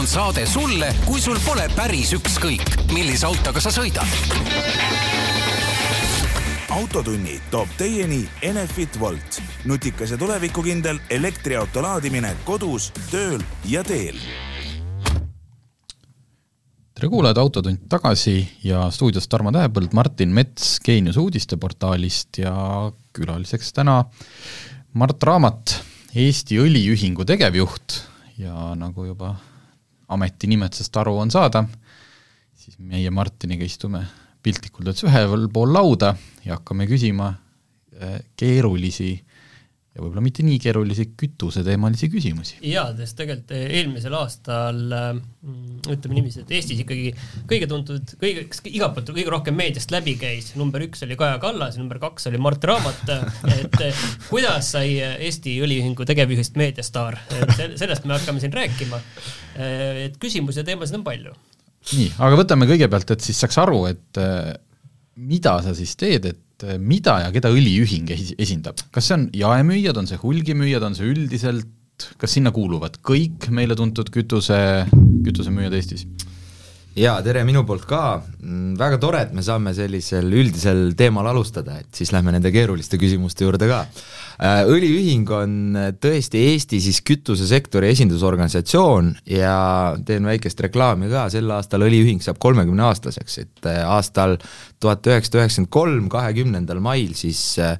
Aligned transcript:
on 0.00 0.06
saade 0.06 0.46
sulle, 0.46 0.94
kui 1.04 1.20
sul 1.20 1.36
pole 1.44 1.66
päris 1.76 2.14
ükskõik, 2.16 2.62
millise 2.94 3.26
autoga 3.28 3.60
sa 3.60 3.68
sõidad. 3.74 4.08
autotunni 6.72 7.34
toob 7.50 7.68
teieni 7.76 8.22
Enefit 8.42 8.96
Volt, 9.00 9.40
nutikas 9.68 10.14
ja 10.14 10.18
tulevikukindel 10.18 11.02
elektriauto 11.10 11.82
laadimine 11.84 12.30
kodus, 12.44 12.92
tööl 13.10 13.42
ja 13.68 13.82
teel. 13.84 14.16
Tere 16.94 17.08
kuulajad, 17.08 17.42
Autotund 17.42 17.84
tagasi 17.88 18.38
ja 18.64 18.86
stuudios 18.90 19.28
Tarmo 19.28 19.52
Tähepõld, 19.52 19.92
Martin 19.92 20.32
Mets 20.32 20.78
Geenius 20.84 21.20
uudisteportaalist 21.20 22.40
ja 22.40 22.54
külaliseks 23.12 23.76
täna 23.76 24.04
Mart 24.92 25.22
Raamat, 25.22 25.76
Eesti 26.14 26.56
Õliühingu 26.62 27.28
tegevjuht. 27.28 28.00
Ja 28.40 28.72
nagu 28.72 29.04
juba 29.04 29.34
ametinimetusest 30.10 30.96
aru 31.00 31.16
on 31.22 31.30
saada, 31.30 31.64
siis 32.58 32.78
meie 32.78 33.10
Martiniga 33.14 33.64
istume 33.64 34.02
piltlikult 34.42 34.88
öeldes 34.88 35.04
ühel 35.06 35.48
pool 35.52 35.72
lauda 35.74 36.14
ja 36.44 36.56
hakkame 36.56 36.86
küsima 36.90 37.32
eh, 38.00 38.20
keerulisi 38.36 39.12
ja 39.90 40.04
võib-olla 40.04 40.22
mitte 40.22 40.44
nii 40.46 40.58
keerulisi 40.62 41.08
kütuseteemalisi 41.18 42.08
küsimusi. 42.12 42.58
jaa, 42.70 42.86
sest 42.98 43.16
tegelikult 43.18 43.54
eh, 43.56 43.64
eelmisel 43.80 44.14
aastal 44.14 44.78
mm, 44.86 45.80
ütleme 45.90 46.18
niiviisi, 46.18 46.44
et 46.44 46.52
Eestis 46.54 46.82
ikkagi 46.84 47.10
kõige 47.50 47.66
tuntud, 47.70 48.12
kõige, 48.20 48.44
kes 48.52 48.62
igalt 48.70 48.94
poolt 48.94 49.10
kõige 49.16 49.32
rohkem 49.34 49.58
meediast 49.58 49.90
läbi 49.94 50.14
käis, 50.20 50.52
number 50.60 50.84
üks 50.86 51.02
oli 51.06 51.18
Kaja 51.18 51.40
Kallas 51.42 51.78
ja 51.78 51.82
number 51.82 51.98
kaks 52.02 52.30
oli 52.30 52.38
Mart 52.42 52.66
Raamat, 52.70 53.02
et 53.56 53.80
eh, 53.88 54.04
kuidas 54.28 54.70
sai 54.76 54.94
Eesti 55.00 55.56
Õliühingu 55.66 56.06
tegevjuhist 56.06 56.58
meediastaar, 56.60 57.18
sellest 57.58 58.06
me 58.06 58.14
hakkame 58.14 58.42
siin 58.42 58.54
rääkima. 58.54 59.00
Eh, 59.56 60.04
et 60.06 60.20
küsimusi 60.22 60.62
ja 60.62 60.68
teemasid 60.68 61.00
on 61.00 61.06
palju. 61.06 61.34
nii, 61.96 62.12
aga 62.22 62.38
võtame 62.38 62.70
kõigepealt, 62.70 63.10
et 63.16 63.26
siis 63.26 63.42
saaks 63.42 63.58
aru, 63.58 63.82
et 63.90 64.22
mida 65.18 65.56
sa 65.64 65.74
siis 65.74 65.96
teed, 65.98 66.30
et 66.30 66.40
et 66.60 66.74
eh, 66.74 66.78
mida 66.78 67.18
ja 67.24 67.30
keda 67.34 67.50
õliühing 67.52 68.10
esindab, 68.12 68.80
kas 68.92 69.08
see 69.08 69.16
on 69.16 69.28
jaemüüjad, 69.36 69.96
on 70.00 70.08
see 70.10 70.20
hulgimüüjad, 70.20 70.84
on 70.84 70.96
see 70.98 71.08
üldiselt, 71.10 72.10
kas 72.20 72.36
sinna 72.36 72.52
kuuluvad 72.52 72.98
kõik 73.04 73.50
meile 73.54 73.76
tuntud 73.76 74.10
kütuse, 74.12 74.60
kütusemüüjad 75.26 75.76
Eestis? 75.76 76.06
Jaa, 76.98 77.20
tere 77.22 77.42
minu 77.46 77.62
poolt 77.66 77.84
ka, 77.88 78.20
mm, 78.42 78.74
väga 78.78 78.98
tore, 79.02 79.20
et 79.26 79.34
me 79.36 79.44
saame 79.46 79.72
sellisel 79.76 80.26
üldisel 80.26 80.90
teemal 80.98 81.28
alustada, 81.30 81.78
et 81.78 81.94
siis 81.94 82.10
lähme 82.14 82.34
nende 82.34 82.50
keeruliste 82.50 82.98
küsimuste 82.98 83.46
juurde 83.46 83.68
ka. 83.70 83.84
Äh, 84.40 84.64
õliühing 84.66 85.28
on 85.36 85.78
tõesti 86.00 86.42
Eesti 86.50 86.80
siis 86.80 87.02
kütusesektori 87.06 87.92
esindusorganisatsioon 87.92 89.14
ja 89.36 89.94
teen 90.06 90.26
väikest 90.26 90.60
reklaami 90.66 91.10
ka, 91.12 91.28
sel 91.30 91.50
aastal 91.54 91.84
õliühing 91.86 92.24
saab 92.24 92.40
kolmekümne 92.42 92.88
aastaseks, 92.88 93.38
et 93.44 93.70
äh, 93.70 93.82
aastal 93.86 94.38
tuhat 94.80 95.06
üheksasada 95.06 95.44
üheksakümmend 95.44 95.74
kolm, 95.74 96.08
kahekümnendal 96.12 96.80
mail 96.82 97.14
siis 97.14 97.42
äh, 97.62 97.76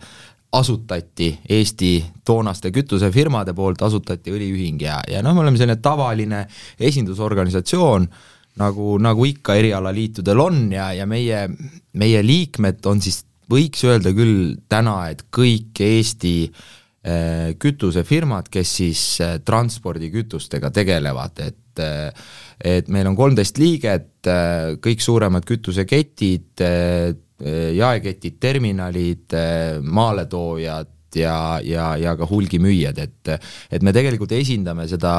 asutati 0.52 1.32
Eesti 1.48 2.04
toonaste 2.26 2.70
kütusefirmade 2.74 3.54
poolt, 3.54 3.82
asutati 3.82 4.32
õliühing 4.34 4.82
ja, 4.82 4.98
ja 5.10 5.22
noh, 5.22 5.34
me 5.34 5.44
oleme 5.44 5.58
selline 5.58 5.78
tavaline 5.82 6.44
esindusorganisatsioon, 6.78 8.08
nagu, 8.58 8.96
nagu 9.02 9.26
ikka 9.28 9.56
erialaliitudel 9.60 10.42
on 10.42 10.60
ja, 10.74 10.90
ja 10.96 11.06
meie, 11.10 11.44
meie 12.00 12.22
liikmed 12.24 12.84
on 12.90 13.02
siis, 13.04 13.22
võiks 13.50 13.82
öelda 13.86 14.12
küll 14.16 14.54
täna, 14.70 14.96
et 15.12 15.26
kõik 15.34 15.80
Eesti 15.84 16.34
äh, 16.46 17.56
kütusefirmad, 17.60 18.50
kes 18.52 18.76
siis 18.82 19.02
äh, 19.24 19.38
transpordikütustega 19.46 20.72
tegelevad, 20.74 21.42
et 21.46 21.82
äh, 21.84 22.30
et 22.60 22.90
meil 22.92 23.06
on 23.08 23.14
kolmteist 23.16 23.56
liiget, 23.56 24.26
kõik 24.84 25.00
suuremad 25.00 25.46
kütuseketid 25.48 26.60
jaeketid, 27.72 28.34
terminalid, 28.36 29.32
maaletoojad, 29.80 30.90
ja, 31.16 31.36
ja, 31.64 31.86
ja 31.96 32.12
ka 32.20 32.28
hulgimüüjad, 32.28 33.00
et 33.00 33.32
et 33.72 33.86
me 33.86 33.94
tegelikult 33.96 34.34
esindame 34.36 34.84
seda 34.90 35.14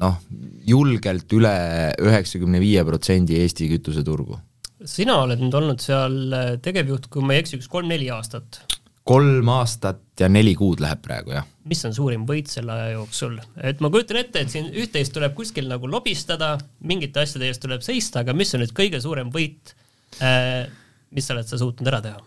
noh, 0.00 0.18
julgelt 0.66 1.32
üle 1.36 1.54
üheksakümne 2.02 2.60
viie 2.62 2.84
protsendi 2.86 3.40
Eesti 3.42 3.70
kütuseturgu. 3.74 4.38
sina 4.86 5.20
oled 5.24 5.40
nüüd 5.42 5.54
olnud 5.56 5.82
seal 5.82 6.16
äh, 6.36 6.50
tegevjuht, 6.62 7.08
kui 7.10 7.24
ma 7.24 7.36
ei 7.36 7.44
eksi, 7.44 7.60
üks 7.60 7.70
kolm-neli 7.72 8.10
aastat? 8.14 8.62
kolm 9.06 9.48
aastat 9.54 10.02
ja 10.18 10.28
neli 10.28 10.56
kuud 10.58 10.82
läheb 10.82 11.02
praegu, 11.04 11.34
jah. 11.36 11.46
mis 11.70 11.84
on 11.86 11.94
suurim 11.94 12.26
võit 12.28 12.50
selle 12.50 12.74
aja 12.74 12.94
jooksul? 12.96 13.38
et 13.62 13.82
ma 13.84 13.90
kujutan 13.92 14.20
ette, 14.22 14.42
et 14.42 14.52
siin 14.52 14.70
üht-teist 14.72 15.14
tuleb 15.16 15.34
kuskil 15.38 15.70
nagu 15.70 15.90
lobistada, 15.90 16.56
mingite 16.84 17.22
asjade 17.22 17.50
eest 17.50 17.62
tuleb 17.64 17.84
seista, 17.86 18.24
aga 18.24 18.34
mis 18.36 18.54
on 18.54 18.64
nüüd 18.64 18.74
kõige 18.76 19.02
suurem 19.02 19.32
võit, 19.34 19.76
äh, 20.20 20.66
mis 21.14 21.28
sa 21.28 21.36
oled 21.36 21.48
sa 21.48 21.60
suutnud 21.62 21.92
ära 21.92 22.02
teha? 22.04 22.24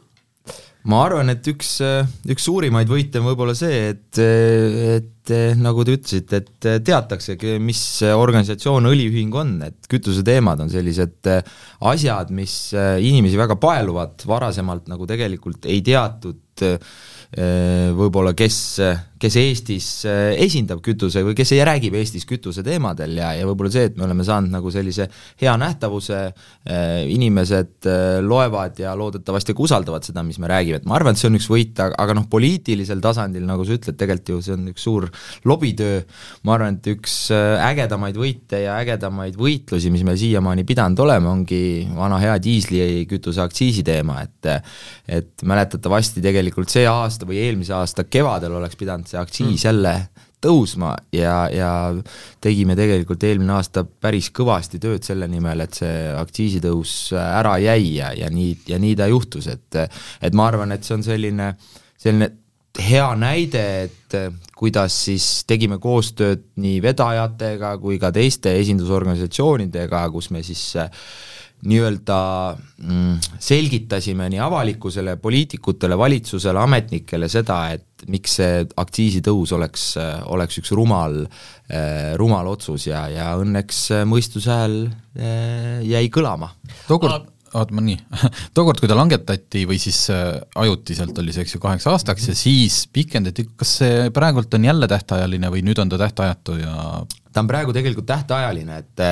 Ma 0.88 1.02
arvan, 1.04 1.32
et 1.34 1.48
üks, 1.52 1.74
üks 2.32 2.46
suurimaid 2.48 2.90
võite 2.90 3.20
on 3.20 3.28
võib-olla 3.28 3.56
see, 3.58 3.90
et, 3.92 4.20
et 4.20 5.34
nagu 5.60 5.84
te 5.86 5.98
ütlesite, 5.98 6.40
et 6.40 6.70
teataksegi, 6.88 7.58
mis 7.64 7.82
organisatsioon 8.08 8.88
õliühing 8.90 9.36
on, 9.38 9.58
et 9.68 9.90
kütuseteemad 9.92 10.64
on 10.64 10.72
sellised 10.72 11.30
asjad, 11.92 12.32
mis 12.36 12.56
inimesi 12.76 13.40
väga 13.40 13.60
paeluvad, 13.60 14.24
varasemalt 14.30 14.88
nagu 14.92 15.10
tegelikult 15.10 15.68
ei 15.70 15.84
teatud 15.86 16.66
võib-olla 18.00 18.34
kes 18.34 18.58
kes 19.20 19.36
Eestis 19.40 19.88
äh, 20.08 20.34
esindab 20.46 20.82
kütuse 20.84 21.24
või 21.28 21.36
kes 21.38 21.52
räägib 21.68 21.96
Eestis 22.00 22.26
kütuse 22.30 22.64
teemadel 22.66 23.18
ja, 23.20 23.34
ja 23.36 23.48
võib-olla 23.50 23.72
see, 23.74 23.90
et 23.90 23.98
me 24.00 24.06
oleme 24.08 24.24
saanud 24.26 24.54
nagu 24.54 24.72
sellise 24.72 25.10
hea 25.42 25.56
nähtavuse, 25.60 26.20
äh, 26.32 26.86
inimesed 27.12 27.90
äh, 27.90 28.20
loevad 28.24 28.80
ja 28.80 28.96
loodetavasti 29.00 29.56
ka 29.58 29.66
usaldavad 29.66 30.08
seda, 30.08 30.24
mis 30.24 30.40
me 30.40 30.50
räägime, 30.52 30.80
et 30.80 30.88
ma 30.90 30.96
arvan, 31.00 31.18
et 31.18 31.22
see 31.22 31.30
on 31.32 31.40
üks 31.40 31.50
võit, 31.52 31.82
aga 31.90 32.16
noh, 32.16 32.30
poliitilisel 32.32 33.04
tasandil, 33.04 33.44
nagu 33.50 33.68
sa 33.68 33.76
ütled, 33.76 34.00
tegelikult 34.00 34.30
ju 34.30 34.40
see 34.46 34.56
on 34.56 34.72
üks 34.72 34.86
suur 34.88 35.10
lobitöö, 35.50 36.00
ma 36.48 36.56
arvan, 36.56 36.80
et 36.80 36.90
üks 36.94 37.18
ägedamaid 37.34 38.18
võite 38.20 38.64
ja 38.64 38.78
ägedamaid 38.80 39.36
võitlusi, 39.40 39.92
mis 39.92 40.06
me 40.08 40.16
siiamaani 40.20 40.64
pidanud 40.68 41.04
oleme, 41.04 41.28
ongi 41.32 41.62
vana 41.98 42.20
hea 42.22 42.38
diislikütuse 42.44 43.44
aktsiisi 43.44 43.84
teema, 43.88 44.22
et 44.24 44.38
et 45.10 45.44
mäletatavasti 45.46 46.22
tegelikult 46.24 46.72
see 46.72 46.86
aasta 46.88 47.28
või 47.28 47.40
eelmise 47.44 47.74
aasta 47.76 48.06
kevadel 48.08 48.56
oleks 48.60 48.78
pidanud 48.80 49.09
see 49.10 49.20
aktsiis 49.22 49.52
mm. 49.52 49.68
jälle 49.68 49.94
tõusma 50.40 50.94
ja, 51.12 51.50
ja 51.52 51.72
tegime 52.42 52.76
tegelikult 52.80 53.24
eelmine 53.28 53.58
aasta 53.58 53.84
päris 53.84 54.30
kõvasti 54.36 54.80
tööd 54.80 55.04
selle 55.04 55.28
nimel, 55.28 55.66
et 55.66 55.80
see 55.82 55.96
aktsiisitõus 56.16 56.94
ära 57.20 57.58
jäi 57.60 57.96
ja, 57.98 58.14
ja 58.16 58.30
nii, 58.32 58.54
ja 58.72 58.80
nii 58.80 58.96
ta 59.00 59.10
juhtus, 59.12 59.50
et 59.52 59.80
et 59.80 60.38
ma 60.38 60.48
arvan, 60.48 60.72
et 60.72 60.88
see 60.88 60.96
on 60.96 61.04
selline, 61.04 61.52
selline 62.00 62.32
hea 62.80 63.08
näide, 63.20 63.64
et 63.90 64.16
kuidas 64.56 64.96
siis 65.08 65.26
tegime 65.50 65.80
koostööd 65.82 66.46
nii 66.62 66.80
vedajatega 66.84 67.74
kui 67.82 68.00
ka 68.00 68.14
teiste 68.16 68.54
esindusorganisatsioonidega, 68.62 70.06
kus 70.14 70.30
me 70.32 70.44
siis 70.46 70.64
äh, 70.80 71.04
nii-öelda 71.68 72.20
mm, 72.56 73.16
selgitasime 73.44 74.30
nii 74.32 74.40
avalikkusele, 74.44 75.18
poliitikutele, 75.20 75.98
valitsusele, 76.00 76.60
ametnikele 76.62 77.28
seda, 77.32 77.60
et 77.76 78.06
miks 78.08 78.38
see 78.40 78.62
aktsiisitõus 78.80 79.52
oleks, 79.58 79.90
oleks 80.32 80.62
üks 80.62 80.72
rumal, 80.78 81.20
eh, 81.68 82.14
rumal 82.20 82.48
otsus 82.54 82.88
ja, 82.88 83.08
ja 83.12 83.34
õnneks 83.42 83.82
mõistuse 84.08 84.54
hääl 84.56 84.78
eh, 85.20 85.84
jäi 85.90 86.08
kõlama. 86.14 86.54
tookord 86.88 87.28
oota, 87.54 87.76
ma 87.76 87.84
nii, 87.86 87.98
tookord, 88.58 88.82
kui 88.82 88.90
ta 88.92 88.98
langetati 88.98 89.66
või 89.70 89.80
siis 89.82 90.02
äh, 90.14 90.36
ajutiselt 90.60 91.18
oli 91.24 91.36
see, 91.36 91.46
eks 91.48 91.58
ju, 91.58 91.64
kaheks 91.64 91.88
aastaks 91.92 92.30
ja 92.32 92.38
siis 92.38 92.84
pikendati, 92.94 93.48
kas 93.60 93.78
see 93.82 94.06
praegult 94.16 94.54
on 94.58 94.70
jälle 94.70 94.90
tähtajaline 94.92 95.52
või 95.54 95.64
nüüd 95.66 95.82
on 95.82 95.92
ta 95.92 96.02
tähtajatu 96.02 96.60
ja 96.62 96.76
ta 97.34 97.44
on 97.44 97.50
praegu 97.50 97.76
tegelikult 97.76 98.10
tähtajaline, 98.10 98.84
et 98.84 99.04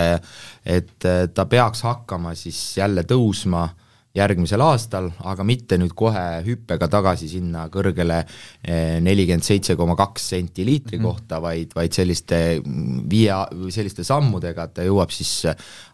et 0.77 1.11
ta 1.33 1.45
peaks 1.45 1.83
hakkama 1.85 2.33
siis 2.35 2.59
jälle 2.79 3.05
tõusma 3.07 3.67
äh, 3.67 3.86
järgmisel 4.15 4.61
aastal, 4.65 5.09
aga 5.29 5.43
mitte 5.45 5.77
nüüd 5.77 5.93
kohe 5.97 6.23
hüppega 6.45 6.87
tagasi 6.91 7.29
sinna 7.29 7.67
kõrgele 7.73 8.21
eh, 8.23 8.97
nelikümmend 9.03 9.45
seitse 9.45 9.75
koma 9.79 9.97
kaks 9.99 10.29
senti 10.33 10.65
liitri 10.67 10.97
mhm. 10.97 11.05
kohta, 11.05 11.41
vaid, 11.43 11.73
vaid 11.77 11.93
selliste 11.93 12.39
viie, 13.09 13.33
selliste 13.73 14.05
sammudega, 14.07 14.67
et 14.67 14.77
ta 14.79 14.87
jõuab 14.87 15.13
siis 15.13 15.33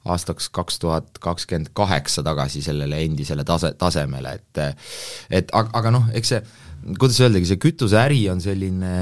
aastaks 0.06 0.50
kaks 0.54 0.80
tuhat 0.83 1.19
kakskümmend 1.24 1.74
kaheksa 1.75 2.24
tagasi 2.25 2.63
sellele 2.63 3.01
endisele 3.04 3.45
tase, 3.48 3.74
tasemele, 3.80 4.38
et 4.39 4.63
et 5.33 5.51
aga, 5.56 5.69
aga 5.80 5.92
noh, 5.98 6.12
eks 6.15 6.36
see 6.36 6.44
kuidas 7.00 7.19
öeldagi, 7.24 7.47
see 7.50 7.59
kütuseäri 7.62 8.21
on 8.31 8.41
selline 8.44 8.94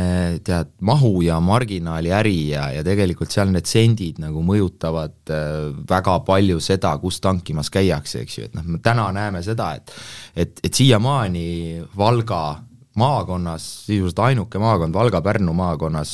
tead, 0.46 0.72
mahu 0.86 1.22
ja 1.26 1.40
marginaali 1.44 2.14
äri 2.16 2.38
ja, 2.52 2.68
ja 2.76 2.84
tegelikult 2.86 3.34
seal 3.34 3.52
need 3.54 3.70
sendid 3.70 4.22
nagu 4.22 4.44
mõjutavad 4.46 5.34
äh, 5.34 5.70
väga 5.90 6.20
palju 6.28 6.60
seda, 6.64 6.94
kus 7.02 7.22
tankimas 7.24 7.72
käiakse, 7.74 8.26
eks 8.26 8.38
ju, 8.38 8.50
et 8.50 8.58
noh, 8.58 8.68
me 8.68 8.82
täna 8.84 9.10
näeme 9.16 9.44
seda, 9.46 9.74
et 9.80 9.96
et, 10.36 10.60
et 10.64 10.74
siiamaani 10.74 11.82
Valga 11.98 12.62
maakonnas, 13.00 13.66
sisuliselt 13.86 14.20
ainuke 14.26 14.60
maakond, 14.60 14.96
Valga-Pärnu 14.96 15.54
maakonnas, 15.56 16.14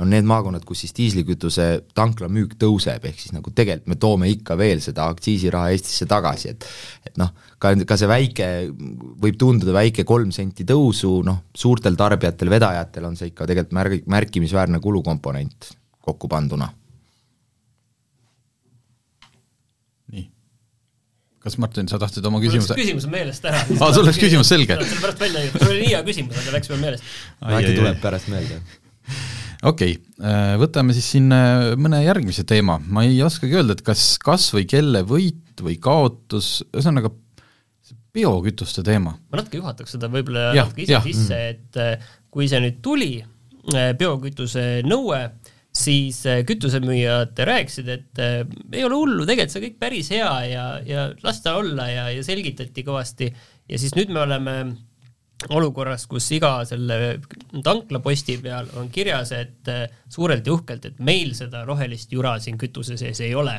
on 0.00 0.10
need 0.10 0.24
maakonnad, 0.28 0.64
kus 0.64 0.84
siis 0.84 0.94
diislikütuse 0.96 1.66
tankla 1.94 2.30
müük 2.32 2.54
tõuseb, 2.60 3.04
ehk 3.10 3.20
siis 3.20 3.34
nagu 3.36 3.52
tegelikult 3.52 3.92
me 3.92 3.98
toome 4.00 4.30
ikka 4.32 4.56
veel 4.58 4.80
seda 4.84 5.10
aktsiisiraha 5.12 5.74
Eestisse 5.74 6.08
tagasi, 6.08 6.54
et 6.54 6.70
et 7.06 7.20
noh, 7.20 7.34
ka, 7.62 7.74
ka 7.86 7.98
see 8.00 8.08
väike, 8.10 8.48
võib 9.22 9.36
tunduda 9.40 9.76
väike 9.76 10.06
kolm 10.08 10.32
senti 10.34 10.64
tõusu, 10.68 11.20
noh, 11.26 11.44
suurtel 11.54 11.98
tarbijatel, 11.98 12.50
vedajatel 12.50 13.10
on 13.10 13.20
see 13.20 13.30
ikka 13.34 13.46
tegelikult 13.46 13.76
märg-, 13.76 14.08
märkimisväärne 14.16 14.80
kulukomponent 14.80 15.72
kokku 16.06 16.28
panduna 16.30 16.70
kas 21.46 21.58
Martin, 21.62 21.86
sa 21.90 22.00
tahtsid 22.02 22.26
oma 22.26 22.40
küsimuse? 22.42 22.74
küsimus 22.78 23.06
on 23.06 23.14
meelest 23.14 23.46
ära. 23.46 23.62
aa, 23.78 23.92
sul 23.94 24.06
läks 24.08 24.18
küsimus 24.20 24.50
selge? 24.50 24.78
selle 24.80 25.02
pärast 25.02 25.22
välja 25.22 25.44
jõudnud, 25.44 25.62
sul 25.62 25.72
oli 25.74 25.84
nii 25.84 25.92
hea 25.92 26.02
küsimus, 26.08 26.40
aga 26.42 26.54
läks 26.56 26.72
veel 26.72 26.82
meelest. 26.82 27.12
äkki 27.46 27.76
tuleb 27.76 28.00
pärast 28.02 28.30
meelde. 28.32 28.58
okei 29.62 29.94
okay., 29.94 30.32
äh, 30.32 30.54
võtame 30.62 30.96
siis 30.96 31.10
siin 31.14 31.30
äh, 31.34 31.68
mõne 31.78 32.02
järgmise 32.02 32.46
teema, 32.48 32.80
ma 32.82 33.06
ei 33.06 33.20
oskagi 33.26 33.60
öelda, 33.60 33.78
et 33.78 33.84
kas, 33.86 34.08
kas 34.22 34.48
või 34.56 34.66
kelle 34.70 35.04
võit 35.06 35.62
või 35.62 35.78
kaotus, 35.82 36.58
ühesõnaga 36.72 37.12
biokütuste 38.16 38.82
teema. 38.86 39.14
ma 39.14 39.42
natuke 39.42 39.60
juhataks 39.60 39.96
seda 39.96 40.10
võib-olla 40.12 40.50
natuke 40.56 40.86
ise 40.86 41.02
sisse, 41.06 41.42
et 41.54 41.82
äh, 41.82 42.12
kui 42.32 42.50
see 42.50 42.60
nüüd 42.64 42.82
tuli, 42.84 43.12
biokütuse 43.98 44.84
nõue, 44.86 45.18
siis 45.76 46.22
äh, 46.28 46.42
kütusemüüjad 46.48 47.38
rääkisid, 47.48 47.88
et 47.92 48.22
äh, 48.22 48.40
ei 48.72 48.84
ole 48.86 48.98
hullu, 48.98 49.26
tegelikult 49.28 49.54
see 49.54 49.60
on 49.60 49.66
kõik 49.68 49.78
päris 49.82 50.10
hea 50.14 50.32
ja, 50.50 50.66
ja 50.86 51.06
las 51.24 51.42
ta 51.44 51.56
olla 51.60 51.88
ja, 51.90 52.08
ja 52.14 52.24
selgitati 52.26 52.84
kõvasti 52.86 53.30
ja 53.68 53.80
siis 53.80 53.94
nüüd 53.98 54.12
me 54.14 54.22
oleme 54.24 54.56
olukorras, 55.52 56.06
kus 56.08 56.26
iga 56.32 56.52
selle 56.68 57.18
tanklaposti 57.64 58.38
peal 58.42 58.70
on 58.80 58.88
kirjas, 58.92 59.34
et 59.36 59.70
äh, 59.72 59.84
suurelt 60.12 60.46
ja 60.46 60.54
uhkelt, 60.56 60.88
et 60.88 61.02
meil 61.04 61.34
seda 61.36 61.64
rohelist 61.68 62.12
jura 62.12 62.36
siin 62.42 62.56
kütuse 62.60 62.96
sees 63.00 63.20
ei 63.24 63.34
ole. 63.36 63.58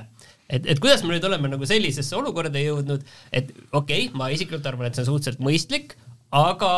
et, 0.50 0.66
et 0.66 0.80
kuidas 0.80 1.04
me 1.04 1.14
nüüd 1.14 1.26
oleme 1.28 1.52
nagu 1.52 1.68
sellisesse 1.68 2.16
olukorda 2.16 2.62
jõudnud, 2.64 3.04
et 3.32 3.52
okei 3.72 4.08
okay,, 4.08 4.16
ma 4.18 4.32
isiklikult 4.34 4.66
arvan, 4.66 4.88
et 4.88 4.98
see 4.98 5.04
on 5.06 5.12
suhteliselt 5.12 5.44
mõistlik, 5.44 5.98
aga, 6.32 6.72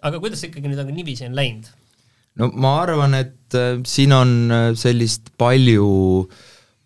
aga 0.00 0.22
kuidas 0.22 0.40
see 0.40 0.52
ikkagi 0.52 0.70
nüüd 0.70 0.80
on 0.84 0.94
niiviisi 0.94 1.28
on 1.28 1.36
läinud? 1.36 1.68
No 2.38 2.52
ma 2.54 2.78
arvan, 2.84 3.16
et 3.18 3.56
äh, 3.58 3.80
siin 3.88 4.14
on 4.16 4.30
äh, 4.52 4.68
sellist 4.78 5.32
palju, 5.40 5.88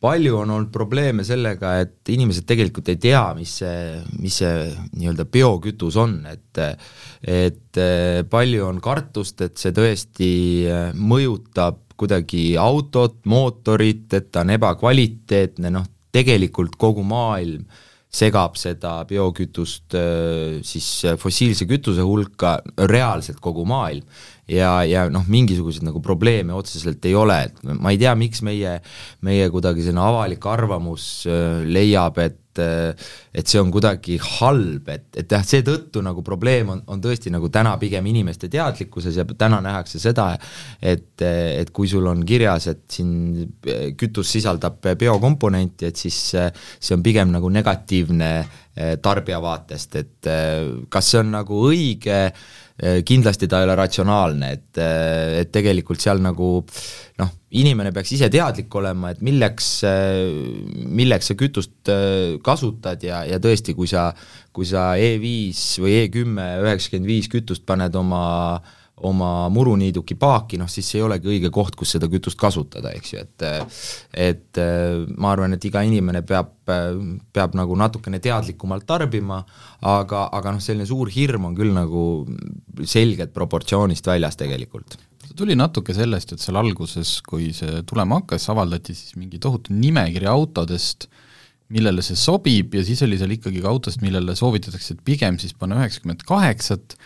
palju 0.03 0.39
on 0.41 0.55
olnud 0.57 0.73
probleeme 0.75 1.27
sellega, 1.27 1.77
et 1.85 2.13
inimesed 2.13 2.47
tegelikult 2.49 2.91
ei 2.93 2.99
tea, 3.03 3.23
mis 3.39 3.59
see, 3.63 4.01
mis 4.23 4.41
see 4.43 4.67
nii-öelda 4.97 5.29
biokütus 5.31 5.99
on, 6.01 6.19
et 6.31 6.65
et 7.23 7.79
äh, 7.81 8.25
palju 8.29 8.67
on 8.67 8.83
kartust, 8.83 9.45
et 9.45 9.61
see 9.61 9.75
tõesti 9.77 10.33
mõjutab 10.99 11.85
kuidagi 12.03 12.57
autot, 12.59 13.21
mootorit, 13.31 14.09
et 14.17 14.33
ta 14.35 14.43
on 14.43 14.51
ebakvaliteetne, 14.57 15.71
noh, 15.71 15.87
tegelikult 16.13 16.75
kogu 16.81 17.05
maailm 17.07 17.63
segab 18.13 18.59
seda 18.61 18.99
biokütust 19.09 19.95
siis 20.69 20.89
fossiilse 21.17 21.65
kütuse 21.71 22.05
hulka, 22.05 22.59
reaalselt 22.91 23.39
kogu 23.41 23.65
maailm 23.65 24.05
ja, 24.53 24.73
ja 24.89 25.07
noh, 25.13 25.25
mingisuguseid 25.31 25.87
nagu 25.87 26.03
probleeme 26.05 26.55
otseselt 26.57 27.05
ei 27.09 27.17
ole, 27.19 27.39
et 27.49 27.65
ma 27.73 27.93
ei 27.93 28.01
tea, 28.01 28.15
miks 28.19 28.45
meie, 28.47 28.79
meie 29.27 29.49
kuidagi 29.53 29.85
selline 29.85 30.05
avalik 30.05 30.47
arvamus 30.51 31.09
äh, 31.31 31.63
leiab, 31.67 32.21
et 32.23 32.39
äh, 32.61 32.93
et 33.33 33.49
see 33.49 33.61
on 33.63 33.71
kuidagi 33.73 34.19
halb, 34.21 34.89
et, 34.93 35.07
et 35.17 35.31
jah, 35.33 35.45
seetõttu 35.47 36.03
nagu 36.05 36.21
probleem 36.27 36.69
on, 36.75 36.83
on 36.93 37.01
tõesti 37.01 37.33
nagu 37.33 37.49
täna 37.53 37.73
pigem 37.81 38.05
inimeste 38.11 38.51
teadlikkuses 38.53 39.17
ja 39.17 39.25
täna 39.25 39.63
nähakse 39.65 40.01
seda, 40.03 40.35
et, 40.77 41.23
et 41.25 41.73
kui 41.73 41.89
sul 41.89 42.11
on 42.11 42.21
kirjas, 42.29 42.69
et 42.75 42.85
siin 42.93 43.47
kütus 43.97 44.35
sisaldab 44.37 44.85
biokomponenti, 45.01 45.89
et 45.89 46.03
siis 46.05 46.19
see 46.35 46.97
on 46.97 47.05
pigem 47.05 47.33
nagu 47.33 47.49
negatiivne 47.53 48.33
äh, 48.43 48.99
tarbija 49.01 49.41
vaatest, 49.41 49.97
et 50.03 50.33
kas 50.93 51.09
see 51.09 51.23
on 51.25 51.33
nagu 51.41 51.65
õige 51.71 52.19
äh, 52.27 52.37
Äh, 52.37 52.62
kindlasti 53.05 53.47
ta 53.51 53.61
ei 53.61 53.67
ole 53.69 53.77
ratsionaalne, 53.79 54.51
et, 54.57 54.81
äh, 54.81 55.41
et 55.43 55.53
tegelikult 55.53 56.01
seal 56.01 56.23
nagu 56.25 56.51
noh, 57.21 57.33
inimene 57.61 57.93
peaks 57.93 58.15
ise 58.17 58.31
teadlik 58.33 58.75
olema, 58.81 59.13
et 59.13 59.21
milleks, 59.23 59.71
äh, 59.87 60.25
milleks 60.89 61.31
sa 61.31 61.39
kütust 61.39 61.93
kasutad 62.43 63.05
ja, 63.05 63.23
ja 63.29 63.41
tõesti, 63.43 63.77
kui 63.77 63.91
sa, 63.91 64.11
kui 64.53 64.69
sa 64.69 64.93
E5 64.97 65.83
või 65.85 65.99
E10 66.05 66.63
üheksakümmend 66.65 67.13
viis 67.13 67.29
kütust 67.33 67.67
paned 67.69 67.95
oma 67.99 68.23
äh, 68.57 68.79
oma 69.09 69.49
muruniiduki 69.53 70.17
paaki, 70.21 70.59
noh 70.61 70.71
siis 70.71 70.89
see 70.89 71.01
ei 71.01 71.07
olegi 71.07 71.31
õige 71.35 71.51
koht, 71.55 71.77
kus 71.79 71.95
seda 71.97 72.09
kütust 72.13 72.39
kasutada, 72.41 72.93
eks 72.97 73.13
ju, 73.15 73.23
et 73.23 73.47
et 74.31 74.61
ma 75.17 75.33
arvan, 75.33 75.57
et 75.57 75.65
iga 75.69 75.83
inimene 75.87 76.23
peab, 76.27 76.53
peab 76.67 77.57
nagu 77.59 77.77
natukene 77.79 78.21
teadlikumalt 78.23 78.87
tarbima, 78.89 79.41
aga, 79.81 80.27
aga 80.33 80.55
noh, 80.55 80.63
selline 80.63 80.87
suur 80.89 81.11
hirm 81.13 81.49
on 81.51 81.57
küll 81.59 81.75
nagu 81.75 82.05
selgelt 82.85 83.35
proportsioonist 83.35 84.07
väljas 84.07 84.39
tegelikult. 84.41 84.99
See 85.23 85.37
tuli 85.39 85.57
natuke 85.59 85.95
sellest, 85.97 86.35
et 86.35 86.43
seal 86.43 86.59
alguses, 86.61 87.19
kui 87.27 87.51
see 87.57 87.83
tulema 87.89 88.21
hakkas, 88.21 88.49
avaldati 88.53 88.95
siis 88.97 89.17
mingi 89.19 89.41
tohutu 89.43 89.75
nimekiri 89.75 90.29
autodest, 90.31 91.09
millele 91.73 92.05
see 92.05 92.19
sobib 92.19 92.75
ja 92.77 92.83
siis 92.85 93.01
oli 93.07 93.19
seal 93.21 93.33
ikkagi 93.37 93.63
ka 93.65 93.71
autost, 93.71 94.03
millele 94.05 94.35
soovitatakse, 94.37 94.97
et 94.97 95.05
pigem 95.07 95.39
siis 95.41 95.55
panna 95.57 95.79
üheksakümmend 95.81 96.25
kaheksat, 96.29 96.99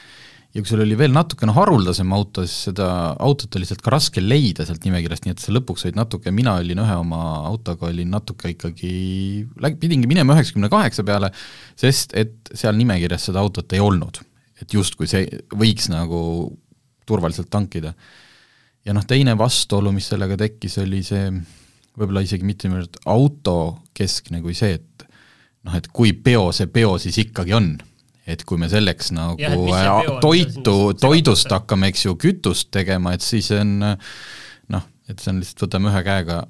ja 0.57 0.63
kui 0.63 0.71
sul 0.71 0.81
oli 0.81 0.97
veel 0.97 1.13
natukene 1.13 1.53
haruldasem 1.53 2.13
auto, 2.17 2.45
siis 2.47 2.71
seda 2.71 2.89
autot 3.23 3.59
oli 3.59 3.69
sealt 3.69 3.83
ka 3.85 3.93
raske 3.93 4.23
leida 4.23 4.65
sealt 4.65 4.87
nimekirjast, 4.87 5.27
nii 5.27 5.35
et 5.35 5.43
sa 5.43 5.53
lõpuks 5.53 5.85
said 5.85 5.99
natuke, 5.99 6.33
mina 6.33 6.55
olin 6.63 6.81
ühe 6.81 6.95
oma 6.97 7.21
autoga, 7.51 7.91
olin 7.91 8.15
natuke 8.15 8.55
ikkagi, 8.55 8.93
pidingi 9.83 10.09
minema 10.09 10.37
üheksakümne 10.37 10.71
kaheksa 10.73 11.05
peale, 11.07 11.31
sest 11.77 12.17
et 12.17 12.53
seal 12.57 12.79
nimekirjas 12.79 13.29
seda 13.29 13.43
autot 13.45 13.77
ei 13.77 13.83
olnud. 13.85 14.23
et 14.57 14.73
justkui 14.73 15.05
see 15.05 15.27
võiks 15.53 15.91
nagu 15.93 16.19
turvaliselt 17.05 17.51
tankida. 17.53 17.93
ja 18.85 18.95
noh, 18.97 19.05
teine 19.05 19.37
vastuolu, 19.37 19.93
mis 19.93 20.09
sellega 20.09 20.39
tekkis, 20.41 20.79
oli 20.81 21.03
see 21.05 21.29
võib-olla 21.97 22.23
isegi 22.25 22.45
mitte 22.45 22.69
niivõrd 22.69 22.97
autokeskne 23.05 24.41
kui 24.41 24.57
see, 24.57 24.81
et 24.81 25.05
noh, 25.69 25.77
et 25.77 25.89
kui 25.93 26.15
peo 26.17 26.49
see 26.53 26.71
peo 26.73 26.97
siis 27.03 27.19
ikkagi 27.27 27.53
on 27.57 27.75
et 28.27 28.43
kui 28.47 28.59
me 28.59 28.69
selleks 28.71 29.13
nagu 29.15 29.39
ja, 29.39 30.19
toitu, 30.23 30.77
toidust 30.99 31.53
hakkame, 31.53 31.93
eks 31.93 32.07
ju, 32.09 32.17
kütust 32.21 32.73
tegema, 32.75 33.15
et 33.15 33.25
siis 33.25 33.53
on 33.55 33.79
noh, 33.81 34.87
et 35.07 35.23
see 35.23 35.33
on 35.33 35.41
lihtsalt, 35.43 35.67
võtame 35.69 35.93
ühe 35.93 36.03
käega 36.07 36.43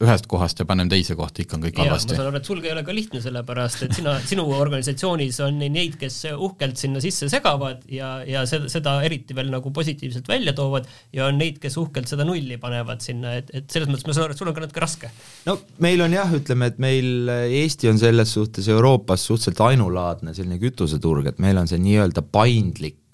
ühest 0.00 0.26
kohast 0.30 0.60
ja 0.60 0.66
paneme 0.68 0.88
teise 0.92 1.14
kohta, 1.18 1.42
ikka 1.42 1.58
on 1.58 1.64
kõik 1.66 1.80
halvasti. 1.82 2.14
ma 2.14 2.18
saan 2.18 2.30
aru, 2.30 2.40
et 2.40 2.48
sul 2.48 2.62
ei 2.64 2.72
ole 2.72 2.82
ka 2.86 2.94
lihtne, 2.96 3.20
sellepärast 3.24 3.84
et 3.86 3.96
sina, 3.98 4.14
sinu 4.30 4.46
organisatsioonis 4.56 5.40
on 5.44 5.60
neid, 5.60 5.98
kes 6.00 6.16
uhkelt 6.32 6.80
sinna 6.80 7.02
sisse 7.04 7.28
segavad 7.32 7.84
ja, 7.92 8.12
ja 8.28 8.46
seda, 8.48 8.70
seda 8.72 8.96
eriti 9.06 9.36
veel 9.36 9.52
nagu 9.52 9.72
positiivselt 9.76 10.30
välja 10.30 10.54
toovad 10.56 10.88
ja 11.16 11.26
on 11.28 11.36
neid, 11.40 11.60
kes 11.60 11.76
uhkelt 11.80 12.08
seda 12.08 12.24
nulli 12.28 12.56
panevad 12.62 13.04
sinna, 13.04 13.36
et, 13.42 13.52
et 13.52 13.68
selles 13.72 13.90
mõttes 13.90 14.08
ma 14.08 14.16
saan 14.16 14.28
aru, 14.28 14.36
et 14.36 14.40
sul 14.40 14.52
on 14.52 14.56
ka 14.56 14.64
natuke 14.64 14.84
raske. 14.84 15.12
no 15.48 15.58
meil 15.84 16.00
on 16.06 16.16
jah, 16.16 16.32
ütleme, 16.40 16.70
et 16.72 16.80
meil 16.80 17.34
Eesti 17.60 17.92
on 17.92 18.00
selles 18.00 18.32
suhtes 18.38 18.70
Euroopas 18.72 19.26
suhteliselt 19.28 19.60
ainulaadne 19.68 20.32
selline 20.36 20.60
kütuseturg, 20.62 21.28
et 21.28 21.44
meil 21.44 21.60
on 21.60 21.68
see 21.68 21.80
nii-öelda 21.82 22.24
paindlik 22.32 23.09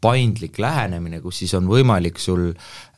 paindlik 0.00 0.58
lähenemine, 0.58 1.20
kus 1.20 1.42
siis 1.42 1.54
on 1.58 1.68
võimalik 1.68 2.18
sul 2.22 2.52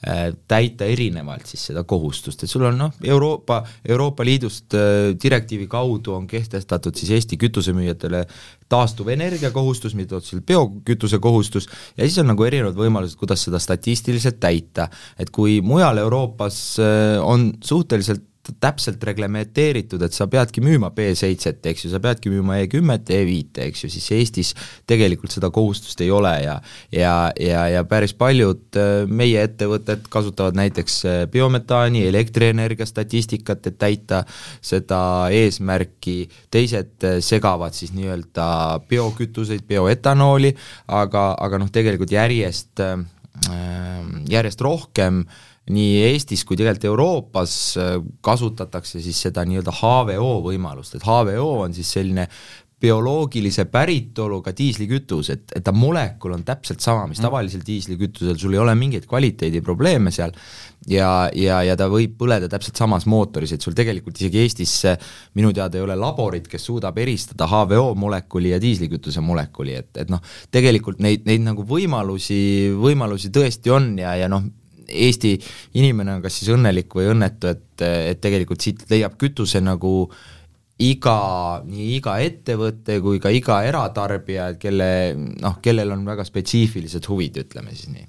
Äh, 0.07 0.29
täita 0.45 0.85
erinevalt 0.85 1.49
siis 1.49 1.63
seda 1.71 1.81
kohustust, 1.89 2.43
et 2.45 2.51
sul 2.53 2.67
on 2.69 2.77
noh, 2.79 2.93
Euroopa, 3.09 3.63
Euroopa 3.89 4.27
Liidust 4.29 4.77
äh, 4.77 5.15
direktiivi 5.17 5.65
kaudu 5.73 6.13
on 6.13 6.27
kehtestatud 6.31 6.95
siis 7.01 7.15
Eesti 7.17 7.39
kütusemüüjatele 7.41 8.21
taastuvenergia 8.69 9.51
kohustus, 9.57 9.97
mida 9.97 10.19
otseselt 10.21 10.45
biokütuse 10.47 11.19
kohustus, 11.19 11.67
ja 11.97 12.05
siis 12.05 12.21
on 12.21 12.29
nagu 12.29 12.45
erinevad 12.45 12.77
võimalused, 12.77 13.17
kuidas 13.19 13.49
seda 13.49 13.59
statistiliselt 13.63 14.37
täita. 14.39 14.91
et 15.19 15.33
kui 15.33 15.59
mujal 15.65 15.99
Euroopas 16.05 16.61
äh, 16.79 17.17
on 17.25 17.55
suhteliselt 17.65 18.36
täpselt 18.61 19.03
reglementeeritud, 19.05 20.03
et 20.03 20.15
sa 20.15 20.27
peadki 20.31 20.63
müüma 20.65 20.91
B7-t, 20.95 21.71
eks 21.71 21.87
ju, 21.87 21.91
sa 21.93 22.01
peadki 22.03 22.31
müüma 22.33 22.59
E10-t, 22.63 23.15
E5-te, 23.17 23.67
eks 23.71 23.85
ju, 23.85 23.91
siis 23.93 24.07
Eestis 24.17 24.53
tegelikult 24.89 25.35
seda 25.35 25.51
kohustust 25.55 26.01
ei 26.05 26.11
ole 26.15 26.33
ja 26.45 26.59
ja, 26.93 27.15
ja, 27.41 27.65
ja 27.73 27.85
päris 27.89 28.15
paljud 28.17 28.79
äh, 28.79 29.07
meie 29.09 29.43
ettevõtted 29.47 30.07
kasutavad 30.13 30.59
näiteks 30.59 30.99
äh, 31.05 31.19
biometaani, 31.33 32.07
elektrienergia 32.11 32.87
statistikat, 32.89 33.67
et 33.67 33.79
täita 33.81 34.23
seda 34.65 35.01
eesmärki, 35.35 36.19
teised 36.53 37.07
äh, 37.07 37.19
segavad 37.25 37.77
siis 37.77 37.95
nii-öelda 37.97 38.47
biokütuseid, 38.89 39.67
bioetanooli, 39.69 40.55
aga, 40.89 41.29
aga 41.41 41.63
noh, 41.63 41.73
tegelikult 41.73 42.15
järjest 42.15 42.87
järjest 44.33 44.63
rohkem 44.65 45.19
äh, 45.21 45.43
nii 45.73 45.97
Eestis 46.13 46.45
kui 46.47 46.59
tegelikult 46.59 46.91
Euroopas 46.93 47.57
äh, 47.81 47.97
kasutatakse 48.25 49.03
siis 49.03 49.19
seda 49.29 49.47
nii-öelda 49.49 49.75
HVO 49.81 50.37
võimalust, 50.47 50.95
et 50.99 51.07
HVO 51.07 51.51
on 51.65 51.75
siis 51.75 51.91
selline 51.99 52.29
bioloogilise 52.81 53.65
päritoluga 53.73 54.53
diislikütus, 54.57 55.31
et, 55.33 55.45
et 55.57 55.65
ta 55.65 55.73
molekul 55.73 56.35
on 56.37 56.43
täpselt 56.45 56.85
sama, 56.85 57.07
mis 57.09 57.23
tavalisel 57.25 57.63
diislikütusel, 57.65 58.37
sul 58.37 58.53
ei 58.53 58.61
ole 58.61 58.75
mingeid 58.77 59.07
kvaliteediprobleeme 59.09 60.13
seal. 60.13 60.35
Ja, 60.87 61.31
ja, 61.35 61.63
ja 61.65 61.75
ta 61.79 61.89
võib 61.91 62.19
põleda 62.21 62.51
täpselt 62.53 62.77
samas 62.77 63.09
mootoris, 63.09 63.55
et 63.57 63.65
sul 63.65 63.75
tegelikult 63.75 64.21
isegi 64.21 64.43
Eestis 64.43 64.75
minu 65.35 65.55
teada 65.57 65.81
ei 65.81 65.87
ole 65.87 65.97
laborit, 65.99 66.51
kes 66.53 66.69
suudab 66.69 67.01
eristada 67.01 67.49
HVO 67.49 67.95
molekuli 67.97 68.53
ja 68.53 68.61
diislikütuse 68.63 69.25
molekuli, 69.25 69.79
et, 69.81 69.91
et 70.05 70.13
noh, 70.13 70.21
tegelikult 70.53 71.01
neid, 71.03 71.25
neid 71.27 71.49
nagu 71.49 71.65
võimalusi, 71.67 72.39
võimalusi 72.77 73.33
tõesti 73.33 73.73
on 73.73 73.95
ja, 74.05 74.15
ja 74.21 74.29
noh, 74.31 74.45
Eesti 74.89 75.35
inimene 75.81 76.17
on 76.17 76.25
kas 76.25 76.41
siis 76.41 76.53
õnnelik 76.55 76.95
või 76.95 77.11
õnnetu, 77.13 77.51
et, 77.51 77.83
et 77.83 78.21
tegelikult 78.23 78.63
siit 78.63 78.85
leiab 78.91 79.17
kütuse 79.21 79.61
nagu 79.65 79.93
äh, 80.07 80.25
iga, 80.83 81.17
nii 81.65 81.89
iga 81.97 82.17
ettevõte 82.25 82.99
kui 83.05 83.21
ka 83.23 83.33
iga 83.33 83.61
eratarbija, 83.69 84.51
kelle 84.61 84.89
noh, 85.17 85.59
kellel 85.65 85.95
on 85.95 86.05
väga 86.09 86.27
spetsiifilised 86.29 87.09
huvid, 87.09 87.41
ütleme 87.47 87.73
siis 87.75 87.91
nii. 87.95 88.07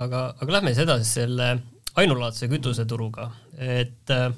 aga, 0.00 0.30
aga 0.40 0.56
lähme 0.58 0.72
siis 0.72 0.84
edasi 0.86 1.18
selle 1.20 1.50
ainulaadse 1.96 2.48
kütuseturuga, 2.52 3.30
et 3.60 4.12
äh, 4.14 4.30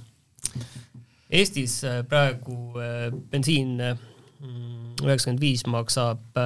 Eestis 1.28 1.80
äh, 1.84 2.00
praegu 2.08 2.72
äh, 2.80 3.08
bensiin 3.30 3.76
mm, 3.78 4.98
üheksakümmend 5.04 5.42
viis 5.42 5.66
maksab 5.68 6.38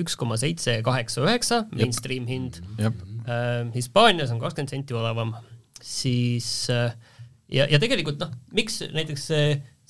üks 0.00 0.16
koma 0.18 0.38
seitse 0.40 0.80
kaheksa 0.86 1.24
üheksa, 1.24 1.64
mainstream 1.74 2.28
hind. 2.30 2.62
Hispaanias 3.74 4.32
on 4.34 4.40
kakskümmend 4.42 4.72
senti 4.72 4.96
odavam, 4.96 5.30
siis 5.82 6.68
ja, 6.68 7.64
ja 7.64 7.78
tegelikult 7.80 8.18
noh, 8.20 8.34
miks 8.56 8.82
näiteks 8.92 9.30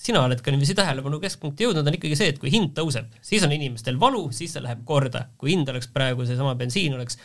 sina 0.04 0.24
oled 0.26 0.40
ka 0.42 0.52
niiviisi 0.52 0.76
tähelepanu 0.76 1.20
keskpunkti 1.22 1.66
jõudnud, 1.66 1.86
on 1.86 1.96
ikkagi 1.96 2.16
see, 2.18 2.32
et 2.34 2.40
kui 2.42 2.52
hind 2.52 2.74
tõuseb, 2.76 3.12
siis 3.24 3.44
on 3.46 3.52
inimestel 3.54 3.98
valu, 4.00 4.26
siis 4.34 4.56
see 4.56 4.64
läheb 4.64 4.82
korda. 4.86 5.28
kui 5.38 5.54
hind 5.54 5.68
oleks 5.70 5.88
praegu 5.94 6.26
seesama 6.26 6.54
bensiin 6.58 6.96
oleks 6.96 7.18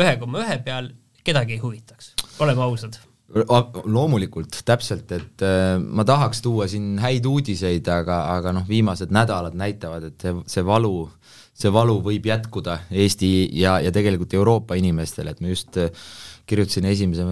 ühe 0.00 0.16
koma 0.20 0.42
ühe 0.44 0.56
peal, 0.64 0.90
kedagi 1.26 1.56
ei 1.56 1.62
huvitaks, 1.62 2.14
oleme 2.44 2.64
ausad. 2.66 2.98
Loomulikult, 3.26 4.60
täpselt, 4.64 5.10
et 5.12 5.42
äh, 5.42 5.76
ma 5.82 6.04
tahaks 6.06 6.40
tuua 6.44 6.68
siin 6.70 6.94
häid 7.02 7.26
uudiseid, 7.26 7.88
aga, 7.90 8.20
aga 8.36 8.52
noh, 8.54 8.66
viimased 8.68 9.10
nädalad 9.10 9.56
näitavad, 9.58 10.06
et 10.12 10.22
see, 10.22 10.34
see 10.46 10.62
valu, 10.66 11.08
see 11.56 11.72
valu 11.72 11.98
võib 12.04 12.26
jätkuda 12.28 12.82
Eesti 12.92 13.30
ja, 13.56 13.78
ja 13.80 13.92
tegelikult 13.94 14.34
Euroopa 14.36 14.76
inimestele, 14.76 15.32
et 15.32 15.40
ma 15.40 15.52
just 15.52 15.78
äh, 15.80 15.90
kirjutasin 16.46 16.86
esimese, 16.90 17.24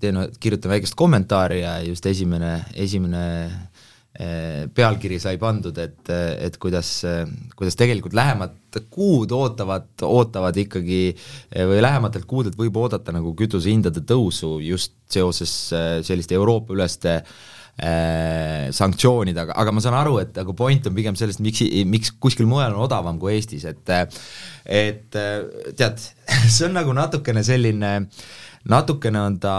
teen, 0.00 0.20
kirjutan 0.40 0.74
väikest 0.76 0.96
kommentaari 0.98 1.62
ja 1.62 1.78
just 1.86 2.06
esimene, 2.06 2.58
esimene 2.76 3.24
Eh, 4.20 4.66
pealkiri 4.74 5.20
sai 5.22 5.38
pandud, 5.38 5.76
et, 5.78 6.08
et 6.10 6.56
kuidas, 6.58 6.88
kuidas 7.56 7.76
tegelikult 7.78 8.16
lähemad 8.18 8.78
kuud 8.90 9.30
ootavad, 9.32 9.86
ootavad 10.02 10.58
ikkagi 10.60 10.98
või 11.70 11.78
lähematelt 11.78 12.26
kuudelt 12.28 12.58
võib 12.58 12.74
oodata 12.82 13.14
nagu 13.14 13.30
kütusehindade 13.38 14.02
tõusu 14.04 14.56
just 14.66 14.96
seoses 15.14 15.54
selliste 16.04 16.36
Euroopa-üleste 16.36 17.14
äh, 17.20 17.32
sanktsioonidega, 17.80 19.54
aga 19.56 19.72
ma 19.72 19.80
saan 19.80 19.96
aru, 19.96 20.18
et 20.20 20.34
nagu 20.36 20.52
point 20.56 20.84
on 20.86 20.96
pigem 20.96 21.16
selles, 21.16 21.38
et 21.38 21.44
miks, 21.44 21.62
miks 21.88 22.12
kuskil 22.20 22.48
mujal 22.50 22.74
on 22.76 22.84
odavam 22.84 23.16
kui 23.20 23.32
Eestis, 23.38 23.64
et 23.64 23.94
et 24.68 25.20
tead, 25.78 26.02
see 26.54 26.66
on 26.68 26.76
nagu 26.76 26.92
natukene 26.96 27.44
selline, 27.46 27.94
natukene 28.68 29.24
on 29.24 29.38
ta 29.40 29.56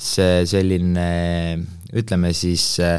see 0.00 0.46
selline 0.48 1.10
ütleme 1.96 2.30
siis 2.36 2.64
äh, 2.82 2.98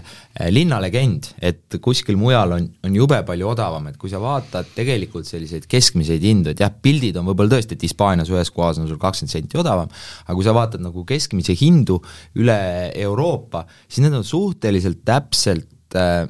linnalegend, 0.51 1.31
et 1.41 1.79
kuskil 1.83 2.17
mujal 2.19 2.55
on, 2.57 2.67
on 2.85 2.95
jube 2.95 3.21
palju 3.27 3.51
odavam, 3.53 3.87
et 3.91 3.97
kui 4.01 4.11
sa 4.11 4.21
vaatad 4.21 4.71
tegelikult 4.75 5.27
selliseid 5.29 5.67
keskmiseid 5.71 6.23
hindu, 6.25 6.51
et 6.51 6.63
jah, 6.63 6.71
pildid 6.71 7.19
on 7.19 7.29
võib-olla 7.29 7.55
tõesti, 7.55 7.77
et 7.77 7.85
Hispaanias 7.87 8.31
ühes 8.33 8.51
kohas 8.53 8.81
on 8.81 8.89
sul 8.89 8.99
kakskümmend 9.01 9.35
senti 9.35 9.59
odavam, 9.61 9.91
aga 10.25 10.37
kui 10.37 10.47
sa 10.47 10.55
vaatad 10.57 10.83
nagu 10.83 11.05
keskmisi 11.07 11.55
hindu 11.61 12.01
üle 12.39 12.57
Euroopa, 13.05 13.65
siis 13.87 14.03
need 14.05 14.17
on 14.17 14.27
suhteliselt 14.27 15.03
täpselt 15.07 15.95
äh, 15.95 16.25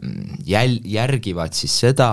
jäl-, 0.48 0.82
järgivad 0.86 1.58
siis 1.58 1.82
seda, 1.86 2.12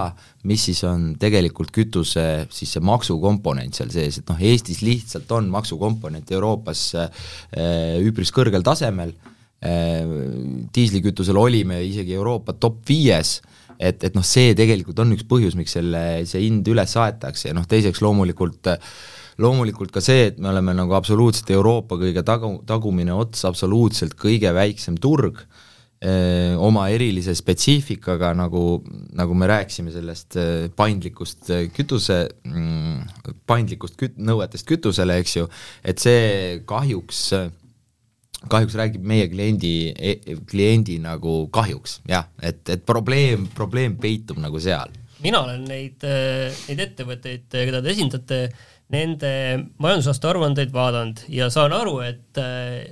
mis 0.49 0.64
siis 0.69 0.81
on 0.88 1.11
tegelikult 1.21 1.73
kütuse 1.75 2.25
siis 2.55 2.76
see 2.76 2.85
maksukomponent 2.85 3.76
seal 3.76 3.90
sees, 3.93 4.21
et 4.21 4.31
noh, 4.31 4.38
Eestis 4.40 4.81
lihtsalt 4.87 5.31
on 5.37 5.50
maksukomponent 5.52 6.31
Euroopas 6.33 6.93
äh, 6.97 7.26
üpris 8.07 8.33
kõrgel 8.35 8.64
tasemel 8.64 9.12
diislikütusel 9.58 11.36
olime 11.36 11.80
isegi 11.82 12.14
Euroopa 12.14 12.54
top 12.54 12.82
viies, 12.86 13.38
et, 13.78 14.02
et 14.06 14.14
noh, 14.14 14.26
see 14.26 14.54
tegelikult 14.58 14.98
on 15.02 15.14
üks 15.16 15.26
põhjus, 15.28 15.56
miks 15.58 15.74
selle, 15.78 16.02
see 16.30 16.44
hind 16.44 16.66
üles 16.70 16.94
aetakse. 16.98 17.50
Ja 17.50 17.56
noh, 17.58 17.66
teiseks 17.66 18.02
loomulikult 18.04 18.70
loomulikult 19.38 19.92
ka 19.94 20.02
see, 20.02 20.32
et 20.32 20.38
me 20.42 20.50
oleme 20.50 20.74
nagu 20.74 20.96
absoluutselt 20.98 21.50
Euroopa 21.54 21.98
kõige 22.00 22.24
tagu, 22.26 22.56
tagumine 22.66 23.14
ots, 23.14 23.44
absoluutselt 23.46 24.16
kõige 24.18 24.50
väiksem 24.54 24.96
turg, 24.98 25.44
öö, 26.02 26.56
oma 26.66 26.88
erilise 26.90 27.36
spetsiifikaga, 27.38 28.32
nagu, 28.38 28.80
nagu 29.18 29.38
me 29.38 29.46
rääkisime 29.50 29.94
sellest 29.94 30.40
paindlikust 30.78 31.52
kütuse, 31.76 32.24
mm, 32.50 33.30
paindlikust 33.46 33.94
küt-, 34.00 34.18
nõuetest 34.18 34.66
kütusele, 34.66 35.20
eks 35.22 35.38
ju, 35.38 35.46
et 35.86 36.02
see 36.02 36.58
kahjuks 36.66 37.22
äh, 37.38 37.48
kahjuks 38.47 38.76
räägib 38.78 39.04
meie 39.07 39.26
kliendi, 39.30 39.75
e-, 39.90 40.38
kliendi 40.49 40.99
nagu 41.02 41.40
kahjuks 41.54 41.99
jah, 42.09 42.28
et, 42.42 42.62
et 42.71 42.85
probleem, 42.87 43.49
probleem 43.54 43.97
peitub 43.99 44.38
nagu 44.42 44.61
seal. 44.62 44.92
mina 45.25 45.42
olen 45.42 45.64
neid, 45.66 46.04
neid 46.68 46.83
ettevõtteid, 46.85 47.49
keda 47.50 47.83
te 47.83 47.95
esindate, 47.95 48.40
nende 48.95 49.33
majandusaasta 49.83 50.30
aruandeid 50.30 50.71
vaadanud 50.73 51.25
ja 51.35 51.50
saan 51.52 51.75
aru, 51.76 51.99
et 52.07 52.38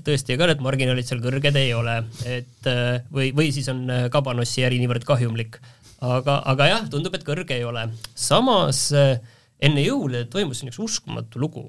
tõesti, 0.04 0.34
ega 0.34 0.50
need 0.50 0.64
marginaalid 0.64 1.08
seal 1.08 1.22
kõrged 1.24 1.56
ei 1.56 1.70
ole, 1.76 2.00
et 2.28 2.68
või, 3.14 3.30
või 3.36 3.48
siis 3.54 3.70
on 3.72 3.86
kabanossi 4.12 4.66
äri 4.66 4.82
niivõrd 4.82 5.06
kahjumlik. 5.08 5.60
aga, 6.04 6.42
aga 6.52 6.66
jah, 6.68 6.88
tundub, 6.92 7.14
et 7.16 7.24
kõrge 7.24 7.56
ei 7.56 7.64
ole. 7.64 7.86
samas 8.14 8.90
enne 8.92 9.86
jõule 9.86 10.26
toimus 10.28 10.60
siin 10.60 10.74
üks 10.74 10.82
uskumatu 10.82 11.40
lugu 11.40 11.64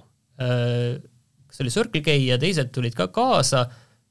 kas 1.48 1.64
oli 1.64 1.74
Circle 1.74 2.04
K 2.06 2.18
ja 2.22 2.40
teised 2.42 2.74
tulid 2.76 2.96
ka 2.98 3.10
kaasa, 3.14 3.68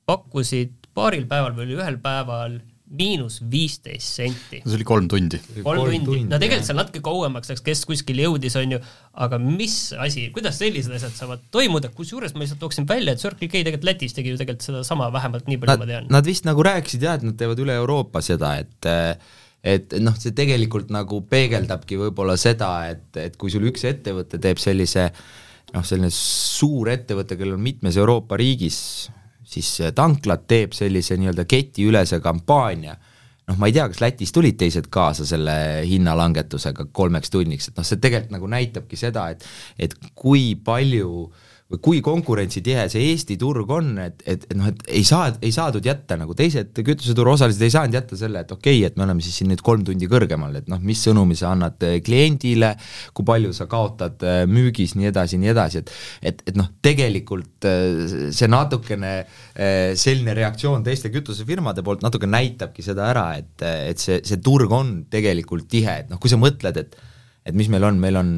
pakkusid 0.07 0.89
paaril 0.97 1.29
päeval 1.29 1.55
või 1.57 1.69
oli 1.69 1.79
ühel 1.81 2.01
päeval 2.03 2.59
miinus 2.87 3.41
viisteist 3.51 4.21
senti. 4.21 4.61
see 4.63 4.77
oli 4.77 4.85
kolm 4.87 5.09
tundi. 5.11 5.41
kolm 5.57 5.81
tundi, 5.81 5.99
tundi., 6.05 6.29
no 6.31 6.39
tegelikult 6.39 6.69
seal 6.69 6.79
natuke 6.79 7.01
kauemaks 7.05 7.51
läks, 7.51 7.63
kes 7.67 7.83
kuskil 7.89 8.21
jõudis, 8.23 8.55
on 8.61 8.77
ju, 8.77 8.81
aga 9.27 9.41
mis 9.43 9.75
asi, 9.99 10.29
kuidas 10.35 10.61
sellised 10.63 10.95
asjad 10.95 11.17
saavad 11.19 11.43
toimuda, 11.55 11.91
kusjuures 11.97 12.37
ma 12.37 12.45
lihtsalt 12.45 12.63
tooksin 12.63 12.87
välja, 12.89 13.17
et 13.17 13.23
Circle 13.23 13.49
K 13.51 13.65
tegelikult 13.67 13.89
Lätis 13.89 14.15
tegi 14.15 14.31
ju 14.31 14.39
tegelikult 14.39 14.69
sedasama, 14.69 15.09
vähemalt 15.15 15.51
nii 15.51 15.59
palju 15.63 15.83
ma 15.83 15.89
tean. 15.91 16.07
Nad 16.15 16.31
vist 16.31 16.47
nagu 16.47 16.63
rääkisid 16.67 17.09
jah, 17.09 17.19
et 17.19 17.27
nad 17.27 17.39
teevad 17.41 17.65
üle 17.65 17.75
Euroopa 17.81 18.23
seda, 18.25 18.55
et 18.63 18.91
et 19.67 19.97
noh, 19.99 20.15
see 20.15 20.31
tegelikult 20.37 20.93
nagu 20.95 21.19
peegeldabki 21.27 21.99
võib-olla 21.99 22.37
seda, 22.39 22.71
et, 22.93 23.09
et 23.19 23.35
kui 23.41 23.51
sul 23.51 23.67
üks 23.67 23.83
ettevõte 23.89 24.39
teeb 24.39 24.61
sellise 24.63 25.09
äh, 25.09 25.25
noh, 25.77 25.85
selline 25.85 26.11
suur 26.15 26.91
ettevõte, 26.93 27.37
kellel 27.39 27.59
on 27.59 27.65
mitmes 27.65 27.99
Euroopa 28.01 28.39
riigis 28.41 28.79
siis 29.47 29.69
tanklad, 29.95 30.47
teeb 30.51 30.75
sellise 30.75 31.19
nii-öelda 31.21 31.45
ketiülese 31.47 32.19
kampaania, 32.25 32.97
noh, 33.47 33.59
ma 33.61 33.69
ei 33.69 33.77
tea, 33.77 33.87
kas 33.93 34.03
Lätis 34.03 34.35
tulid 34.35 34.59
teised 34.59 34.89
kaasa 34.93 35.27
selle 35.29 35.57
hinnalangetusega 35.87 36.89
kolmeks 36.97 37.31
tunniks, 37.31 37.71
et 37.71 37.79
noh, 37.79 37.87
see 37.87 38.01
tegelikult 38.03 38.35
nagu 38.35 38.51
näitabki 38.57 38.99
seda, 38.99 39.29
et 39.35 39.47
et 39.87 39.95
kui 40.19 40.55
palju 40.67 41.11
äh, 41.29 41.46
või 41.67 41.81
kui 41.83 42.01
konkurentsitihe 42.05 42.85
see 42.91 43.09
Eesti 43.11 43.35
turg 43.41 43.71
on, 43.75 43.89
et, 43.99 44.21
et, 44.23 44.45
et 44.47 44.55
noh, 44.55 44.69
et 44.71 44.85
ei 45.01 45.03
saa, 45.07 45.33
ei 45.43 45.51
saadud 45.55 45.83
jätta 45.87 46.15
nagu 46.19 46.35
teised 46.39 46.71
kütuseturu 46.77 47.33
osalised 47.33 47.65
ei 47.67 47.73
saanud 47.75 47.97
jätta 47.99 48.19
selle, 48.21 48.45
et 48.45 48.53
okei 48.55 48.79
okay,, 48.79 48.87
et 48.87 48.99
me 48.99 49.03
oleme 49.03 49.25
siis 49.25 49.41
siin 49.41 49.51
nüüd 49.51 49.65
kolm 49.67 49.83
tundi 49.87 50.07
kõrgemal, 50.11 50.55
et 50.61 50.71
noh, 50.71 50.79
mis 50.87 51.03
sõnumi 51.03 51.35
sa 51.39 51.51
annad 51.57 51.83
eh, 51.89 51.97
kliendile, 52.07 52.71
kui 53.17 53.27
palju 53.27 53.51
sa 53.57 53.67
kaotad 53.71 54.23
eh, 54.23 54.45
müügis, 54.47 54.95
nii 54.95 55.11
edasi, 55.11 55.43
nii 55.43 55.53
edasi, 55.57 55.83
et 55.83 55.93
et, 56.31 56.47
et 56.53 56.59
noh, 56.59 56.71
tegelikult 56.87 57.67
eh, 57.67 58.31
see 58.35 58.51
natukene 58.51 59.13
selline 59.97 60.35
reaktsioon 60.37 60.85
teiste 60.87 61.11
kütusefirmade 61.11 61.83
poolt 61.87 62.03
natuke 62.05 62.29
näitabki 62.31 62.85
seda 62.85 63.09
ära, 63.11 63.27
et, 63.41 63.55
et 63.65 64.01
see, 64.01 64.21
see 64.27 64.39
turg 64.45 64.71
on 64.71 64.99
tegelikult 65.11 65.67
tihe, 65.73 66.03
et 66.05 66.11
noh, 66.13 66.23
kui 66.23 66.31
sa 66.31 66.39
mõtled, 66.39 66.79
et 66.85 66.99
et 67.47 67.55
mis 67.55 67.69
meil 67.71 67.85
on, 67.87 67.99
meil 68.03 68.19
on 68.19 68.31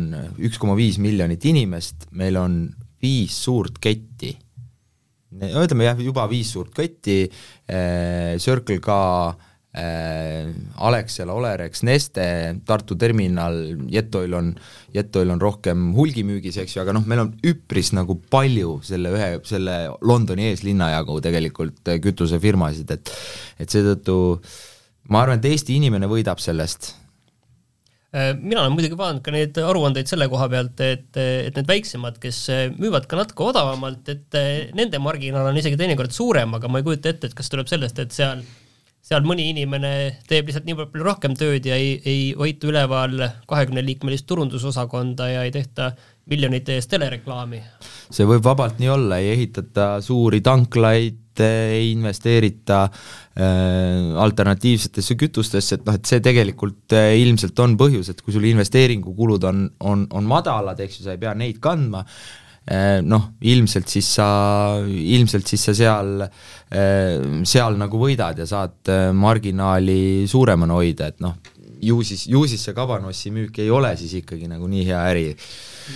üks 0.44 0.60
koma 0.60 0.74
viis 0.76 0.98
miljonit 1.00 1.44
inimest, 1.48 2.10
meil 2.12 2.36
on 2.36 2.58
viis 3.02 3.34
suurt 3.44 3.78
ketti, 3.82 4.32
ütleme 5.38 5.86
jah, 5.86 6.00
juba 6.00 6.24
viis 6.30 6.54
suurt 6.54 6.72
ketti 6.76 7.20
äh,, 7.26 8.38
Circle 8.40 8.78
K 8.82 8.96
äh,, 9.76 10.48
Alexela, 10.88 11.36
Olerex, 11.36 11.82
Neste, 11.86 12.24
Tartu 12.66 12.96
terminal, 12.98 13.60
Jetoil 13.92 14.34
on, 14.38 14.52
Jetoil 14.94 15.34
on 15.34 15.42
rohkem 15.42 15.90
hulgimüügis, 15.96 16.60
eks 16.62 16.76
ju, 16.76 16.82
aga 16.82 16.96
noh, 16.96 17.04
meil 17.08 17.26
on 17.26 17.34
üpris 17.46 17.92
nagu 17.96 18.18
palju 18.32 18.78
selle 18.88 19.12
ühe, 19.14 19.28
selle 19.48 19.76
Londoni 20.00 20.48
eeslinna 20.50 20.92
jagu 20.96 21.20
tegelikult 21.24 21.92
kütusefirmasid, 22.04 22.96
et 22.96 23.12
et 23.58 23.68
seetõttu 23.68 24.16
ma 25.12 25.22
arvan, 25.24 25.38
et 25.38 25.52
Eesti 25.52 25.76
inimene 25.78 26.08
võidab 26.10 26.40
sellest 26.42 26.94
mina 28.12 28.62
olen 28.62 28.72
muidugi 28.72 28.96
vaadanud 28.96 29.20
ka 29.20 29.32
neid 29.34 29.58
aruandeid 29.60 30.08
selle 30.08 30.30
koha 30.32 30.46
pealt, 30.48 30.80
et, 30.80 31.10
et 31.18 31.58
need 31.58 31.68
väiksemad, 31.68 32.16
kes 32.22 32.38
müüvad 32.78 33.04
ka 33.10 33.18
natuke 33.20 33.44
odavamalt, 33.50 34.08
et 34.08 34.38
nende 34.78 35.00
marginaal 35.02 35.50
on 35.50 35.60
isegi 35.60 35.76
teinekord 35.76 36.14
suurem, 36.16 36.56
aga 36.56 36.70
ma 36.72 36.80
ei 36.80 36.86
kujuta 36.86 37.12
ette, 37.12 37.28
et 37.28 37.36
kas 37.36 37.52
tuleb 37.52 37.68
sellest, 37.68 38.00
et 38.00 38.16
seal 38.16 38.40
seal 39.08 39.24
mõni 39.24 39.48
inimene 39.52 39.92
teeb 40.28 40.50
lihtsalt 40.50 40.66
nii 40.68 40.76
palju 40.78 41.06
rohkem 41.06 41.34
tööd 41.38 41.66
ja 41.68 41.78
ei, 41.80 41.96
ei 42.04 42.22
hoita 42.36 42.68
üleval 42.68 43.22
kahekümneliikmelist 43.48 44.26
turundusosakonda 44.28 45.30
ja 45.32 45.44
ei 45.46 45.52
tehta 45.54 45.92
miljonite 46.28 46.76
eest 46.76 46.90
telereklaami. 46.92 47.62
see 48.12 48.26
võib 48.28 48.44
vabalt 48.44 48.80
nii 48.82 48.90
olla, 48.92 49.20
ei 49.22 49.32
ehitata 49.36 49.90
suuri 50.04 50.42
tanklaid, 50.44 51.27
ei 51.44 51.92
investeerita 51.92 52.82
äh, 52.88 54.10
alternatiivsetesse 54.24 55.16
kütustesse, 55.20 55.78
et 55.78 55.86
noh, 55.86 55.98
et 55.98 56.10
see 56.10 56.22
tegelikult 56.24 56.96
äh, 56.96 57.14
ilmselt 57.22 57.58
on 57.64 57.76
põhjus, 57.80 58.12
et 58.12 58.20
kui 58.24 58.34
sul 58.34 58.48
investeeringukulud 58.50 59.48
on, 59.48 59.64
on, 59.90 60.04
on 60.10 60.28
madalad, 60.28 60.80
eks 60.84 61.00
ju, 61.00 61.06
sa 61.06 61.16
ei 61.16 61.22
pea 61.22 61.34
neid 61.38 61.60
kandma, 61.64 62.04
äh, 62.70 62.98
noh, 63.04 63.32
ilmselt 63.40 63.90
siis 63.92 64.10
sa, 64.18 64.28
ilmselt 64.84 65.50
siis 65.50 65.68
sa 65.70 65.76
seal, 65.76 66.26
seal 67.48 67.78
nagu 67.80 68.00
võidad 68.00 68.36
ja 68.42 68.44
saad 68.48 68.90
marginaali 69.16 70.26
suuremana 70.28 70.76
hoida, 70.76 71.08
et 71.08 71.24
noh, 71.24 71.38
ju 71.80 72.02
siis, 72.04 72.26
ju 72.28 72.44
siis 72.50 72.62
see 72.66 72.76
kabanossi 72.76 73.32
müük 73.32 73.58
ei 73.62 73.70
ole 73.70 73.94
siis 73.96 74.18
ikkagi 74.20 74.50
nagu 74.50 74.68
nii 74.68 74.84
hea 74.88 75.02
äri 75.12 75.26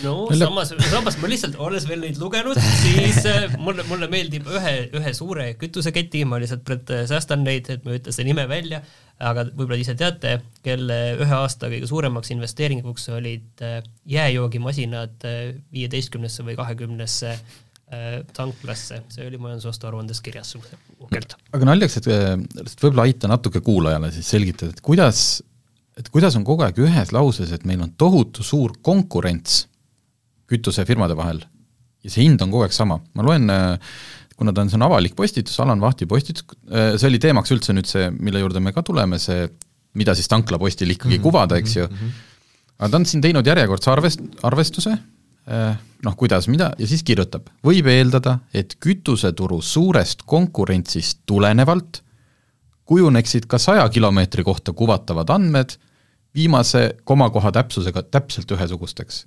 no 0.02 0.26
Mille... 0.30 0.46
samas, 0.46 0.72
samas 0.90 1.16
ma 1.20 1.30
lihtsalt, 1.30 1.56
olles 1.62 1.86
veel 1.88 2.02
neid 2.04 2.18
lugenud, 2.20 2.58
siis 2.82 3.22
äh, 3.28 3.56
mulle, 3.60 3.84
mulle 3.88 4.08
meeldib 4.12 4.48
ühe, 4.50 4.74
ühe 4.98 5.14
suure 5.16 5.52
kütuseketi, 5.60 6.24
ma 6.28 6.40
lihtsalt 6.42 6.72
äh, 6.72 7.02
säästan 7.10 7.44
neid, 7.46 7.70
et 7.72 7.84
ma 7.84 7.94
ei 7.94 8.00
ütle 8.00 8.14
selle 8.14 8.30
nime 8.30 8.46
välja, 8.50 8.82
aga 9.22 9.46
võib-olla 9.50 9.80
ise 9.82 9.94
teate, 9.98 10.38
kelle 10.64 11.00
ühe 11.20 11.36
aasta 11.36 11.70
kõige 11.72 11.90
suuremaks 11.90 12.32
investeeringuks 12.34 13.10
olid 13.14 13.64
äh, 13.66 13.80
jääjoogimasinad 14.10 15.28
viieteistkümnesse 15.72 16.46
või 16.46 16.56
kahekümnesse 16.58 17.36
tanklasse, 18.32 19.02
see 19.12 19.26
oli 19.28 19.36
majandusaasta 19.36 19.84
aruandes 19.90 20.22
kirjas 20.24 20.54
uhkelt. 20.56 21.34
aga 21.52 21.66
naljakas, 21.68 21.98
et 22.00 22.80
võib-olla 22.80 23.04
aita 23.04 23.28
natuke 23.28 23.60
kuulajale 23.60 24.08
siis 24.14 24.30
selgitada, 24.32 24.72
et 24.72 24.80
kuidas, 24.80 25.42
et 26.00 26.08
kuidas 26.08 26.38
on 26.40 26.46
kogu 26.48 26.64
aeg 26.64 26.80
ühes 26.80 27.12
lauses, 27.12 27.52
et 27.52 27.66
meil 27.68 27.84
on 27.84 27.92
tohutu 28.00 28.46
suur 28.48 28.78
konkurents 28.80 29.66
kütusefirmade 30.52 31.16
vahel. 31.18 31.42
Ja 32.02 32.10
see 32.10 32.26
hind 32.26 32.42
on 32.42 32.50
kogu 32.52 32.66
aeg 32.66 32.74
sama, 32.74 32.98
ma 33.14 33.24
loen 33.26 33.50
kuna 34.42 34.54
ta 34.54 34.64
on, 34.64 34.70
see 34.70 34.78
on 34.80 34.86
avalik 34.88 35.14
postitus, 35.18 35.58
Alan 35.62 35.82
Vahti 35.82 36.08
postitus, 36.10 36.44
see 36.66 37.08
oli 37.08 37.20
teemaks 37.22 37.52
üldse 37.54 37.74
nüüd 37.76 37.88
see, 37.88 38.08
mille 38.18 38.42
juurde 38.42 38.62
me 38.64 38.72
ka 38.74 38.82
tuleme, 38.86 39.20
see 39.22 39.46
mida 39.98 40.14
siis 40.16 40.28
tanklapostil 40.32 40.90
ikkagi 40.94 41.16
mm 41.16 41.18
-hmm. 41.18 41.22
kuvada, 41.22 41.56
eks 41.56 41.76
ju. 41.76 41.86
Mm, 41.86 41.96
-hmm. 41.96 42.10
aga 42.78 42.90
ta 42.90 42.96
on 42.96 43.06
siin 43.06 43.22
teinud 43.22 43.46
järjekordse 43.46 43.90
arvest-, 43.90 44.24
arvestuse, 44.42 44.96
noh, 46.02 46.16
kuidas, 46.16 46.48
mida, 46.48 46.72
ja 46.78 46.86
siis 46.86 47.02
kirjutab, 47.02 47.50
võib 47.64 47.86
eeldada, 47.86 48.38
et 48.54 48.76
kütuseturu 48.80 49.62
suurest 49.62 50.22
konkurentsist 50.26 51.18
tulenevalt 51.26 52.02
kujuneksid 52.84 53.46
ka 53.46 53.58
saja 53.58 53.88
kilomeetri 53.88 54.44
kohta 54.44 54.72
kuvatavad 54.72 55.30
andmed 55.30 55.76
viimase 56.34 56.96
komakoha 57.04 57.52
täpsusega 57.52 58.02
täpselt 58.02 58.50
ühesugusteks 58.50 59.26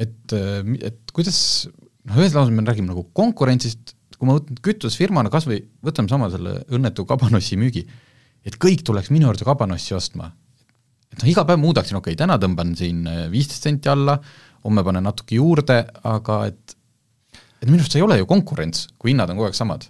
et, 0.00 0.34
et 0.34 1.14
kuidas, 1.14 1.38
noh, 2.08 2.20
ühes 2.20 2.34
lauses 2.36 2.54
me 2.54 2.64
räägime 2.66 2.90
nagu 2.90 3.04
konkurentsist, 3.16 3.94
kui 4.16 4.28
ma 4.28 4.38
võtan 4.38 4.60
kütusefirmana 4.64 5.32
kas 5.32 5.48
või 5.50 5.60
võtame 5.84 6.12
sama 6.12 6.30
selle 6.32 6.60
õnnetu 6.72 7.04
kabanossi 7.08 7.58
müügi, 7.60 7.84
et 8.46 8.58
kõik 8.62 8.84
tuleks 8.86 9.10
minu 9.14 9.28
juurde 9.28 9.46
kabanossi 9.46 9.96
ostma. 9.98 10.32
et 11.12 11.20
noh, 11.20 11.28
iga 11.28 11.44
päev 11.44 11.60
muudaksin, 11.60 11.98
okei 11.98 12.14
okay,, 12.14 12.20
täna 12.24 12.38
tõmban 12.40 12.76
siin 12.78 13.04
viisteist 13.30 13.68
senti 13.68 13.90
alla, 13.92 14.16
homme 14.64 14.84
panen 14.86 15.04
natuke 15.04 15.36
juurde, 15.36 15.82
aga 16.04 16.46
et 16.52 16.78
et 17.62 17.68
minu 17.70 17.78
arust 17.78 17.94
see 17.94 18.00
ei 18.00 18.06
ole 18.06 18.16
ju 18.18 18.26
konkurents, 18.26 18.88
kui 18.98 19.12
hinnad 19.12 19.30
on 19.30 19.38
kogu 19.38 19.50
aeg 19.50 19.58
samad 19.58 19.84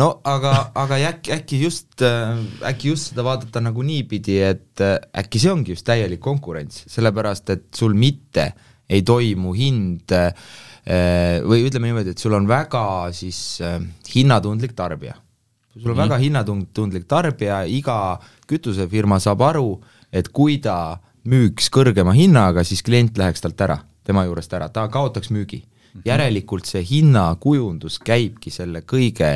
no 0.00 0.08
aga, 0.28 0.52
aga 0.76 0.98
äkki, 1.10 1.32
äkki 1.34 1.60
just, 1.62 2.02
äh, 2.02 2.36
äkki 2.68 2.92
just 2.92 3.12
seda 3.12 3.24
vaadata 3.26 3.62
nagu 3.64 3.84
niipidi, 3.86 4.38
et 4.44 4.82
äh, 4.84 4.98
äkki 5.22 5.42
see 5.42 5.52
ongi 5.52 5.74
just 5.74 5.86
täielik 5.86 6.22
konkurents, 6.24 6.84
sellepärast 6.92 7.54
et 7.54 7.66
sul 7.76 7.96
mitte 7.98 8.50
ei 8.90 9.02
toimu 9.06 9.54
hind 9.56 10.14
äh, 10.14 10.32
või 11.44 11.64
ütleme 11.64 11.88
niimoodi, 11.88 12.12
et 12.12 12.20
sul 12.20 12.36
on 12.36 12.48
väga 12.48 12.84
siis 13.16 13.38
hinnatundlik 14.12 14.74
tarbija. 14.76 15.14
sul 15.72 15.90
on 15.90 15.96
mm. 15.96 16.02
väga 16.02 16.18
hinnatundlik 16.20 17.08
tarbija, 17.08 17.62
iga 17.64 18.20
kütusefirma 18.46 19.18
saab 19.20 19.42
aru, 19.42 19.68
et 20.12 20.28
kui 20.28 20.58
ta 20.60 20.98
müüks 21.24 21.70
kõrgema 21.72 22.12
hinnaga, 22.12 22.64
siis 22.64 22.82
klient 22.84 23.16
läheks 23.18 23.40
talt 23.40 23.60
ära, 23.64 23.78
tema 24.04 24.26
juurest 24.26 24.52
ära, 24.52 24.68
ta 24.68 24.84
kaotaks 24.92 25.32
müügi. 25.32 25.62
Järelikult 26.04 26.66
see 26.68 26.82
hinnakujundus 26.88 28.00
käibki 28.04 28.52
selle 28.52 28.82
kõige, 28.88 29.30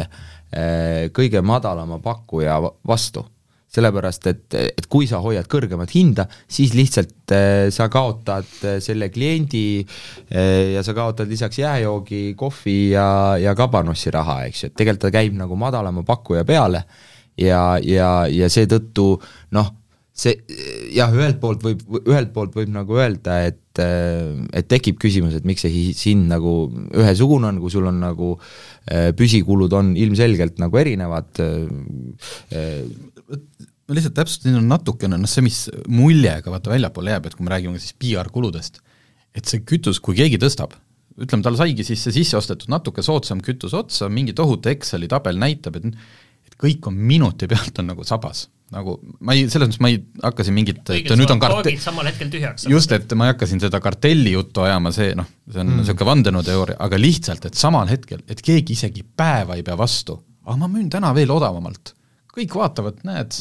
eh, 0.52 1.08
kõige 1.14 1.42
madalama 1.42 2.00
pakkuja 2.02 2.60
vastu. 2.86 3.26
sellepärast, 3.68 4.26
et, 4.26 4.54
et 4.56 4.86
kui 4.88 5.04
sa 5.06 5.18
hoiad 5.20 5.44
kõrgemat 5.44 5.90
hinda, 5.92 6.24
siis 6.48 6.72
lihtsalt 6.72 7.34
äh, 7.36 7.66
sa 7.68 7.90
kaotad 7.92 8.48
äh, 8.64 8.78
selle 8.80 9.10
kliendi 9.12 9.82
äh, 9.84 10.72
ja 10.72 10.82
sa 10.82 10.94
kaotad 10.96 11.28
lisaks 11.28 11.58
jääjoogi, 11.58 12.32
kohvi 12.34 12.78
ja, 12.94 13.36
ja 13.36 13.52
kabanossi 13.54 14.10
raha, 14.10 14.38
eks 14.48 14.62
ju, 14.62 14.70
et 14.70 14.74
tegelikult 14.74 15.04
ta 15.04 15.12
käib 15.18 15.36
nagu 15.36 15.60
madalama 15.60 16.00
pakkuja 16.00 16.46
peale 16.48 16.80
ja, 17.36 17.76
ja, 17.84 18.08
ja 18.32 18.48
seetõttu 18.48 19.10
noh, 19.52 19.70
see 20.18 20.34
jah, 20.96 21.12
ühelt 21.14 21.38
poolt 21.42 21.62
võib, 21.62 21.84
ühelt 22.02 22.32
poolt 22.34 22.56
võib 22.58 22.72
nagu 22.74 22.98
öelda, 22.98 23.42
et 23.52 23.60
et 23.80 24.68
tekib 24.70 24.98
küsimus, 25.02 25.36
et 25.38 25.46
miks 25.48 25.64
see 25.64 25.92
hind 25.92 26.28
nagu 26.30 26.54
ühesugune 26.96 27.50
on, 27.50 27.60
kui 27.62 27.72
sul 27.72 27.88
on 27.90 28.00
nagu 28.02 28.34
äh, 28.36 29.10
püsikulud 29.16 29.74
on 29.78 29.94
ilmselgelt 29.98 30.60
nagu 30.62 30.80
erinevad. 30.80 31.40
Äh, 31.40 32.74
ma 33.88 33.96
lihtsalt 33.96 34.18
täpsustan 34.18 34.60
natukene, 34.68 35.16
noh 35.20 35.30
see, 35.30 35.44
mis 35.46 35.64
muljega 35.88 36.52
vaata 36.52 36.74
väljapoole 36.74 37.14
jääb, 37.14 37.30
et 37.30 37.38
kui 37.38 37.46
me 37.46 37.54
räägime 37.54 37.80
siis 37.80 37.96
PR-kuludest, 37.96 38.82
et 39.36 39.48
see 39.48 39.64
kütus, 39.64 40.00
kui 40.04 40.18
keegi 40.18 40.40
tõstab, 40.42 40.76
ütleme, 41.18 41.42
tal 41.42 41.56
saigi 41.58 41.86
siis 41.86 42.02
see 42.04 42.20
sisse 42.20 42.36
ostetud 42.38 42.70
natuke 42.70 43.02
soodsam 43.02 43.40
kütus 43.44 43.74
otsa, 43.74 44.10
mingi 44.12 44.36
tohutu 44.36 44.70
Exceli 44.70 45.08
tabel 45.10 45.40
näitab, 45.40 45.80
et 45.80 45.88
et 45.88 45.96
kõik 46.58 46.88
on 46.90 46.96
minuti 47.10 47.48
pealt 47.50 47.82
on 47.82 47.92
nagu 47.92 48.06
sabas 48.06 48.46
nagu 48.74 48.98
ma 49.24 49.34
ei, 49.36 49.46
selles 49.48 49.70
mõttes 49.70 49.80
ma 49.80 49.90
ei 49.92 50.00
hakka 50.22 50.44
siin 50.44 50.56
mingit, 50.58 50.82
et 50.92 51.12
nüüd 51.16 51.30
on 51.32 51.40
kart-... 51.40 51.70
samal 51.80 52.08
hetkel 52.10 52.28
tühjaks. 52.32 52.66
just, 52.68 52.92
et 52.92 53.12
ma 53.16 53.28
ei 53.28 53.32
hakka 53.32 53.48
siin 53.48 53.62
seda 53.62 53.80
kartelli 53.84 54.34
juttu 54.34 54.64
ajama, 54.66 54.92
see 54.94 55.14
noh, 55.16 55.28
see 55.48 55.62
on 55.62 55.70
niisugune 55.78 56.04
mm. 56.04 56.10
vandenõuteooria, 56.10 56.76
aga 56.84 57.00
lihtsalt, 57.00 57.48
et 57.48 57.56
samal 57.58 57.88
hetkel, 57.88 58.20
et 58.28 58.42
keegi 58.44 58.76
isegi 58.76 59.06
päeva 59.16 59.56
ei 59.56 59.64
pea 59.64 59.76
vastu, 59.78 60.18
aga 60.44 60.58
ma 60.60 60.68
müün 60.72 60.90
täna 60.92 61.14
veel 61.16 61.32
odavamalt. 61.32 61.94
kõik 62.34 62.58
vaatavad, 62.60 63.00
näed, 63.08 63.40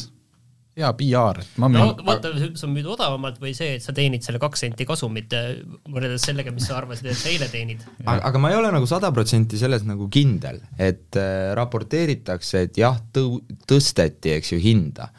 hea 0.78 0.90
PR, 0.98 1.40
et 1.42 1.58
ma 1.60 1.70
no 1.72 1.88
vaata, 2.06 2.30
sa 2.58 2.68
müüd 2.70 2.86
odavamalt 2.94 3.40
või 3.42 3.54
see, 3.56 3.76
et 3.78 3.84
sa 3.84 3.94
teenid 3.96 4.24
selle 4.26 4.40
kaks 4.42 4.64
senti 4.66 4.86
kasumit 4.88 5.34
äh, 5.36 5.48
võrreldes 5.90 6.26
sellega, 6.28 6.54
mis 6.54 6.68
sa 6.68 6.78
arvasid, 6.78 7.10
et 7.10 7.18
sa 7.18 7.32
eile 7.32 7.48
teenid. 7.52 7.82
aga, 8.06 8.20
aga 8.30 8.42
ma 8.42 8.52
ei 8.52 8.58
ole 8.60 8.72
nagu 8.74 8.88
sada 8.90 9.10
protsenti 9.14 9.60
selles 9.60 9.86
nagu 9.88 10.08
kindel, 10.12 10.60
et 10.78 11.18
äh, 11.18 11.50
raporteeritakse, 11.58 12.68
et 12.68 12.82
jah, 12.82 13.00
tõu-, 13.14 13.42
tõsteti, 13.68 14.36
eks 14.38 14.54
ju, 14.54 14.60
hinda. 14.62 15.10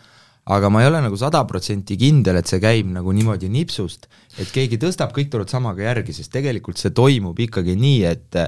Aga 0.50 0.72
ma 0.74 0.82
ei 0.82 0.90
ole 0.90 1.04
nagu 1.06 1.18
sada 1.20 1.44
protsenti 1.46 1.94
kindel, 2.00 2.40
et 2.40 2.50
see 2.50 2.58
käib 2.64 2.88
nagu 2.90 3.14
niimoodi 3.14 3.52
nipsust, 3.54 4.08
et 4.40 4.52
keegi 4.54 4.80
tõstab, 4.82 5.14
kõik 5.16 5.32
tulevad 5.32 5.52
samaga 5.52 5.84
järgi, 5.84 6.16
sest 6.16 6.32
tegelikult 6.34 6.80
see 6.82 6.94
toimub 6.96 7.40
ikkagi 7.40 7.76
nii, 7.80 8.04
et 8.10 8.40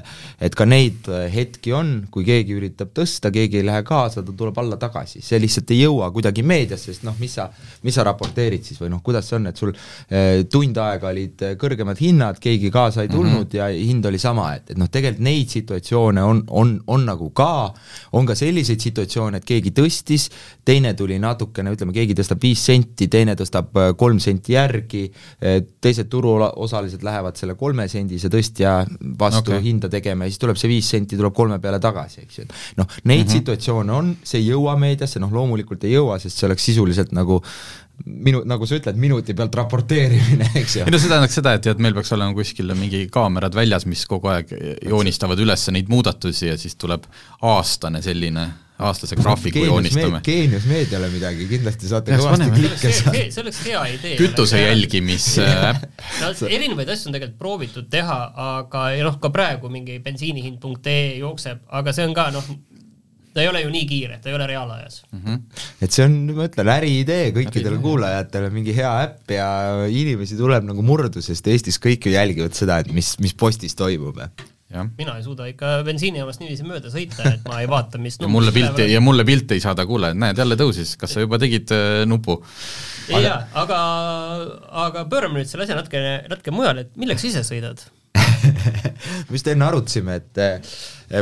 et 0.42 0.54
ka 0.58 0.66
neid 0.68 1.08
hetki 1.32 1.72
on, 1.76 1.92
kui 2.12 2.24
keegi 2.26 2.56
üritab 2.56 2.92
tõsta, 2.96 3.32
keegi 3.34 3.60
ei 3.60 3.66
lähe 3.66 3.82
kaasa, 3.86 4.22
ta 4.22 4.34
tuleb 4.36 4.58
alla 4.58 4.78
tagasi, 4.80 5.22
see 5.24 5.40
lihtsalt 5.42 5.70
ei 5.74 5.82
jõua 5.82 6.10
kuidagi 6.14 6.44
meediasse, 6.46 6.92
sest 6.92 7.06
noh, 7.06 7.16
mis 7.20 7.34
sa, 7.38 7.48
mis 7.82 7.96
sa 7.96 8.06
raporteerid 8.06 8.64
siis 8.66 8.80
või 8.82 8.92
noh, 8.92 9.02
kuidas 9.04 9.28
see 9.28 9.38
on, 9.38 9.48
et 9.50 9.58
sul 9.58 9.72
eh, 9.74 10.44
tund 10.50 10.78
aega 10.82 11.10
olid 11.10 11.46
kõrgemad 11.60 12.00
hinnad, 12.02 12.40
keegi 12.42 12.70
kaasa 12.72 13.06
ei 13.06 13.12
tulnud 13.12 13.46
mm 13.46 13.50
-hmm. 13.50 13.56
ja 13.58 13.68
hind 13.92 14.06
oli 14.06 14.18
sama, 14.18 14.52
et, 14.56 14.70
et 14.70 14.78
noh, 14.80 14.90
tegelikult 14.90 15.24
neid 15.26 15.48
situatsioone 15.52 16.22
on, 16.22 16.42
on, 16.50 16.74
on 16.86 17.04
nagu 17.06 17.30
ka, 17.30 17.72
on 18.12 18.26
ka 18.26 18.34
selliseid 18.38 18.80
situatsioone, 18.80 19.40
et 19.40 19.48
keegi 19.48 19.72
tõstis, 19.76 20.28
teine 20.64 20.94
tuli 20.98 21.18
natukene, 21.22 21.72
ütleme, 21.74 21.94
keegi 21.96 22.16
tõstab 22.18 22.42
viis 22.42 22.64
senti, 22.64 23.08
teine 23.12 23.36
tõstab 23.38 23.78
äh, 23.78 23.90
kolm 23.98 24.20
senti 24.22 24.56
järgi, 24.56 25.04
äh, 25.42 25.60
teised 25.82 26.08
turuosalised 26.12 27.02
lähevad 27.02 27.38
selle 27.38 27.56
kolmesendise 27.58 28.30
tõstja 28.32 28.74
vastu 29.18 29.52
okay. 29.52 29.64
hinda 29.64 29.90
tegema 29.92 30.26
ja 30.26 30.32
siis 30.32 30.42
tuleb 30.42 30.58
see 30.60 30.70
viis 30.70 30.88
senti, 30.94 31.18
tuleb 31.18 31.34
kolme 31.34 31.58
peale 31.62 31.80
tagasi, 31.82 32.26
eks 32.26 32.38
ju, 32.38 32.46
et 32.46 32.56
noh, 32.78 32.88
neid 33.02 33.24
mm 33.24 33.26
-hmm. 33.26 33.32
situatsioone 33.38 33.92
on, 33.92 34.16
see 34.22 34.40
ei 34.40 34.50
jõua 34.52 34.76
meediasse, 34.78 35.22
noh 35.22 35.32
loomulikult 35.34 35.84
ei 35.84 35.96
jõua, 35.96 36.18
sest 36.22 36.38
see 36.38 36.46
oleks 36.46 36.68
sisuliselt 36.70 37.12
nagu 37.12 37.40
minu, 38.06 38.42
nagu 38.48 38.66
sa 38.66 38.78
ütled, 38.78 38.98
minuti 38.98 39.34
pealt 39.34 39.54
raporteerimine, 39.58 40.50
eks 40.62 40.76
ju. 40.76 40.86
ei 40.86 40.94
no 40.94 41.00
see 41.02 41.10
tähendaks 41.10 41.38
seda, 41.40 41.54
et, 41.58 41.66
et 41.66 41.82
meil 41.82 41.94
peaks 41.98 42.12
olema 42.16 42.34
kuskil 42.36 42.74
mingi 42.78 43.06
kaamerad 43.12 43.54
väljas, 43.54 43.86
mis 43.90 44.04
kogu 44.10 44.32
aeg 44.32 44.52
joonistavad 44.88 45.40
üles 45.42 45.68
neid 45.74 45.90
muudatusi 45.92 46.50
ja 46.52 46.58
siis 46.60 46.78
tuleb 46.78 47.06
aastane 47.54 48.02
selline 48.02 48.48
aastase 48.88 49.18
graafiku 49.18 49.64
joonistame. 49.66 50.20
Geenius 50.26 50.66
meediale 50.70 51.10
midagi, 51.12 51.46
kindlasti 51.50 51.90
saate 51.90 52.12
Peaks 52.12 52.24
kõvasti 52.24 52.50
klikke 52.56 52.80
see, 52.82 52.98
saada. 52.98 53.16
see, 53.16 53.30
see 53.34 53.44
oleks 53.44 53.62
hea 53.66 53.84
idee. 53.96 54.16
kütuse 54.20 54.62
jälgimisäpp. 54.62 55.86
no 56.22 56.32
erinevaid 56.48 56.92
asju 56.96 57.10
on 57.10 57.18
tegelikult 57.18 57.40
proovitud 57.42 57.88
teha, 57.92 58.20
aga 58.58 58.88
ja 58.96 59.06
noh, 59.08 59.18
ka 59.22 59.32
praegu 59.34 59.72
mingi 59.72 59.98
bensiinihind.ee 60.04 61.18
jookseb, 61.22 61.64
aga 61.80 61.96
see 61.96 62.06
on 62.08 62.16
ka 62.16 62.28
noh, 62.34 62.52
ta 63.32 63.42
ei 63.42 63.48
ole 63.48 63.62
ju 63.62 63.72
nii 63.72 63.84
kiire, 63.88 64.18
ta 64.22 64.30
ei 64.30 64.36
ole 64.36 64.46
reaalajas 64.50 65.02
mm. 65.10 65.20
-hmm. 65.24 65.64
et 65.80 65.92
see 65.94 66.04
on, 66.04 66.16
ma 66.36 66.46
ütlen, 66.48 66.70
äriidee 66.76 67.32
kõikidele 67.36 67.80
kuulajatele, 67.82 68.50
mingi 68.54 68.76
hea 68.76 68.92
äpp 69.06 69.36
ja 69.36 69.48
inimesi 69.88 70.36
tuleb 70.36 70.66
nagu 70.68 70.84
murdu, 70.84 71.24
sest 71.24 71.48
Eestis 71.48 71.80
kõik 71.82 72.08
ju 72.08 72.14
jälgivad 72.16 72.56
seda, 72.56 72.78
et 72.82 72.92
mis, 72.92 73.14
mis 73.24 73.34
postis 73.34 73.76
toimub. 73.78 74.20
Mina 74.98 75.16
ei 75.18 75.24
suuda 75.24 75.46
ikka 75.50 75.72
bensiinijaamast 75.86 76.42
niiviisi 76.42 76.66
mööda 76.66 76.92
sõita, 76.92 77.26
et 77.34 77.46
ma 77.48 77.62
ei 77.62 77.70
vaata, 77.70 78.00
mis 78.02 78.18
ja 78.20 78.30
mulle 78.30 78.54
pilti 78.54 78.88
ja 78.92 79.00
mulle 79.04 79.26
pilte 79.28 79.56
ei 79.58 79.64
saada, 79.64 79.86
kuule, 79.88 80.12
näed 80.18 80.38
jälle 80.38 80.58
tõusis, 80.60 80.94
kas 81.00 81.16
sa 81.16 81.24
juba 81.24 81.40
tegid 81.42 81.72
äh, 81.74 82.02
nupu? 82.08 82.40
ja, 83.10 83.24
ja, 83.24 83.34
aga, 83.64 83.80
aga 84.86 85.08
pöörame 85.10 85.40
nüüd 85.40 85.50
selle 85.50 85.66
asja 85.66 85.78
natuke, 85.78 86.04
natuke 86.32 86.54
mujale, 86.54 86.86
et 86.86 86.96
milleks 87.00 87.28
ise 87.30 87.44
sõidad? 87.46 87.84
me 88.12 89.36
just 89.36 89.48
enne 89.50 89.66
arutasime, 89.66 90.16
et 90.20 90.40
eh, 90.42 90.72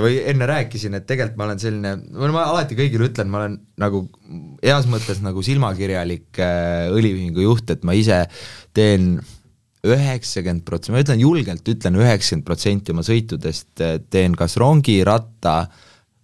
või 0.02 0.20
enne 0.30 0.48
rääkisin, 0.48 0.96
et 0.98 1.06
tegelikult 1.08 1.38
ma 1.40 1.48
olen 1.48 1.60
selline, 1.62 1.92
ma 2.34 2.46
alati 2.46 2.78
kõigile 2.78 3.10
ütlen, 3.10 3.30
ma 3.32 3.42
olen 3.42 3.58
nagu 3.80 4.04
heas 4.62 4.88
mõttes 4.90 5.22
nagu 5.24 5.44
silmakirjalik 5.44 6.40
äh, 6.42 6.88
õliühingu 6.94 7.44
juht, 7.44 7.70
et 7.74 7.86
ma 7.86 7.96
ise 7.98 8.24
teen 8.76 9.18
üheksakümmend 9.86 10.64
protsenti, 10.66 10.94
ma 10.96 11.04
ütlen 11.04 11.22
julgelt, 11.22 11.68
ütlen 11.68 11.96
üheksakümmend 12.00 12.46
protsenti 12.48 12.92
oma 12.92 13.04
sõitudest 13.06 13.84
äh, 13.84 13.96
teen 14.12 14.36
kas 14.38 14.58
rongi, 14.60 14.98
ratta 15.06 15.62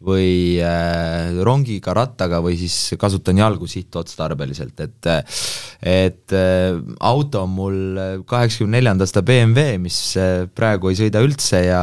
või 0.07 0.59
äh, 0.61 1.33
rongiga, 1.45 1.95
rattaga 1.97 2.43
või 2.45 2.59
siis 2.61 2.99
kasutan 3.01 3.41
jalgu 3.41 3.69
sihtotstarbeliselt, 3.71 4.81
et 4.85 5.11
et 5.81 6.37
äh, 6.37 6.77
auto 7.01 7.47
on 7.47 7.55
mul 7.57 7.79
kaheksakümne 8.29 8.77
neljanda 8.77 9.07
aasta 9.09 9.25
BMW, 9.25 9.79
mis 9.81 10.01
äh, 10.21 10.45
praegu 10.53 10.93
ei 10.93 11.01
sõida 11.01 11.25
üldse 11.25 11.65
ja 11.65 11.83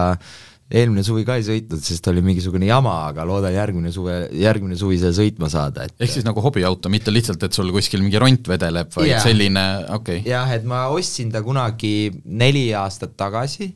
eelmine 0.73 1.03
suvi 1.05 1.23
ka 1.27 1.37
ei 1.37 1.45
sõitnud, 1.45 1.81
sest 1.85 2.07
oli 2.09 2.23
mingisugune 2.25 2.67
jama, 2.69 2.95
aga 3.11 3.25
loodan 3.29 3.53
järgmine 3.53 3.91
suve, 3.93 4.17
järgmine 4.41 4.77
suvi 4.79 4.97
selle 5.01 5.13
sõitma 5.17 5.49
saada, 5.53 5.85
et 5.87 6.05
ehk 6.05 6.15
siis 6.15 6.25
nagu 6.25 6.41
hobiauto, 6.43 6.91
mitte 6.93 7.13
lihtsalt, 7.13 7.45
et 7.45 7.53
sul 7.53 7.69
kuskil 7.75 8.01
mingi 8.03 8.21
ront 8.21 8.49
vedeleb, 8.49 8.89
vaid 8.95 9.11
yeah. 9.11 9.23
selline, 9.23 9.65
okei 9.93 10.23
okay., 10.23 10.31
jah, 10.33 10.49
et 10.55 10.65
ma 10.67 10.87
ostsin 10.93 11.31
ta 11.33 11.43
kunagi 11.45 12.09
neli 12.25 12.67
aastat 12.77 13.13
tagasi 13.19 13.69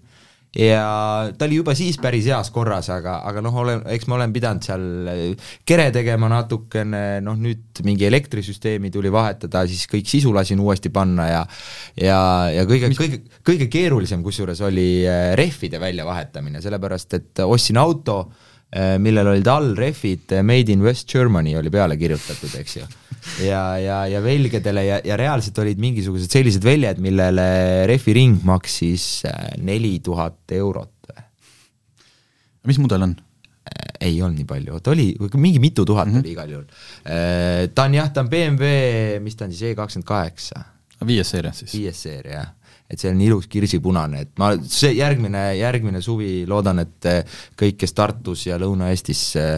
ja 0.58 1.30
ta 1.38 1.46
oli 1.46 1.60
juba 1.60 1.76
siis 1.78 2.00
päris 2.02 2.26
heas 2.30 2.50
korras, 2.54 2.90
aga, 2.94 3.20
aga 3.30 3.44
noh, 3.46 3.56
olen, 3.62 3.84
eks 3.94 4.08
ma 4.10 4.18
olen 4.18 4.34
pidanud 4.34 4.66
seal 4.66 4.86
äh, 5.12 5.52
kere 5.68 5.90
tegema 5.96 6.30
natukene, 6.32 7.22
noh 7.26 7.38
nüüd 7.40 7.84
mingi 7.86 8.08
elektrisüsteemi 8.10 8.92
tuli 8.94 9.12
vahetada, 9.14 9.66
siis 9.70 9.86
kõik 9.92 10.10
sisu 10.10 10.34
lasin 10.36 10.62
uuesti 10.64 10.92
panna 10.94 11.30
ja 11.30 11.46
ja, 12.02 12.20
ja 12.54 12.66
kõige, 12.70 12.92
kõige, 12.98 13.22
kõige 13.46 13.70
keerulisem 13.72 14.26
kusjuures 14.26 14.62
oli 14.66 14.90
äh, 15.06 15.32
rehvide 15.38 15.82
väljavahetamine, 15.84 16.62
sellepärast 16.64 17.20
et 17.20 17.46
ostsin 17.46 17.80
auto, 17.82 18.24
millel 19.00 19.30
olid 19.32 19.48
all 19.48 19.70
rehvid 19.80 20.34
Made 20.44 20.74
in 20.74 20.82
West 20.84 21.08
Germany 21.08 21.54
oli 21.56 21.72
peale 21.72 21.96
kirjutatud, 21.96 22.52
eks 22.60 22.74
ju 22.82 22.88
ja, 23.44 23.62
ja, 23.82 24.00
ja 24.12 24.22
velgedele 24.24 24.84
ja, 24.86 25.00
ja 25.06 25.18
reaalselt 25.20 25.58
olid 25.64 25.80
mingisugused 25.82 26.32
sellised 26.32 26.66
väljad, 26.66 27.02
millele 27.04 27.48
rehviring 27.90 28.42
maksis 28.48 29.08
äh, 29.28 29.54
neli 29.64 29.98
tuhat 30.04 30.58
eurot. 30.58 30.94
mis 32.68 32.80
mudel 32.84 33.08
on? 33.08 33.16
ei 34.00 34.22
olnud 34.22 34.38
nii 34.40 34.48
palju, 34.48 34.78
ta 34.80 34.92
oli 34.94 35.10
mingi 35.36 35.60
mitu 35.60 35.84
tuhat 35.86 36.08
mm 36.08 36.14
-hmm. 36.14 36.24
oli 36.24 36.32
igal 36.32 36.50
juhul. 36.50 36.68
ta 37.76 37.84
on 37.84 37.94
jah, 37.94 38.12
ta 38.14 38.22
on 38.22 38.30
BMW, 38.30 39.20
mis 39.20 39.36
ta 39.36 39.46
on 39.46 39.52
siis, 39.52 39.72
E 39.72 39.76
kakskümmend 39.76 40.08
kaheksa, 40.08 40.64
viies 41.06 41.30
seerias 41.30 41.60
siis? 41.60 41.74
viies 41.74 42.04
seeria 42.04 42.40
jah 42.40 42.57
et 42.88 43.02
see 43.02 43.12
on 43.12 43.22
ilus 43.22 43.50
kirsipunane, 43.52 44.22
et 44.24 44.32
ma 44.40 44.54
see 44.64 44.94
järgmine, 44.96 45.42
järgmine 45.60 46.02
suvi 46.04 46.46
loodan, 46.48 46.80
et 46.86 47.10
eh, 47.10 47.40
kõik, 47.60 47.82
kes 47.82 47.96
Tartus 47.98 48.46
ja 48.48 48.60
Lõuna-Eestis 48.62 49.24
eh, 49.42 49.58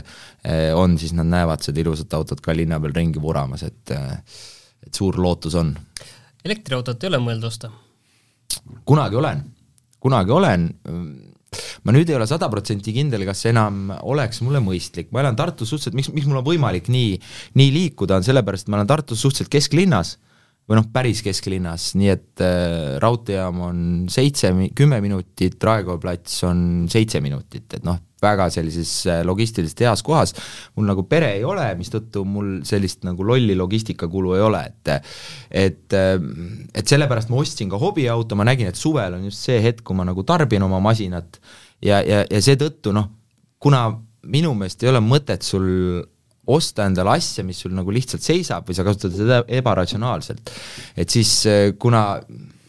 on, 0.77 0.97
siis 0.97 1.13
nad 1.17 1.29
näevad 1.29 1.61
seda 1.65 1.83
ilusat 1.83 2.15
autot 2.17 2.41
ka 2.41 2.55
linna 2.57 2.79
peal 2.81 2.95
ringi 2.97 3.21
vuramas, 3.21 3.67
et 3.69 3.93
eh, 3.93 4.39
et 4.85 4.95
suur 4.95 5.17
lootus 5.19 5.55
on. 5.59 5.73
Elektriautot 6.45 7.03
ei 7.03 7.11
ole 7.11 7.21
mõelda 7.23 7.49
osta? 7.51 7.71
kunagi 8.89 9.17
olen, 9.19 9.41
kunagi 10.01 10.33
olen, 10.33 10.63
ma 11.85 11.93
nüüd 11.93 12.09
ei 12.09 12.15
ole 12.17 12.25
sada 12.29 12.47
protsenti 12.49 12.93
kindel, 12.95 13.21
kas 13.27 13.43
see 13.43 13.51
enam 13.53 13.91
oleks 14.01 14.41
mulle 14.41 14.61
mõistlik, 14.63 15.11
ma 15.13 15.21
elan 15.21 15.37
Tartus 15.37 15.69
suhteliselt, 15.69 15.97
miks, 15.99 16.09
miks 16.15 16.25
mul 16.29 16.41
on 16.41 16.47
võimalik 16.47 16.89
nii, 16.89 17.19
nii 17.59 17.75
liikuda, 17.75 18.17
on 18.17 18.25
sellepärast, 18.25 18.65
et 18.65 18.73
ma 18.73 18.79
olen 18.79 18.89
Tartus 18.89 19.21
suhteliselt 19.21 19.53
kesklinnas 19.53 20.15
või 20.69 20.77
noh, 20.77 20.85
päris 20.93 21.23
kesklinnas, 21.25 21.93
nii 21.97 22.11
et 22.13 22.43
äh, 22.45 22.99
raudteejaam 23.01 23.63
on 23.65 23.79
seitse, 24.11 24.51
kümme 24.77 24.99
minutit, 25.01 25.57
Raekoja 25.65 26.01
plats 26.01 26.43
on 26.45 26.61
seitse 26.91 27.21
minutit, 27.25 27.65
et 27.73 27.87
noh, 27.87 27.97
väga 28.21 28.49
sellises 28.53 28.91
äh, 29.09 29.21
logistiliselt 29.25 29.81
heas 29.87 30.03
kohas, 30.05 30.35
mul 30.77 30.85
nagu 30.91 31.07
pere 31.09 31.31
ei 31.39 31.45
ole, 31.47 31.65
mistõttu 31.79 32.21
mul 32.27 32.59
sellist 32.67 33.01
nagu 33.07 33.25
lolli 33.25 33.55
logistikakulu 33.57 34.35
ei 34.37 34.43
ole, 34.45 34.61
et 34.69 34.93
et, 35.49 35.95
et 35.97 36.93
sellepärast 36.93 37.31
ma 37.31 37.41
ostsin 37.41 37.71
ka 37.71 37.79
hobiauto, 37.81 38.37
ma 38.37 38.45
nägin, 38.45 38.69
et 38.69 38.77
suvel 38.77 39.17
on 39.17 39.25
just 39.25 39.49
see 39.49 39.57
hetk, 39.63 39.81
kui 39.87 39.97
ma 39.97 40.05
nagu 40.05 40.21
tarbin 40.27 40.63
oma 40.67 40.81
masinat 40.83 41.41
ja, 41.81 42.03
ja, 42.05 42.21
ja 42.29 42.45
seetõttu 42.45 42.93
noh, 42.93 43.09
kuna 43.59 43.87
minu 44.29 44.53
meelest 44.57 44.83
ei 44.83 44.91
ole 44.91 45.01
mõtet 45.03 45.45
sul 45.47 45.65
osta 46.49 46.87
endale 46.89 47.15
asja, 47.17 47.45
mis 47.45 47.59
sul 47.61 47.75
nagu 47.77 47.93
lihtsalt 47.93 48.25
seisab 48.25 48.69
või 48.69 48.77
sa 48.77 48.85
kasutad 48.87 49.15
seda 49.15 49.43
ebaratsionaalselt, 49.59 50.53
et 50.97 51.13
siis 51.13 51.43
kuna 51.79 52.03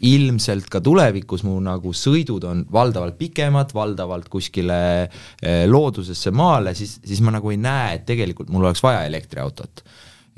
ilmselt 0.07 0.69
ka 0.73 0.81
tulevikus 0.85 1.43
mu 1.45 1.57
nagu 1.63 1.93
sõidud 1.97 2.45
on 2.49 2.63
valdavalt 2.73 3.19
pikemad, 3.21 3.75
valdavalt 3.77 4.31
kuskile 4.33 4.81
eh, 5.05 5.65
loodusesse 5.69 6.33
maale, 6.33 6.75
siis, 6.79 6.99
siis 7.05 7.21
ma 7.25 7.35
nagu 7.37 7.53
ei 7.53 7.61
näe, 7.61 7.99
et 7.99 8.07
tegelikult 8.09 8.53
mul 8.53 8.69
oleks 8.69 8.83
vaja 8.85 9.05
elektriautot. 9.09 9.85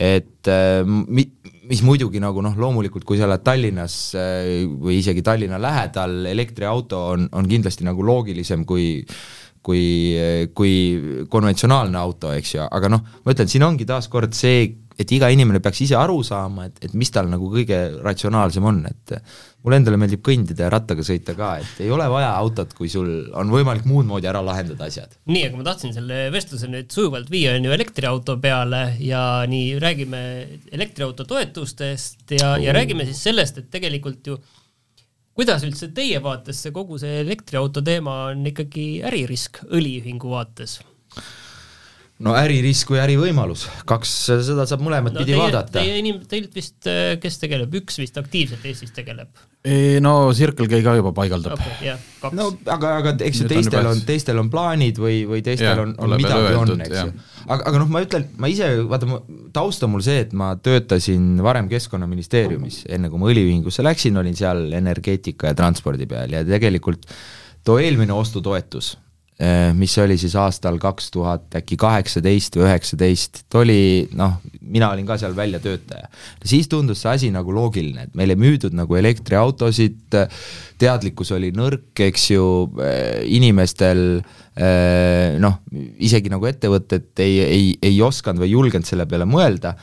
et 0.03 0.49
eh, 0.51 0.83
mi-, 0.87 1.29
mis 1.71 1.83
muidugi 1.87 2.19
nagu 2.21 2.43
noh, 2.43 2.57
loomulikult 2.59 3.05
kui 3.07 3.21
sa 3.21 3.29
oled 3.29 3.45
Tallinnas 3.45 3.97
või 4.83 4.99
isegi 4.99 5.23
Tallinna 5.23 5.61
lähedal, 5.63 6.25
elektriauto 6.27 7.05
on, 7.13 7.29
on 7.33 7.49
kindlasti 7.49 7.87
nagu 7.87 8.03
loogilisem 8.03 8.67
kui 8.67 9.05
kui, 9.63 10.19
kui 10.55 11.27
konventsionaalne 11.31 11.99
auto, 11.99 12.33
eks 12.35 12.57
ju, 12.57 12.67
aga 12.67 12.91
noh, 12.93 13.03
ma 13.23 13.35
ütlen, 13.35 13.51
siin 13.51 13.67
ongi 13.67 13.87
taaskord 13.89 14.35
see, 14.37 14.65
et 14.99 15.13
iga 15.15 15.31
inimene 15.33 15.63
peaks 15.63 15.85
ise 15.87 15.97
aru 15.97 16.19
saama, 16.27 16.67
et, 16.69 16.83
et 16.85 16.95
mis 16.99 17.11
tal 17.11 17.31
nagu 17.31 17.49
kõige 17.53 17.79
ratsionaalsem 18.03 18.67
on, 18.69 18.83
et 18.91 19.15
mulle 19.63 19.79
endale 19.79 19.99
meeldib 20.01 20.23
kõndida 20.27 20.67
ja 20.67 20.71
rattaga 20.73 21.05
sõita 21.07 21.35
ka, 21.39 21.53
et 21.63 21.83
ei 21.85 21.91
ole 21.95 22.07
vaja 22.11 22.33
autot, 22.35 22.75
kui 22.77 22.91
sul 22.93 23.09
on 23.39 23.53
võimalik 23.55 23.87
muud 23.89 24.09
moodi 24.09 24.29
ära 24.31 24.43
lahendada 24.45 24.89
asjad. 24.91 25.15
nii, 25.31 25.45
aga 25.49 25.61
ma 25.61 25.67
tahtsin 25.71 25.95
selle 25.95 26.25
vestluse 26.35 26.71
nüüd 26.71 26.91
sujuvalt 26.93 27.31
viia 27.33 27.55
on 27.57 27.69
ju 27.69 27.77
elektriauto 27.77 28.37
peale 28.43 28.83
ja 29.03 29.23
nii 29.49 29.77
räägime 29.83 30.23
elektriauto 30.75 31.27
toetustest 31.29 32.35
ja 32.39 32.57
oh., 32.57 32.59
ja 32.63 32.75
räägime 32.75 33.07
siis 33.09 33.23
sellest, 33.31 33.63
et 33.63 33.71
tegelikult 33.73 34.33
ju 34.33 34.41
kuidas 35.35 35.65
üldse 35.67 35.89
teie 35.97 36.21
vaates 36.25 36.63
see 36.63 36.75
kogu 36.77 36.99
see 37.01 37.21
elektriauto 37.23 37.83
teema 37.85 38.17
on 38.31 38.47
ikkagi 38.53 38.87
äririsk 39.09 39.63
õliühingu 39.71 40.33
vaates? 40.33 40.81
No 42.23 42.35
äririsk 42.39 42.93
või 42.95 43.01
ärivõimalus, 43.03 43.67
kaks, 43.89 44.13
seda 44.47 44.67
saab 44.69 44.85
mõlemat 44.85 45.17
no, 45.17 45.23
pidi 45.23 45.35
teie, 45.35 45.41
vaadata. 45.41 45.79
Teie 45.81 45.97
inim-, 46.03 46.23
teilt 46.29 46.55
vist, 46.55 46.79
kes 47.23 47.41
tegeleb, 47.43 47.81
üks 47.83 47.99
vist 48.03 48.19
aktiivselt 48.21 48.69
Eestis 48.69 48.95
tegeleb? 48.95 49.33
no 50.03 50.33
Circle 50.35 50.67
K 50.67 50.81
ka 50.83 50.97
juba 50.99 51.13
paigaldab 51.15 51.55
okay,. 51.55 51.75
jah, 51.87 51.99
kaks. 52.19 52.35
no 52.35 52.49
aga, 52.67 52.97
aga 52.99 53.13
eks 53.23 53.43
ju 53.43 53.45
on 53.45 53.51
teistel 53.53 53.87
on, 53.87 54.01
teistel 54.09 54.41
on 54.41 54.49
plaanid 54.51 54.99
või, 54.99 55.21
või 55.29 55.39
teistel 55.47 55.69
Jah, 55.69 55.83
on, 55.85 55.93
on 56.03 56.17
midagi 56.19 56.49
on, 56.49 56.49
öeldud, 56.49 56.83
eks 56.83 56.97
jah. 56.97 57.13
ju. 57.13 57.45
aga, 57.47 57.61
aga 57.71 57.83
noh, 57.85 57.93
ma 57.95 58.03
ütlen, 58.03 58.27
ma 58.43 58.51
ise, 58.51 58.73
vaata, 58.91 59.21
taust 59.55 59.87
on 59.87 59.95
mul 59.95 60.03
see, 60.03 60.25
et 60.25 60.35
ma 60.35 60.51
töötasin 60.59 61.39
varem 61.47 61.71
Keskkonnaministeeriumis, 61.71 62.81
enne 62.91 63.13
kui 63.13 63.23
ma 63.23 63.31
õliühingusse 63.31 63.87
läksin, 63.87 64.19
olin 64.19 64.35
seal 64.39 64.67
energeetika 64.81 65.53
ja 65.53 65.59
transpordi 65.63 66.11
peal 66.11 66.35
ja 66.35 66.43
tegelikult 66.49 67.07
too 67.63 67.79
eelmine 67.79 68.19
ostutoetus, 68.19 68.97
mis 69.75 69.95
oli 69.99 70.15
siis 70.21 70.35
aastal 70.39 70.77
kaks 70.79 71.09
tuhat 71.15 71.57
äkki 71.59 71.77
kaheksateist 71.81 72.59
või 72.59 72.67
üheksateist, 72.69 73.41
ta 73.51 73.63
oli 73.63 74.07
noh, 74.19 74.37
mina 74.61 74.93
olin 74.95 75.09
ka 75.09 75.17
seal 75.19 75.35
väljatöötaja. 75.35 76.07
siis 76.45 76.69
tundus 76.71 77.03
see 77.03 77.11
asi 77.11 77.31
nagu 77.35 77.55
loogiline, 77.55 78.07
et 78.07 78.15
meile 78.19 78.37
müüdud 78.39 78.77
nagu 78.77 78.97
elektriautosid, 79.01 80.15
teadlikkus 80.79 81.33
oli 81.35 81.51
nõrk, 81.57 81.91
eks 82.07 82.29
ju, 82.35 82.47
inimestel 83.35 84.23
noh, 85.43 85.59
isegi 85.99 86.31
nagu 86.33 86.47
ettevõtted 86.47 87.25
ei, 87.25 87.41
ei, 87.43 87.69
ei 87.83 88.01
osanud 88.03 88.45
või 88.45 88.51
ei 88.51 88.57
julgenud 88.57 88.89
selle 88.89 89.09
peale 89.11 89.27
mõelda, 89.27 89.75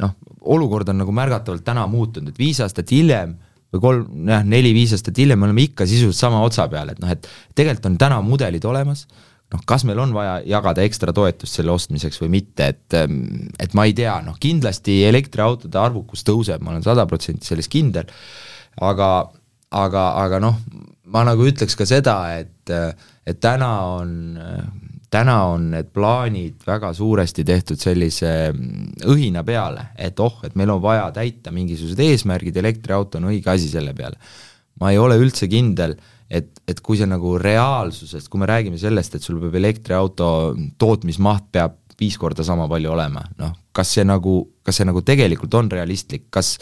noh, 0.00 0.16
olukord 0.44 0.88
on 0.90 1.04
nagu 1.04 1.12
märgatavalt 1.14 1.64
täna 1.64 1.86
muutunud, 1.90 2.32
et 2.32 2.40
viis 2.40 2.60
aastat 2.64 2.90
hiljem 2.90 3.36
või 3.74 3.82
kolm, 3.82 4.08
jah, 4.30 4.44
neli-viis 4.46 4.94
aastat 4.96 5.18
hiljem 5.18 5.40
me 5.40 5.48
oleme 5.50 5.66
ikka 5.66 5.86
sisuliselt 5.90 6.20
sama 6.20 6.42
otsa 6.46 6.68
peal, 6.70 6.92
et 6.92 7.00
noh, 7.02 7.10
et 7.10 7.28
tegelikult 7.58 7.90
on 7.90 8.00
täna 8.00 8.20
mudelid 8.24 8.64
olemas, 8.70 9.04
noh, 9.52 9.62
kas 9.66 9.84
meil 9.88 10.00
on 10.02 10.14
vaja 10.14 10.38
jagada 10.48 10.84
ekstra 10.86 11.14
toetust 11.16 11.58
selle 11.58 11.74
ostmiseks 11.74 12.20
või 12.22 12.32
mitte, 12.38 12.70
et 12.74 12.98
et 13.60 13.76
ma 13.76 13.86
ei 13.88 13.96
tea, 13.96 14.16
noh 14.26 14.38
kindlasti 14.40 15.02
elektriautode 15.08 15.80
arvukus 15.80 16.24
tõuseb, 16.26 16.62
ma 16.62 16.74
olen 16.74 16.86
sada 16.86 17.06
protsenti 17.10 17.50
selles 17.50 17.70
kindel, 17.72 18.08
aga, 18.82 19.10
aga, 19.74 20.08
aga 20.24 20.42
noh, 20.42 20.58
ma 21.10 21.26
nagu 21.26 21.46
ütleks 21.46 21.76
ka 21.78 21.86
seda, 21.88 22.18
et, 22.38 22.74
et 23.26 23.40
täna 23.42 23.70
on 23.98 24.14
täna 25.14 25.36
on 25.52 25.68
need 25.74 25.92
plaanid 25.94 26.64
väga 26.66 26.90
suuresti 26.96 27.44
tehtud 27.46 27.80
sellise 27.80 28.32
õhina 29.10 29.44
peale, 29.46 29.90
et 29.98 30.18
oh, 30.22 30.40
et 30.46 30.56
meil 30.58 30.72
on 30.74 30.82
vaja 30.82 31.06
täita 31.14 31.52
mingisugused 31.54 32.00
eesmärgid, 32.02 32.56
elektriauto 32.58 33.20
on 33.20 33.30
õige 33.30 33.52
asi 33.52 33.70
selle 33.70 33.94
peale. 33.94 34.18
ma 34.80 34.90
ei 34.90 34.98
ole 34.98 35.14
üldse 35.22 35.46
kindel, 35.46 35.94
et, 36.26 36.48
et 36.66 36.80
kui 36.82 36.98
see 36.98 37.06
nagu 37.06 37.36
reaalsusest, 37.38 38.26
kui 38.28 38.42
me 38.42 38.48
räägime 38.50 38.78
sellest, 38.80 39.14
et 39.14 39.22
sul 39.22 39.38
peab 39.42 39.54
elektriauto 39.60 40.28
tootmismaht 40.82 41.46
peab 41.54 41.78
viis 42.00 42.16
korda 42.20 42.44
sama 42.46 42.66
palju 42.70 42.92
olema, 42.94 43.22
noh, 43.40 43.52
kas 43.74 43.92
see 43.96 44.04
nagu, 44.06 44.36
kas 44.64 44.80
see 44.80 44.86
nagu 44.88 45.02
tegelikult 45.06 45.54
on 45.58 45.70
realistlik, 45.72 46.26
kas 46.34 46.54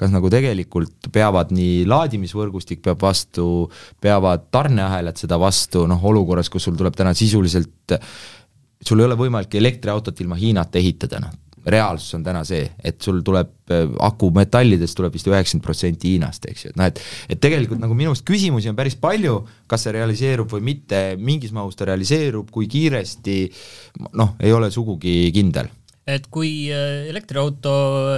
kas 0.00 0.12
nagu 0.14 0.30
tegelikult 0.32 1.10
peavad 1.14 1.52
nii 1.56 1.82
laadimisvõrgustik 1.88 2.82
peab 2.84 3.02
vastu, 3.02 3.68
peavad 4.00 4.48
tarneahelad 4.54 5.20
seda 5.20 5.40
vastu, 5.40 5.86
noh 5.90 6.08
olukorras, 6.10 6.50
kus 6.52 6.68
sul 6.68 6.78
tuleb 6.78 6.96
täna 6.96 7.14
sisuliselt 7.16 7.98
sul 8.84 9.00
ei 9.00 9.08
ole 9.08 9.18
võimalik 9.18 9.54
elektriautot 9.58 10.20
ilma 10.22 10.38
Hiinata 10.38 10.80
ehitada, 10.80 11.20
noh 11.24 11.47
reaalsus 11.66 12.14
on 12.18 12.24
täna 12.26 12.42
see, 12.46 12.66
et 12.84 13.00
sul 13.02 13.20
tuleb 13.26 13.72
äh, 13.72 13.86
akumetallidest 14.04 14.96
tuleb 14.98 15.14
vist 15.16 15.28
üheksakümmend 15.28 15.64
protsenti 15.64 16.14
Hiinast, 16.14 16.46
eks 16.50 16.66
ju, 16.66 16.72
et 16.72 16.78
noh, 16.80 16.88
et 16.88 17.00
et 17.34 17.40
tegelikult 17.42 17.80
nagu 17.82 17.96
minu 17.98 18.12
arust 18.12 18.26
küsimusi 18.28 18.70
on 18.70 18.78
päris 18.78 18.96
palju, 19.00 19.40
kas 19.70 19.86
see 19.86 19.94
realiseerub 19.96 20.50
või 20.56 20.64
mitte, 20.72 21.02
mingis 21.20 21.54
mahus 21.56 21.78
ta 21.78 21.88
realiseerub, 21.88 22.50
kui 22.54 22.68
kiiresti, 22.70 23.40
noh, 24.18 24.36
ei 24.40 24.54
ole 24.54 24.70
sugugi 24.74 25.20
kindel 25.34 25.70
et 26.08 26.24
kui 26.32 26.70
äh, 26.72 27.08
elektriauto 27.10 27.72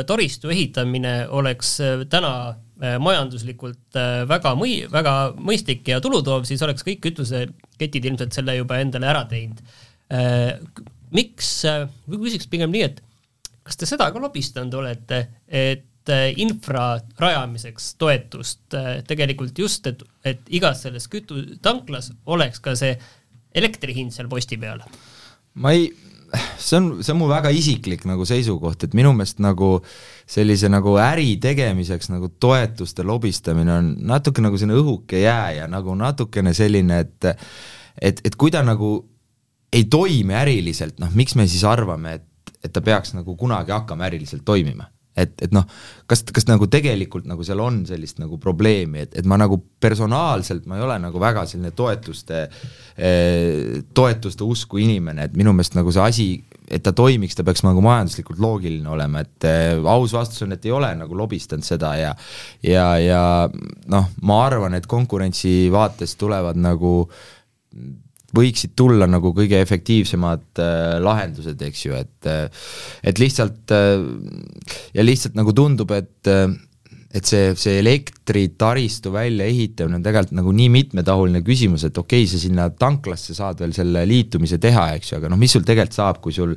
taristu 0.06 0.52
ehitamine 0.54 1.24
oleks 1.34 1.78
äh, 1.84 2.02
täna 2.10 2.56
majanduslikult 2.80 3.92
väga 4.24 4.54
mõi-, 4.56 4.86
väga 4.88 5.34
mõistlik 5.36 5.90
ja 5.90 5.98
tulutoov, 6.00 6.46
siis 6.48 6.62
oleks 6.64 6.80
kõik 6.86 7.02
kütuseketid 7.04 8.06
ilmselt 8.08 8.32
selle 8.32 8.54
juba 8.56 8.78
endale 8.80 9.10
ära 9.10 9.26
teinud. 9.28 9.60
miks, 11.12 11.50
või 12.08 12.22
küsiks 12.22 12.48
pigem 12.48 12.72
nii, 12.72 12.86
et 12.88 13.02
kas 13.70 13.78
te 13.78 13.86
seda 13.86 14.10
ka 14.10 14.18
lobistanud 14.22 14.74
olete, 14.82 15.22
et 15.46 15.86
infra 16.42 16.96
rajamiseks 17.20 17.92
toetust 18.00 18.74
tegelikult 19.06 19.58
just, 19.62 19.86
et, 19.86 20.02
et 20.26 20.40
igas 20.58 20.82
selles 20.82 21.06
kütusetanklas 21.12 22.10
oleks 22.34 22.58
ka 22.64 22.74
see 22.78 22.96
elektri 23.54 23.94
hind 23.94 24.14
seal 24.14 24.30
posti 24.30 24.58
peal? 24.58 24.82
ma 25.60 25.74
ei, 25.76 25.90
see 26.58 26.78
on, 26.78 26.88
see 27.02 27.12
on 27.14 27.20
mu 27.20 27.28
väga 27.30 27.52
isiklik 27.54 28.06
nagu 28.08 28.26
seisukoht, 28.26 28.86
et 28.86 28.96
minu 28.96 29.12
meelest 29.14 29.42
nagu 29.44 29.76
sellise 30.30 30.70
nagu 30.72 30.96
äri 31.02 31.34
tegemiseks 31.42 32.10
nagu 32.10 32.32
toetuste 32.42 33.06
lobistamine 33.06 33.76
on 33.76 33.92
natuke 34.10 34.42
nagu 34.42 34.58
selline 34.58 34.80
õhuke 34.80 35.22
jää 35.22 35.60
ja 35.60 35.70
nagu 35.70 35.94
natukene 35.98 36.54
selline, 36.56 37.04
et 37.04 37.30
et, 38.00 38.24
et 38.24 38.34
kui 38.40 38.50
ta 38.50 38.64
nagu 38.66 38.96
ei 39.70 39.84
toimi 39.90 40.34
äriliselt, 40.34 40.98
noh 40.98 41.12
miks 41.14 41.36
me 41.38 41.46
siis 41.46 41.62
arvame, 41.68 42.18
et 42.18 42.29
et 42.64 42.72
ta 42.72 42.82
peaks 42.84 43.14
nagu 43.16 43.36
kunagi 43.40 43.74
hakkama 43.74 44.08
äriliselt 44.08 44.44
toimima. 44.44 44.88
et, 45.20 45.32
et 45.42 45.50
noh, 45.52 45.64
kas, 46.08 46.22
kas 46.32 46.46
nagu 46.46 46.68
tegelikult 46.70 47.26
nagu 47.28 47.42
seal 47.44 47.58
on 47.60 47.80
sellist 47.84 48.20
nagu 48.22 48.38
probleemi, 48.40 49.02
et, 49.02 49.16
et 49.18 49.26
ma 49.28 49.36
nagu 49.40 49.58
personaalselt 49.82 50.68
ma 50.70 50.78
ei 50.78 50.84
ole 50.86 50.96
nagu 51.02 51.20
väga 51.20 51.42
selline 51.50 51.72
toetuste 51.76 52.44
eh,, 52.94 53.80
toetuste 53.92 54.46
usku 54.46 54.78
inimene, 54.80 55.26
et 55.26 55.34
minu 55.36 55.52
meelest 55.52 55.74
nagu 55.76 55.92
see 55.92 56.04
asi, 56.04 56.28
et 56.70 56.84
ta 56.86 56.94
toimiks, 56.96 57.34
ta 57.36 57.44
peaks 57.44 57.64
nagu 57.66 57.82
majanduslikult 57.84 58.40
loogiline 58.40 58.86
olema, 58.88 59.24
et 59.26 59.48
eh, 59.50 59.82
aus 59.82 60.14
vastus 60.14 60.46
on, 60.46 60.54
et 60.54 60.70
ei 60.70 60.76
ole 60.78 60.92
nagu 61.02 61.18
lobistanud 61.18 61.66
seda 61.66 61.90
ja 61.98 62.14
ja, 62.62 62.86
ja 63.02 63.24
noh, 63.90 64.12
ma 64.22 64.38
arvan, 64.46 64.78
et 64.78 64.86
konkurentsi 64.88 65.66
vaates 65.74 66.14
tulevad 66.22 66.60
nagu 66.60 66.94
võiksid 68.36 68.74
tulla 68.78 69.08
nagu 69.10 69.32
kõige 69.36 69.60
efektiivsemad 69.64 70.62
äh, 70.62 70.96
lahendused, 71.02 71.60
eks 71.66 71.84
ju, 71.86 71.94
et 71.98 72.30
äh, 72.30 72.66
et 73.02 73.22
lihtsalt 73.22 73.74
äh, 73.74 74.02
ja 74.96 75.06
lihtsalt 75.06 75.38
nagu 75.38 75.54
tundub, 75.56 75.92
et 75.96 76.30
äh, 76.30 76.48
et 77.10 77.26
see, 77.26 77.54
see 77.58 77.80
elektritaristu 78.30 79.12
väljaehitamine 79.12 79.98
on 79.98 80.02
tegelikult 80.02 80.36
nagu 80.38 80.52
nii 80.54 80.68
mitmetahuline 80.72 81.42
küsimus, 81.46 81.84
et 81.86 81.98
okei 81.98 82.24
okay,, 82.24 82.30
sa 82.30 82.40
sinna 82.42 82.68
tanklasse 82.70 83.34
saad 83.34 83.60
veel 83.62 83.74
selle 83.76 84.06
liitumise 84.08 84.60
teha, 84.62 84.90
eks 84.98 85.12
ju, 85.12 85.20
aga 85.20 85.30
noh, 85.32 85.40
mis 85.40 85.54
sul 85.56 85.66
tegelikult 85.66 85.98
saab, 85.98 86.20
kui 86.24 86.34
sul 86.36 86.56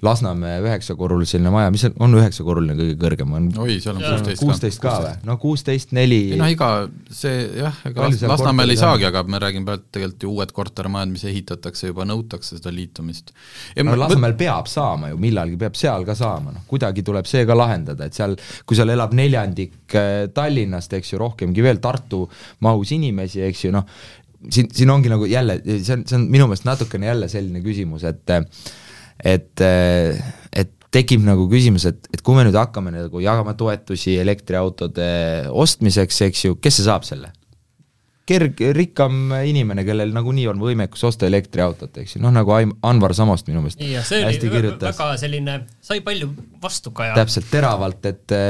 Lasnamäe 0.00 0.62
üheksakorruseline 0.64 1.50
maja, 1.52 1.68
mis 1.72 1.82
on 1.84 2.14
üheksakorruline 2.16 2.72
kõige 2.78 2.94
kõrgem, 3.02 3.32
on 3.36 3.48
oi, 3.60 3.74
seal 3.84 3.98
on 3.98 4.04
kuusteist 4.06 4.40
kuusteist 4.40 4.80
ka 4.80 4.94
või? 5.04 5.10
no 5.28 5.36
kuusteist, 5.42 5.92
neli 5.96 6.38
no 6.40 6.48
iga 6.48 6.70
see 7.12 7.42
jah, 7.58 7.82
ega 7.84 8.08
Lasnamäel 8.30 8.72
ei 8.72 8.80
saagi, 8.80 9.04
aga 9.10 9.22
me 9.28 9.40
räägime 9.42 9.68
praegu 9.68 9.84
tegelikult 9.92 10.24
ju 10.24 10.32
uued 10.32 10.54
kortermajad, 10.56 11.12
mis 11.12 11.26
ehitatakse, 11.28 11.90
juba 11.92 12.06
nõutakse 12.08 12.56
seda 12.56 12.72
liitumist. 12.72 13.34
no 13.84 13.98
Lasnamäel 14.00 14.38
peab 14.40 14.70
saama 14.72 15.12
ju, 15.12 15.20
millalgi 15.20 15.60
peab 15.60 15.76
seal 15.76 16.08
ka 16.08 16.16
saama, 16.16 16.56
noh 16.56 16.64
kuidagi 16.70 17.04
tuleb 17.04 17.28
see 17.28 17.44
ka 17.44 17.58
lahendada, 17.58 18.08
et 18.08 18.16
seal, 18.16 18.38
kui 18.64 18.80
seal 18.80 18.94
elab 18.96 19.12
neljandik 19.16 19.98
äh, 20.00 20.30
Tallinnast, 20.90 20.98
eks 20.98 21.14
ju, 21.14 21.20
rohkemgi 21.20 21.62
veel 21.64 21.80
Tartu 21.80 22.26
mahus 22.64 22.92
inimesi, 22.92 23.42
eks 23.46 23.64
ju, 23.66 23.72
noh, 23.74 23.86
siin, 24.50 24.70
siin 24.72 24.90
ongi 24.90 25.10
nagu 25.12 25.26
jälle, 25.28 25.60
see 25.62 25.96
on, 25.96 26.04
see 26.06 26.18
on 26.18 26.28
minu 26.30 26.48
meelest 26.48 26.66
natukene 26.66 27.10
jälle 27.10 27.28
selline 27.28 27.62
küsimus, 27.64 28.04
et 28.04 28.30
et, 29.20 29.60
et 30.52 30.70
tekib 30.90 31.22
nagu 31.22 31.46
küsimus, 31.50 31.86
et, 31.86 32.08
et 32.12 32.22
kui 32.22 32.34
me 32.34 32.46
nüüd 32.46 32.56
hakkame 32.56 32.92
nagu 32.94 33.20
jagama 33.20 33.54
toetusi 33.54 34.16
elektriautode 34.18 35.10
ostmiseks, 35.52 36.22
eks 36.30 36.46
ju, 36.48 36.56
kes 36.60 36.80
see 36.80 36.88
saab 36.88 37.06
selle? 37.06 37.34
Kerg-, 38.30 38.62
rikkam 38.76 39.32
inimene, 39.46 39.84
kellel 39.86 40.12
nagunii 40.14 40.46
on 40.50 40.60
võimekus 40.62 41.02
osta 41.08 41.26
elektriautot, 41.28 41.96
eks 42.02 42.16
ju, 42.16 42.22
noh 42.22 42.32
nagu 42.34 42.54
Anvar 42.86 43.14
Samost 43.16 43.48
minu 43.50 43.62
meelest 43.64 43.82
ja 43.82 44.02
oli 44.26 44.38
kirjutas. 44.40 44.94
väga 44.94 45.16
selline, 45.20 45.56
sai 45.84 46.00
palju 46.06 46.30
vastukaja. 46.62 47.16
täpselt, 47.18 47.48
teravalt, 47.52 48.02
et 48.10 48.36
äh, 48.36 48.40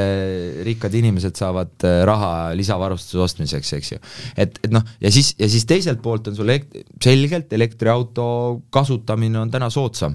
rikkad 0.66 0.92
inimesed 1.00 1.34
saavad 1.40 1.74
äh, 1.88 2.00
raha 2.08 2.32
lisavarustuse 2.58 3.22
ostmiseks, 3.24 3.70
eks 3.78 3.88
ju. 3.94 3.98
et, 4.36 4.52
et 4.64 4.72
noh, 4.74 4.84
ja 5.00 5.10
siis, 5.14 5.28
ja 5.40 5.48
siis 5.50 5.64
teiselt 5.70 6.00
poolt 6.04 6.24
on 6.30 6.38
sul 6.38 6.48
elekt-, 6.50 6.76
selgelt 7.02 7.50
elektriauto 7.56 8.26
kasutamine 8.74 9.38
on 9.40 9.52
täna 9.52 9.68
soodsam 9.72 10.14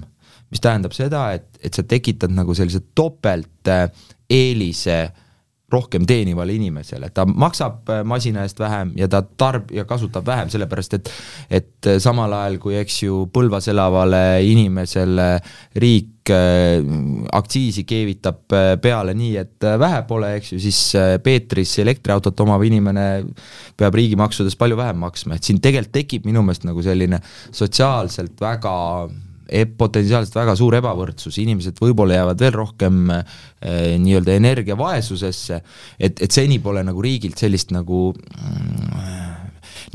mis 0.52 0.62
tähendab 0.62 0.92
seda, 0.94 1.20
et, 1.34 1.48
et 1.58 1.74
sa 1.74 1.82
tekitad 1.82 2.30
nagu 2.30 2.54
sellise 2.54 2.78
topelteelise 2.94 4.98
äh, 5.02 5.14
rohkem 5.72 6.04
teenivale 6.06 6.54
inimesele, 6.54 7.08
ta 7.10 7.24
maksab 7.26 7.88
äh, 7.90 8.02
masina 8.06 8.44
eest 8.46 8.60
vähem 8.62 8.92
ja 8.96 9.08
ta 9.10 9.22
tarb- 9.22 9.72
ja 9.74 9.84
kasutab 9.84 10.26
vähem, 10.26 10.50
sellepärast 10.50 10.94
et 10.94 11.10
et 11.50 11.86
äh, 11.86 11.98
samal 12.02 12.32
ajal, 12.32 12.60
kui 12.62 12.76
eks 12.78 13.00
ju 13.02 13.24
Põlvas 13.34 13.66
elavale 13.72 14.44
inimesele 14.46 15.26
riik 15.82 16.30
äh, 16.30 16.78
aktsiisi 17.34 17.82
keevitab 17.84 18.54
peale 18.82 19.14
nii, 19.18 19.34
et 19.42 19.68
vähe 19.82 20.02
pole, 20.06 20.36
eks 20.38 20.54
ju, 20.54 20.62
siis 20.62 20.80
Peetris 21.22 21.78
elektriautot 21.82 22.46
omav 22.46 22.62
inimene 22.62 23.08
peab 23.76 23.98
riigimaksudest 23.98 24.58
palju 24.58 24.78
vähem 24.78 25.02
maksma, 25.02 25.34
et 25.34 25.50
siin 25.50 25.58
tegelikult 25.60 25.96
tekib 25.98 26.30
minu 26.30 26.46
meelest 26.46 26.66
nagu 26.68 26.82
selline 26.82 27.18
sotsiaalselt 27.50 28.38
väga 28.40 28.76
potentsiaalselt 29.78 30.34
väga 30.36 30.56
suur 30.58 30.76
ebavõrdsus, 30.78 31.38
inimesed 31.42 31.78
võib-olla 31.82 32.20
jäävad 32.20 32.42
veel 32.42 32.54
rohkem 32.56 33.02
eh, 33.14 33.96
nii-öelda 34.02 34.34
energiavaesusesse, 34.40 35.60
et, 35.98 36.22
et 36.22 36.32
seni 36.32 36.58
pole 36.62 36.82
nagu 36.86 37.02
riigilt 37.04 37.38
sellist 37.38 37.70
nagu 37.74 38.08
mm, 38.12 39.46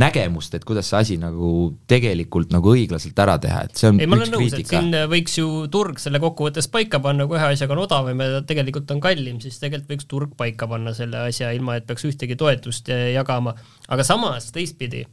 nägemust, 0.02 0.56
et 0.56 0.66
kuidas 0.68 0.90
see 0.92 1.00
asi 1.00 1.18
nagu 1.20 1.72
tegelikult 1.90 2.54
nagu 2.54 2.74
õiglaselt 2.74 3.18
ära 3.24 3.38
teha, 3.42 3.64
et 3.68 3.82
see 3.82 3.90
on 3.92 4.02
ei, 4.02 4.10
ma 4.10 4.20
olen 4.20 4.34
nõus, 4.36 4.56
et 4.58 4.70
siin 4.72 4.96
võiks 5.12 5.38
ju 5.40 5.48
turg 5.74 6.00
selle 6.02 6.22
kokkuvõttes 6.24 6.70
paika 6.72 7.02
panna, 7.04 7.28
kui 7.28 7.40
ühe 7.40 7.50
asjaga 7.56 7.76
on 7.76 7.84
odavam 7.86 8.24
ja 8.24 8.44
tegelikult 8.48 8.92
on 8.96 9.02
kallim, 9.04 9.42
siis 9.44 9.60
tegelikult 9.62 9.96
võiks 9.96 10.08
turg 10.12 10.38
paika 10.40 10.70
panna 10.72 10.96
selle 10.98 11.26
asja, 11.28 11.52
ilma 11.58 11.80
et 11.80 11.90
peaks 11.90 12.08
ühtegi 12.08 12.40
toetust 12.40 12.92
eh, 12.94 13.10
jagama. 13.16 13.56
aga 13.92 14.08
samas 14.08 14.52
teistpidi, 14.56 15.04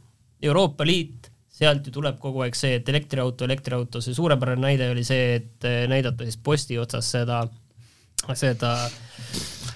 Euroopa 0.43 0.87
Liit 0.87 1.28
sealt 1.59 1.87
ju 1.87 1.93
tuleb 1.95 2.19
kogu 2.21 2.45
aeg 2.45 2.55
see, 2.57 2.77
et 2.79 2.89
elektriauto, 2.91 3.47
elektriauto, 3.47 4.01
see 4.03 4.15
suurepärane 4.15 4.63
näide 4.63 4.89
oli 4.93 5.03
see, 5.07 5.39
et 5.39 5.67
eh, 5.67 5.83
näidata 5.91 6.27
siis 6.27 6.39
posti 6.43 6.79
otsas 6.79 7.09
seda, 7.17 7.41
seda 8.37 8.73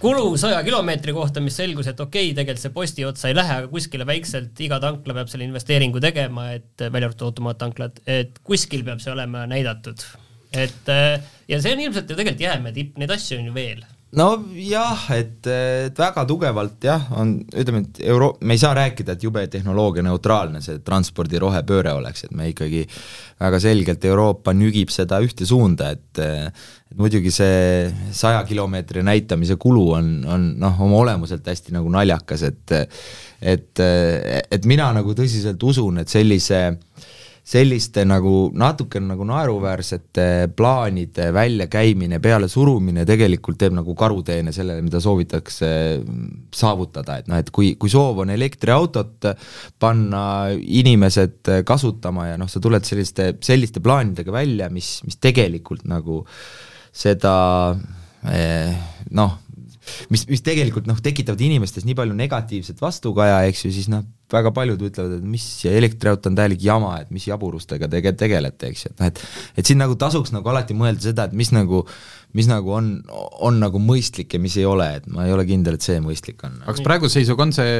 kulu 0.04 0.34
saja 0.40 0.62
kilomeetri 0.64 1.16
kohta, 1.16 1.44
mis 1.44 1.58
selgus, 1.60 1.90
et 1.92 2.00
okei 2.00 2.30
okay,, 2.30 2.38
tegelikult 2.40 2.64
see 2.64 2.76
posti 2.76 3.08
otsa 3.08 3.32
ei 3.32 3.38
lähe, 3.38 3.60
aga 3.62 3.72
kuskile 3.72 4.08
väikselt 4.08 4.60
iga 4.64 4.80
tankla 4.84 5.18
peab 5.20 5.32
selle 5.32 5.48
investeeringu 5.50 6.02
tegema, 6.04 6.50
et 6.56 6.86
välja 6.88 7.10
arvatud 7.10 7.30
automaattanklad, 7.30 8.04
et 8.08 8.40
kuskil 8.48 8.86
peab 8.88 9.04
see 9.04 9.12
olema 9.16 9.46
näidatud. 9.50 10.08
et 10.54 10.94
eh, 10.94 11.18
ja 11.50 11.60
see 11.60 11.76
on 11.76 11.84
ilmselt 11.88 12.10
ju 12.10 12.16
tegelikult 12.16 12.48
jäämäe 12.48 12.76
tipp, 12.76 12.96
neid 13.02 13.12
asju 13.12 13.42
on 13.42 13.52
ju 13.52 13.56
veel 13.56 13.84
nojah, 14.18 15.06
et, 15.16 15.48
et 15.50 16.00
väga 16.00 16.24
tugevalt 16.30 16.86
jah, 16.86 17.08
on, 17.18 17.36
ütleme, 17.50 17.84
et 17.88 18.02
euro-, 18.12 18.36
me 18.46 18.56
ei 18.56 18.62
saa 18.62 18.76
rääkida, 18.78 19.16
et 19.16 19.26
jube 19.26 19.44
tehnoloogianeutraalne 19.52 20.62
see 20.64 20.82
transpordi 20.86 21.42
rohepööre 21.42 21.96
oleks, 21.98 22.28
et 22.28 22.36
me 22.38 22.52
ikkagi 22.52 22.86
väga 23.42 23.60
selgelt 23.64 24.06
Euroopa 24.06 24.54
nügib 24.56 24.94
seda 24.94 25.22
ühte 25.24 25.48
suunda, 25.50 25.92
et 25.96 26.24
et 26.94 27.00
muidugi 27.00 27.32
see 27.34 27.90
saja 28.14 28.44
kilomeetri 28.46 29.02
näitamise 29.02 29.58
kulu 29.58 29.88
on, 29.98 30.10
on 30.30 30.44
noh, 30.62 30.82
oma 30.86 31.00
olemuselt 31.02 31.48
hästi 31.50 31.74
nagu 31.74 31.90
naljakas, 31.90 32.46
et 32.52 32.78
et, 33.44 33.82
et 33.82 34.66
mina 34.70 34.92
nagu 34.96 35.16
tõsiselt 35.18 35.64
usun, 35.68 35.98
et 36.00 36.12
sellise 36.12 36.62
äh, 36.70 36.93
selliste 37.44 38.06
nagu 38.08 38.48
natuke 38.56 39.02
nagu 39.04 39.26
naeruväärsete 39.28 40.28
plaanide 40.56 41.28
väljakäimine, 41.36 42.22
pealesurumine 42.24 43.04
tegelikult 43.08 43.60
teeb 43.60 43.76
nagu 43.76 43.96
karuteene 44.00 44.54
sellele, 44.56 44.84
mida 44.86 45.02
soovitakse 45.04 45.72
saavutada, 46.56 47.18
et 47.20 47.28
noh, 47.28 47.42
et 47.44 47.52
kui, 47.52 47.74
kui 47.80 47.92
soov 47.92 48.24
on 48.24 48.32
elektriautot 48.32 49.28
panna 49.84 50.24
inimesed 50.54 51.52
kasutama 51.68 52.30
ja 52.32 52.40
noh, 52.40 52.52
sa 52.52 52.64
tuled 52.64 52.88
selliste, 52.88 53.34
selliste 53.44 53.84
plaanidega 53.84 54.32
välja, 54.32 54.72
mis, 54.72 55.02
mis 55.04 55.20
tegelikult 55.20 55.84
nagu 55.92 56.24
seda 56.96 57.36
eh, 58.32 58.72
noh, 59.12 59.36
mis, 60.14 60.24
mis 60.32 60.44
tegelikult 60.46 60.88
noh, 60.88 61.00
tekitavad 61.04 61.42
inimestes 61.44 61.84
nii 61.88 61.98
palju 61.98 62.16
negatiivset 62.18 62.80
vastukaja, 62.82 63.44
eks 63.50 63.66
ju, 63.68 63.74
siis 63.76 63.92
noh, 63.92 64.06
väga 64.34 64.52
paljud 64.56 64.82
ütlevad, 64.90 65.18
et 65.20 65.28
mis 65.36 65.46
elektriauto 65.70 66.32
on 66.32 66.38
täielik 66.40 66.64
jama, 66.66 66.96
et 67.04 67.14
mis 67.14 67.28
jaburustega 67.30 67.90
tege-, 67.92 68.16
tegelete, 68.20 68.74
eks 68.74 68.86
ju, 68.88 68.94
et 68.94 69.04
noh, 69.04 69.12
et 69.12 69.62
et 69.62 69.70
siin 69.70 69.82
nagu 69.82 69.96
tasuks 70.00 70.34
nagu 70.36 70.50
alati 70.52 70.78
mõelda 70.78 71.10
seda, 71.10 71.28
et 71.30 71.38
mis 71.38 71.54
nagu, 71.56 71.84
mis 72.38 72.50
nagu 72.50 72.76
on, 72.76 72.94
on 73.46 73.62
nagu 73.62 73.82
mõistlik 73.82 74.36
ja 74.36 74.42
mis 74.44 74.58
ei 74.60 74.68
ole, 74.70 74.90
et 75.00 75.10
ma 75.12 75.28
ei 75.28 75.36
ole 75.36 75.48
kindel, 75.50 75.78
et 75.78 75.86
see 75.86 76.02
mõistlik 76.04 76.44
on. 76.48 76.62
aga 76.64 76.78
kas 76.78 76.86
praeguse 76.86 77.20
seisuga 77.20 77.48
on 77.48 77.56
see 77.56 77.74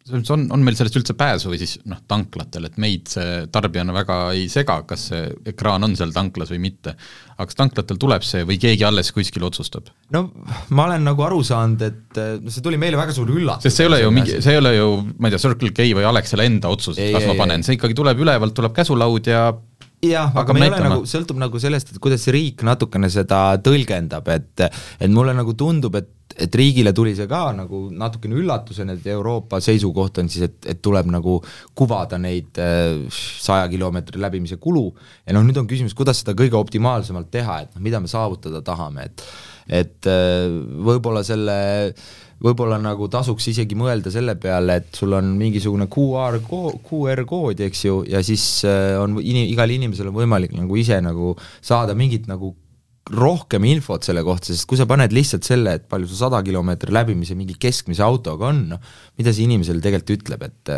selles 0.00 0.22
mõttes 0.22 0.32
on, 0.34 0.44
on 0.56 0.62
meil 0.64 0.76
sellest 0.78 0.96
üldse 1.00 1.14
pääsu 1.18 1.50
või 1.52 1.58
siis 1.60 1.74
noh, 1.88 2.00
tanklatel, 2.08 2.66
et 2.70 2.78
meid 2.80 3.10
see 3.12 3.44
tarbijana 3.52 3.94
väga 3.94 4.18
ei 4.36 4.46
sega, 4.52 4.80
kas 4.88 5.08
see 5.10 5.26
ekraan 5.52 5.84
on 5.86 5.96
seal 5.98 6.14
tanklas 6.14 6.52
või 6.54 6.62
mitte. 6.64 6.94
aga 7.36 7.48
kas 7.50 7.58
tanklatel 7.58 8.00
tuleb 8.00 8.24
see 8.26 8.46
või 8.48 8.56
keegi 8.62 8.86
alles 8.88 9.12
kuskil 9.16 9.44
otsustab? 9.48 9.90
no 10.16 10.26
ma 10.76 10.88
olen 10.88 11.04
nagu 11.04 11.26
aru 11.26 11.42
saanud, 11.46 11.84
et 11.84 12.20
no 12.40 12.52
see 12.52 12.64
tuli 12.64 12.80
meile 12.80 13.00
väga 13.00 13.16
suur 13.16 13.28
üllatus. 13.34 13.68
sest 13.68 13.80
see 13.80 13.86
ei 13.86 13.92
ole 13.92 14.02
ju 14.02 14.12
mingi, 14.16 14.38
see 14.40 14.56
ei 14.56 14.62
ole 14.62 14.74
ju, 14.76 14.92
ma 15.18 15.28
ei 15.28 15.36
tea, 15.36 15.44
Circle 15.44 15.74
K 15.76 15.90
või 15.98 16.08
Alexela 16.08 16.48
enda 16.48 16.72
otsus, 16.72 16.96
kas 16.96 17.22
ei, 17.22 17.28
ma 17.28 17.36
panen, 17.38 17.66
see 17.66 17.76
ikkagi 17.76 17.98
tuleb 17.98 18.24
ülevalt, 18.24 18.56
tuleb 18.56 18.76
käsulaud 18.76 19.28
ja 19.30 19.50
jah, 20.04 20.30
aga 20.42 20.54
me 20.56 20.64
ei 20.64 20.70
ole 20.72 20.80
nagu, 20.86 21.04
sõltub 21.08 21.40
nagu 21.40 21.60
sellest, 21.60 21.92
et 21.92 22.00
kuidas 22.02 22.24
riik 22.32 22.64
natukene 22.66 23.10
seda 23.12 23.42
tõlgendab, 23.64 24.30
et 24.32 24.64
et 24.66 25.12
mulle 25.12 25.34
nagu 25.36 25.54
tundub, 25.58 25.98
et 26.00 26.16
et 26.40 26.54
riigile 26.56 26.92
tuli 26.96 27.12
see 27.18 27.26
ka 27.28 27.40
nagu 27.52 27.82
natukene 27.90 28.36
üllatusena, 28.38 28.94
et 28.94 29.06
Euroopa 29.12 29.58
seisukoht 29.60 30.20
on 30.22 30.30
siis, 30.30 30.46
et, 30.46 30.68
et 30.72 30.78
tuleb 30.82 31.10
nagu 31.10 31.36
kuvada 31.76 32.20
neid 32.22 32.60
äh, 32.62 33.02
saja 33.10 33.66
kilomeetri 33.68 34.20
läbimise 34.22 34.60
kulu. 34.62 34.86
Ja 35.26 35.34
noh, 35.36 35.44
nüüd 35.44 35.58
on 35.60 35.68
küsimus, 35.70 35.96
kuidas 35.98 36.22
seda 36.22 36.36
kõige 36.38 36.56
optimaalsemalt 36.56 37.32
teha, 37.34 37.60
et 37.64 37.74
noh, 37.74 37.84
mida 37.84 38.00
me 38.00 38.10
saavutada 38.10 38.62
tahame, 38.66 39.10
et 39.10 39.26
et 39.70 40.08
äh, 40.10 40.48
võib-olla 40.86 41.20
selle 41.26 41.58
võib-olla 42.44 42.78
nagu 42.80 43.08
tasuks 43.12 43.50
isegi 43.52 43.76
mõelda 43.78 44.12
selle 44.12 44.36
peale, 44.40 44.80
et 44.80 44.96
sul 44.96 45.12
on 45.16 45.34
mingisugune 45.38 45.88
QR 45.92 46.40
QR 46.46 47.24
kood, 47.28 47.60
eks 47.66 47.84
ju, 47.84 48.00
ja 48.08 48.22
siis 48.26 48.64
äh, 48.68 48.96
on 49.00 49.18
in-, 49.20 49.46
igal 49.50 49.70
inimesel 49.72 50.10
on 50.10 50.16
võimalik 50.16 50.56
nagu 50.56 50.80
ise 50.80 51.00
nagu 51.04 51.34
saada 51.60 51.96
mingit 51.98 52.28
nagu 52.30 52.54
rohkem 53.10 53.64
infot 53.66 54.04
selle 54.06 54.22
kohta, 54.22 54.52
sest 54.52 54.68
kui 54.70 54.78
sa 54.78 54.86
paned 54.88 55.12
lihtsalt 55.14 55.46
selle, 55.46 55.74
et 55.78 55.86
palju 55.90 56.08
sa 56.12 56.26
sada 56.26 56.40
kilomeetri 56.46 56.94
läbimise 56.94 57.34
mingi 57.38 57.56
keskmise 57.58 58.04
autoga 58.06 58.50
on, 58.52 58.66
noh, 58.74 58.90
mida 59.18 59.34
see 59.34 59.48
inimesele 59.48 59.82
tegelikult 59.82 60.20
ütleb, 60.20 60.44
et 60.46 60.74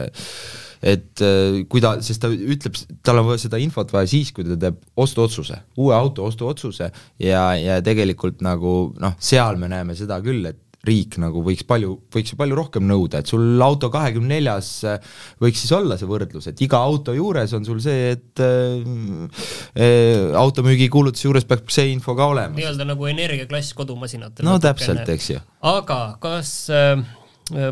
et 0.83 1.23
kui 1.71 1.83
ta, 1.83 1.93
sest 2.03 2.25
ta 2.25 2.31
ütleb, 2.33 2.79
tal 3.07 3.21
on 3.21 3.29
seda 3.39 3.61
infot 3.63 3.93
vaja 3.95 4.09
siis, 4.11 4.33
kui 4.35 4.47
ta 4.47 4.57
teeb 4.59 4.81
ostuotsuse, 4.99 5.61
uue 5.79 5.95
auto 5.95 6.27
ostuotsuse 6.27 6.89
ja, 7.23 7.45
ja 7.55 7.79
tegelikult 7.85 8.43
nagu 8.43 8.75
noh, 9.03 9.15
seal 9.23 9.61
me 9.61 9.71
näeme 9.71 9.95
seda 9.99 10.19
küll, 10.25 10.49
et 10.51 10.59
riik 10.87 11.17
nagu 11.23 11.45
võiks 11.47 11.63
palju, 11.67 11.95
võiks 12.11 12.33
ju 12.35 12.39
palju 12.41 12.57
rohkem 12.59 12.87
nõuda, 12.89 13.21
et 13.23 13.31
sul 13.31 13.63
auto 13.63 13.91
kahekümne 13.93 14.35
neljas 14.35 14.71
äh, 14.89 15.15
võiks 15.43 15.63
siis 15.63 15.71
olla 15.77 15.99
see 15.99 16.11
võrdlus, 16.11 16.49
et 16.51 16.63
iga 16.67 16.81
auto 16.83 17.15
juures 17.15 17.55
on 17.55 17.67
sul 17.67 17.79
see, 17.85 18.17
et 18.17 18.43
äh, 18.43 19.39
äh 19.79 20.35
automüügikuulutuse 20.43 21.29
juures 21.29 21.47
peab 21.47 21.71
see 21.71 21.93
info 21.93 22.17
ka 22.19 22.27
olema. 22.35 22.57
nii-öelda 22.59 22.87
nagu 22.89 23.07
energiaklass 23.11 23.77
kodumasinatel. 23.79 24.47
no 24.47 24.59
täpselt, 24.63 25.07
eks 25.15 25.29
ju. 25.31 25.43
aga 25.71 25.99
kas 26.23 26.51
äh, 26.75 26.97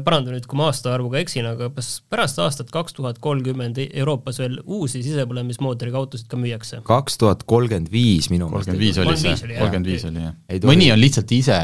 paranda 0.06 0.30
nüüd, 0.34 0.46
kui 0.46 0.58
ma 0.60 0.68
aastaarvuga 0.70 1.18
eksin, 1.24 1.48
aga 1.50 1.70
kas 1.74 1.88
pärast 2.12 2.38
aastat 2.42 2.70
kaks 2.74 2.94
tuhat 2.94 3.18
kolmkümmend 3.22 3.80
Euroopas 3.88 4.38
veel 4.42 4.60
uusi 4.66 5.02
sisepõlemismootoriga 5.06 5.98
autosid 5.98 6.30
ka 6.30 6.38
müüakse? 6.38 6.84
kaks 6.86 7.18
tuhat 7.18 7.42
kolmkümmend 7.50 7.90
viis 7.90 8.30
minu 8.30 8.46
meelest. 8.52 8.70
kolmkümmend 8.70 8.86
viis 8.86 9.02
oli 9.02 9.18
see, 9.18 9.58
kolmkümmend 9.58 9.90
viis 9.90 10.06
oli 10.06 10.28
jah. 10.28 10.70
mõni 10.70 10.92
on 10.94 11.02
lihtsalt 11.02 11.34
ise 11.34 11.58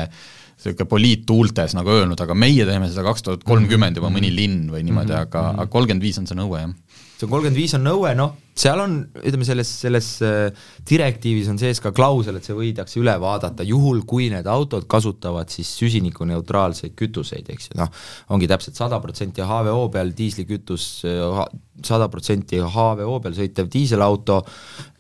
niisugune 0.57 0.88
poliittuultes 0.88 1.77
nagu 1.77 1.92
öelnud, 1.92 2.21
aga 2.21 2.35
meie 2.38 2.64
teeme 2.66 2.88
seda 2.88 3.05
kaks 3.07 3.27
tuhat 3.27 3.45
kolmkümmend 3.47 4.01
juba 4.01 4.11
mõni 4.12 4.33
linn 4.33 4.71
või 4.73 4.83
niimoodi, 4.87 5.12
mhm, 5.12 5.29
aga, 5.29 5.45
mhm. 5.51 5.61
aga 5.61 5.73
kolmkümmend 5.73 6.03
viis 6.05 6.19
on 6.21 6.27
see 6.29 6.38
nõue, 6.38 6.62
jah. 6.62 6.75
see 7.21 7.29
kolmkümmend 7.29 7.61
viis 7.61 7.75
on 7.77 7.85
nõue, 7.85 8.12
noh, 8.16 8.35
seal 8.57 8.81
on, 8.81 8.95
ütleme 9.21 9.45
selles, 9.45 9.71
selles 9.83 10.09
äh, 10.25 10.69
direktiivis 10.88 11.51
on 11.53 11.61
sees 11.61 11.81
ka 11.85 11.92
klausel, 11.97 12.38
et 12.38 12.49
see 12.49 12.57
võidakse 12.57 12.99
üle 13.03 13.12
vaadata, 13.21 13.66
juhul 13.69 14.01
kui 14.09 14.31
need 14.33 14.49
autod 14.49 14.87
kasutavad 14.88 15.53
siis 15.53 15.71
süsinikuneutraalseid 15.77 16.97
kütuseid, 16.97 17.51
eks 17.53 17.71
ju, 17.71 17.81
noh, 17.83 17.92
ongi 18.33 18.49
täpselt 18.49 18.81
sada 18.81 19.01
protsenti 19.05 19.45
HVO 19.45 19.90
peal 19.92 20.14
diislikütus, 20.16 20.87
äh, 21.09 21.42
sada 21.85 22.09
protsenti 22.12 22.62
HVO 22.64 23.19
peal 23.25 23.37
sõitev 23.37 23.69
diiselauto, 23.73 24.40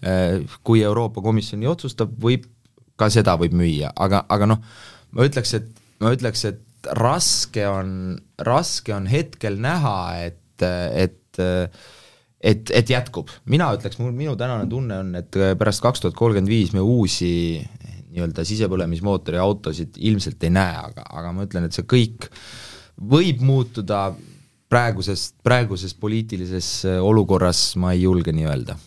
äh, 0.04 0.44
kui 0.62 0.84
Euroopa 0.84 1.24
Komisjon 1.24 1.64
nii 1.64 1.72
otsustab, 1.72 2.12
võib, 2.20 2.44
ka 2.96 3.08
seda 3.12 3.34
võib 3.40 3.56
müüa, 3.56 3.90
aga, 3.92 4.22
aga 4.32 4.52
noh, 4.52 4.60
ma 5.14 5.26
ütleks, 5.28 5.54
et, 5.58 5.68
ma 6.02 6.12
ütleks, 6.16 6.44
et 6.48 6.90
raske 6.96 7.66
on, 7.68 7.90
raske 8.46 8.94
on 8.94 9.06
hetkel 9.10 9.60
näha, 9.62 9.98
et, 10.26 10.66
et 10.66 11.22
et, 12.46 12.70
et 12.70 12.90
jätkub, 12.90 13.28
mina 13.50 13.68
ütleks, 13.76 13.98
mul, 14.00 14.12
minu 14.16 14.36
tänane 14.38 14.68
tunne 14.70 15.00
on, 15.02 15.10
et 15.18 15.38
pärast 15.58 15.82
kaks 15.84 16.02
tuhat 16.02 16.16
kolmkümmend 16.16 16.48
viis 16.48 16.72
me 16.72 16.80
uusi 16.84 17.28
nii-öelda 18.16 18.44
sisepõlemismootori 18.48 19.40
autosid 19.40 19.98
ilmselt 20.08 20.46
ei 20.46 20.52
näe, 20.54 20.78
aga, 20.88 21.04
aga 21.20 21.32
ma 21.36 21.44
ütlen, 21.44 21.66
et 21.66 21.76
see 21.76 21.84
kõik 21.88 22.28
võib 22.96 23.42
muutuda 23.44 24.08
praeguses, 24.72 25.28
praeguses 25.44 25.92
poliitilises 26.00 26.70
olukorras, 27.04 27.74
ma 27.80 27.92
ei 27.96 28.06
julge 28.06 28.32
nii 28.36 28.48
öelda 28.48 28.78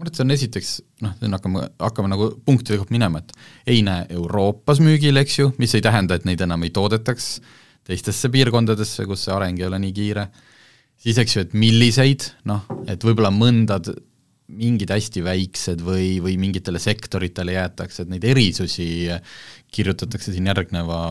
ma 0.00 0.06
arvan, 0.06 0.12
et 0.12 0.16
see 0.16 0.24
on 0.24 0.34
esiteks 0.34 0.72
noh, 1.04 1.16
hakkame, 1.36 1.64
hakkame 1.80 2.10
nagu 2.10 2.30
punktide 2.46 2.78
kaupa 2.80 2.94
minema, 2.96 3.20
et 3.20 3.34
ei 3.74 3.82
näe 3.84 4.06
Euroopas 4.16 4.80
müügil, 4.80 5.20
eks 5.20 5.38
ju, 5.38 5.50
mis 5.60 5.74
ei 5.76 5.84
tähenda, 5.84 6.16
et 6.16 6.24
neid 6.28 6.40
enam 6.40 6.64
ei 6.64 6.72
toodetaks 6.72 7.34
teistesse 7.84 8.30
piirkondadesse, 8.32 9.04
kus 9.08 9.26
see 9.26 9.34
areng 9.34 9.60
ei 9.60 9.68
ole 9.68 9.80
nii 9.82 9.96
kiire, 9.96 10.28
siis 11.00 11.20
eks 11.20 11.36
ju, 11.36 11.44
et 11.44 11.56
milliseid, 11.58 12.30
noh, 12.48 12.64
et 12.88 13.04
võib-olla 13.04 13.32
mõndad 13.34 13.92
mingid 14.50 14.90
hästi 14.90 15.22
väiksed 15.22 15.82
või, 15.86 16.16
või 16.24 16.38
mingitele 16.40 16.80
sektoritele 16.82 17.54
jäetakse, 17.54 18.02
et 18.02 18.10
neid 18.10 18.24
erisusi 18.26 18.88
kirjutatakse 19.70 20.32
siin 20.34 20.48
järgneva 20.50 21.02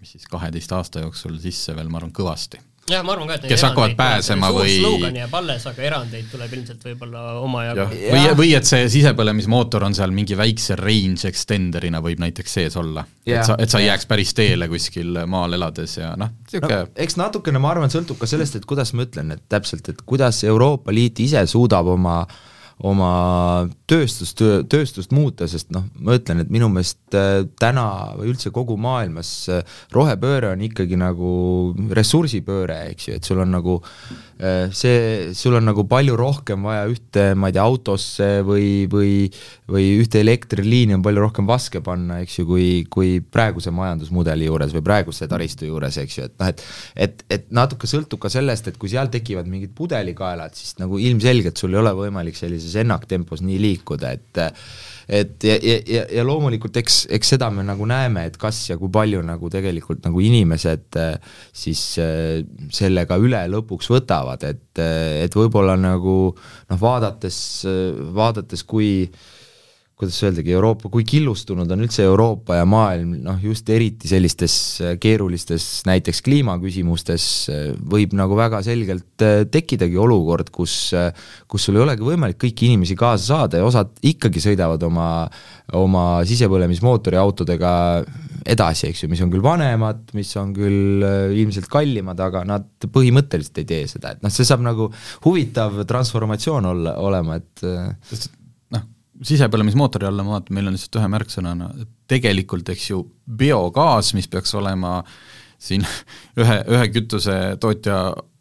mis 0.00 0.14
siis 0.14 0.26
kaheteist 0.30 0.72
aasta 0.72 1.02
jooksul 1.04 1.38
sisse 1.42 1.74
veel, 1.76 1.90
ma 1.90 2.00
arvan, 2.00 2.14
kõvasti 2.14 2.60
jah, 2.92 3.04
ma 3.06 3.14
arvan 3.14 3.30
ka, 3.30 3.38
et 3.38 3.46
kes 3.52 3.64
hakkavad 3.68 3.94
pääsema 3.98 4.50
või 4.54 4.74
slogan 4.80 5.18
jääb 5.20 5.36
alles, 5.40 5.66
aga 5.70 5.84
erandeid 5.90 6.26
tuleb 6.32 6.56
ilmselt 6.58 6.84
võib-olla 6.88 7.24
omajagu. 7.44 7.86
või, 7.94 8.24
või 8.42 8.50
et 8.58 8.68
see 8.68 8.88
sisepõlemismootor 8.98 9.86
on 9.88 9.96
seal 9.98 10.14
mingi 10.14 10.36
väikse 10.38 10.78
range 10.80 11.28
extender'ina 11.30 12.02
võib 12.04 12.22
näiteks 12.24 12.58
sees 12.60 12.76
olla. 12.80 13.04
et 13.26 13.44
sa, 13.46 13.56
et 13.58 13.70
sa 13.70 13.82
ei 13.82 13.88
jääks 13.88 14.08
päris 14.10 14.34
teele 14.36 14.68
kuskil 14.68 15.24
maal 15.26 15.56
elades 15.58 15.98
ja 16.00 16.14
noh, 16.18 16.34
niisugune 16.44 16.82
no, 16.84 16.92
eks 17.06 17.18
natukene, 17.20 17.62
ma 17.62 17.72
arvan, 17.74 17.92
sõltub 17.92 18.20
ka 18.20 18.28
sellest, 18.30 18.60
et 18.60 18.68
kuidas 18.68 18.94
ma 18.96 19.08
ütlen, 19.08 19.34
et 19.36 19.44
täpselt, 19.48 19.88
et 19.92 20.04
kuidas 20.06 20.42
Euroopa 20.44 20.94
Liit 20.94 21.20
ise 21.20 21.44
suudab 21.50 21.88
oma 21.94 22.20
äh, 22.24 22.38
oma 22.86 23.66
tööstust, 23.90 24.42
tööstust 24.70 25.10
muuta, 25.14 25.48
sest 25.50 25.72
noh, 25.74 25.88
ma 25.98 26.14
ütlen, 26.18 26.44
et 26.44 26.52
minu 26.52 26.68
meelest 26.70 27.16
äh, 27.18 27.42
täna 27.58 28.14
või 28.18 28.32
üldse 28.32 28.52
kogu 28.54 28.76
maailmas 28.80 29.32
äh, 29.50 29.78
rohepööre 29.94 30.52
on 30.54 30.62
ikkagi 30.68 30.98
nagu 31.00 31.32
ressursipööre, 31.98 32.84
eks 32.92 33.08
ju, 33.08 33.18
et 33.18 33.26
sul 33.26 33.42
on 33.42 33.50
nagu 33.56 33.80
see, 34.38 35.32
sul 35.34 35.56
on 35.58 35.66
nagu 35.66 35.82
palju 35.90 36.14
rohkem 36.18 36.62
vaja 36.68 36.84
ühte, 36.90 37.24
ma 37.34 37.50
ei 37.50 37.56
tea, 37.56 37.64
autosse 37.64 38.28
või, 38.46 38.86
või 38.90 39.28
või 39.68 39.86
ühte 40.00 40.22
elektriliini 40.22 40.96
on 40.96 41.02
palju 41.04 41.22
rohkem 41.24 41.48
vaske 41.48 41.82
panna, 41.84 42.20
eks 42.24 42.38
ju, 42.38 42.46
kui, 42.48 42.68
kui 42.92 43.18
praeguse 43.20 43.72
majandusmudeli 43.74 44.48
juures 44.48 44.72
või 44.76 44.84
praeguse 44.86 45.28
taristu 45.30 45.68
juures, 45.68 45.98
eks 46.00 46.18
ju, 46.18 46.28
et 46.30 46.36
noh, 46.38 46.52
et 46.52 46.62
et, 47.08 47.24
et 47.34 47.50
natuke 47.54 47.88
sõltub 47.90 48.22
ka 48.22 48.30
sellest, 48.32 48.70
et 48.70 48.78
kui 48.80 48.90
seal 48.92 49.10
tekivad 49.12 49.48
mingid 49.50 49.74
pudelikaelad, 49.76 50.56
siis 50.56 50.78
nagu 50.80 51.00
ilmselgelt 51.02 51.60
sul 51.60 51.74
ei 51.74 51.82
ole 51.82 51.94
võimalik 51.96 52.38
sellises 52.38 52.76
ennaktempos 52.80 53.44
nii 53.44 53.58
liikuda, 53.66 54.14
et 54.16 54.42
et 55.08 55.44
ja, 55.44 55.56
ja, 55.56 56.02
ja, 56.12 56.24
loomulikult 56.26 56.76
eks, 56.76 57.00
eks 57.16 57.32
seda 57.34 57.48
me 57.54 57.64
nagu 57.66 57.86
näeme, 57.88 58.26
et 58.28 58.36
kas 58.40 58.60
ja 58.68 58.76
kui 58.80 58.92
palju 58.92 59.22
nagu 59.24 59.48
tegelikult 59.52 60.04
nagu 60.04 60.20
inimesed 60.20 61.00
äh, 61.00 61.16
siis 61.56 61.82
äh, 62.02 62.44
sellega 62.74 63.16
üle 63.20 63.40
lõpuks 63.54 63.88
võtavad, 63.94 64.44
et, 64.44 64.68
äh, 64.84 65.24
et 65.24 65.34
võib-olla 65.38 65.78
nagu 65.80 66.18
noh, 66.34 66.78
vaadates, 66.82 67.40
vaadates 68.14 68.64
kui 68.68 68.92
äh, 69.08 69.26
kuidas 69.98 70.20
öeldagi, 70.22 70.52
Euroopa, 70.54 70.86
kui 70.94 71.02
killustunud 71.02 71.72
on 71.74 71.80
üldse 71.82 72.04
Euroopa 72.06 72.60
ja 72.60 72.66
maailm, 72.70 73.16
noh 73.24 73.40
just 73.42 73.66
eriti 73.74 74.06
sellistes 74.06 74.54
äh, 74.78 74.92
keerulistes 75.02 75.66
näiteks 75.88 76.22
kliimaküsimustes, 76.22 77.26
äh, 77.50 77.64
võib 77.94 78.14
nagu 78.18 78.38
väga 78.38 78.60
selgelt 78.62 79.24
äh, 79.26 79.42
tekkidagi 79.50 79.98
olukord, 79.98 80.52
kus, 80.54 80.76
kus 81.50 81.66
sul 81.66 81.80
ei 81.80 81.82
olegi 81.82 82.06
võimalik 82.06 82.38
kõiki 82.44 82.70
inimesi 82.70 82.94
kaasa 82.98 83.26
saada 83.32 83.58
ja 83.58 83.66
osad 83.66 83.90
ikkagi 84.06 84.44
sõidavad 84.44 84.86
oma, 84.86 85.08
oma 85.74 86.06
sisepõlemismootori 86.30 87.18
autodega 87.18 87.74
edasi, 88.46 88.92
eks 88.92 89.02
ju, 89.02 89.10
mis 89.10 89.26
on 89.26 89.34
küll 89.34 89.42
vanemad, 89.42 90.06
mis 90.14 90.30
on 90.38 90.54
küll 90.54 91.02
ilmselt 91.42 91.66
kallimad, 91.72 92.22
aga 92.22 92.46
nad 92.46 92.70
põhimõtteliselt 92.86 93.64
ei 93.64 93.70
tee 93.74 93.84
seda, 93.90 94.14
et 94.14 94.22
noh, 94.22 94.30
see 94.30 94.46
saab 94.46 94.62
nagu 94.62 94.92
huvitav 95.26 95.82
transformatsioon 95.90 96.70
olla, 96.70 97.00
olema, 97.02 97.42
et 97.42 97.66
sest 98.06 98.37
sisepõlemismootori 99.26 100.06
alla 100.08 100.24
ma 100.26 100.36
vaatan, 100.36 100.54
meil 100.56 100.70
on 100.70 100.76
lihtsalt 100.76 101.00
ühe 101.00 101.10
märksõnana, 101.12 101.68
tegelikult 102.10 102.68
eks 102.74 102.90
ju 102.90 103.02
biogaas, 103.40 104.12
mis 104.16 104.28
peaks 104.30 104.54
olema 104.58 105.00
siin 105.58 105.84
ühe, 106.42 106.58
ühe 106.74 106.88
kütusetootja 106.94 107.98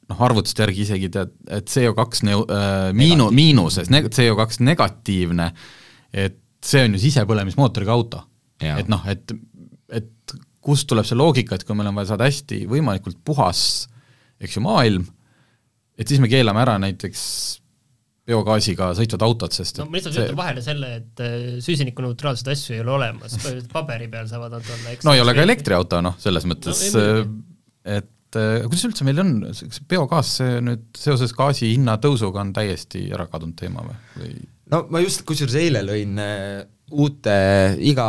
noh, 0.08 0.24
arvutuste 0.30 0.64
järgi 0.66 0.86
isegi 0.86 1.12
tead, 1.14 1.34
et 1.52 1.72
CO2 1.72 2.24
neu- 2.30 2.46
äh,, 2.46 2.92
miinu-, 2.98 3.32
miinuses, 3.36 3.90
CO2 3.92 4.62
negatiivne, 4.68 5.52
et 6.14 6.40
see 6.64 6.86
on 6.88 6.96
ju 6.96 7.04
sisepõlemismootoriga 7.08 7.94
auto. 7.94 8.24
et 8.82 8.88
noh, 8.90 9.04
et, 9.10 9.36
et 9.94 10.38
kust 10.62 10.88
tuleb 10.90 11.06
see 11.06 11.18
loogika, 11.18 11.56
et 11.56 11.64
kui 11.68 11.76
meil 11.78 11.92
on 11.92 12.00
vaja 12.00 12.14
saada 12.14 12.26
hästi 12.28 12.64
võimalikult 12.70 13.20
puhas 13.26 13.86
eks 14.42 14.58
ju, 14.58 14.64
maailm, 14.66 15.06
et 15.98 16.10
siis 16.10 16.22
me 16.22 16.30
keelame 16.32 16.62
ära 16.62 16.78
näiteks 16.82 17.22
biogaasiga 18.28 18.92
sõitvad 18.98 19.24
autod, 19.28 19.56
sest 19.56 19.80
no 19.82 19.88
ma 19.88 19.98
lihtsalt 19.98 20.18
see... 20.18 20.26
ütlen 20.26 20.40
vahele 20.40 20.64
selle, 20.66 20.92
et 21.00 21.24
äh, 21.24 21.38
süsinikuneutraalseid 21.64 22.52
asju 22.54 22.76
ei 22.76 22.84
ole 22.84 22.96
olemas, 22.98 23.38
paberi 23.72 24.10
peal 24.12 24.28
saavad 24.30 24.58
nad 24.58 24.72
olla 24.76 24.96
no 25.08 25.16
ei 25.16 25.24
ole 25.24 25.36
ka 25.38 25.46
elektriauto, 25.48 26.02
noh, 26.04 26.18
selles 26.22 26.48
mõttes 26.50 26.84
no,, 26.96 27.04
äh, 27.04 28.00
et 28.02 28.40
äh, 28.40 28.66
kuidas 28.68 28.88
üldse 28.90 29.08
meil 29.08 29.24
on, 29.24 29.34
see 29.56 29.88
biogaas, 29.90 30.38
see 30.42 30.60
nüüd 30.68 30.90
seoses 31.00 31.36
gaasi 31.38 31.72
hinna 31.74 31.98
tõusuga 32.04 32.44
on 32.44 32.52
täiesti 32.56 33.08
ära 33.16 33.30
kadunud 33.32 33.56
teema 33.60 33.86
või, 33.88 34.00
või...? 34.18 34.34
no 34.74 34.84
ma 34.92 35.04
just 35.06 35.24
kusjuures 35.28 35.56
eile 35.62 35.86
lõin 35.88 36.20
uute 36.88 37.38
iga, 37.84 38.08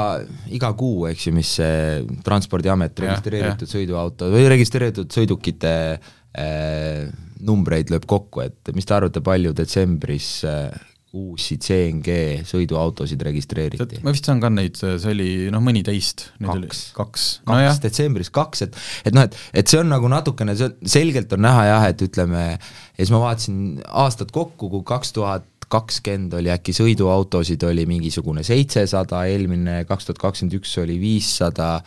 iga 0.55 0.71
kuu, 0.79 1.09
eks 1.11 1.29
ju, 1.29 1.35
mis 1.35 1.51
see 1.59 2.03
Transpordiamet 2.27 3.01
registreeritud 3.03 3.71
sõiduauto 3.71 4.29
või 4.31 4.47
registreeritud 4.51 5.11
sõidukite 5.15 5.73
äh, 5.99 7.09
numbreid 7.49 7.93
lööb 7.93 8.07
kokku, 8.09 8.45
et 8.45 8.73
mis 8.77 8.87
te 8.89 8.97
arvate, 8.97 9.25
palju 9.25 9.55
detsembris 9.57 10.31
äh, 10.49 10.69
uusi 11.17 11.57
CNG 11.63 12.45
sõiduautosid 12.49 13.23
registreeriti? 13.25 14.01
ma 14.05 14.13
vist 14.13 14.29
saan 14.29 14.43
ka 14.43 14.51
neid, 14.53 14.77
see 14.77 15.13
oli 15.13 15.29
noh, 15.53 15.63
mõniteist. 15.65 16.29
kaks, 16.45 16.83
kaks, 16.97 17.29
kaks 17.49 17.81
detsembris, 17.85 18.33
kaks, 18.35 18.67
et 18.67 18.77
et 19.09 19.17
noh, 19.17 19.25
et, 19.25 19.39
et 19.57 19.71
see 19.71 19.81
on 19.81 19.89
nagu 19.89 20.11
natukene, 20.13 20.57
see 20.59 20.69
selgelt 20.99 21.33
on 21.37 21.47
näha 21.47 21.65
jah, 21.71 21.87
et 21.95 22.05
ütleme, 22.05 22.45
ja 22.59 23.01
siis 23.01 23.15
ma 23.15 23.23
vaatasin 23.25 23.63
aastad 23.89 24.35
kokku, 24.35 24.69
kui 24.75 24.85
kaks 24.89 25.17
tuhat 25.17 25.49
kakskümmend 25.73 26.35
oli 26.39 26.51
äkki 26.53 26.73
sõiduautosid 26.77 27.63
oli 27.69 27.85
mingisugune 27.89 28.45
seitsesada, 28.47 29.25
eelmine 29.29 29.83
kaks 29.89 30.09
tuhat 30.09 30.21
kakskümmend 30.23 30.57
üks 30.59 30.73
oli 30.83 30.97
viissada, 31.01 31.79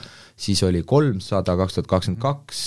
siis 0.42 0.62
oli 0.68 0.84
kolmsada, 0.88 1.56
kaks 1.60 1.78
tuhat 1.78 1.90
kakskümmend 1.90 2.22
kaks, 2.22 2.62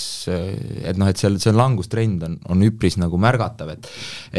et 0.83 0.99
noh, 0.99 1.09
et 1.11 1.21
seal 1.21 1.39
see 1.41 1.55
langustrend 1.55 2.27
on, 2.27 2.37
on 2.51 2.67
üpris 2.67 2.99
nagu 3.01 3.19
märgatav, 3.21 3.73
et 3.75 3.89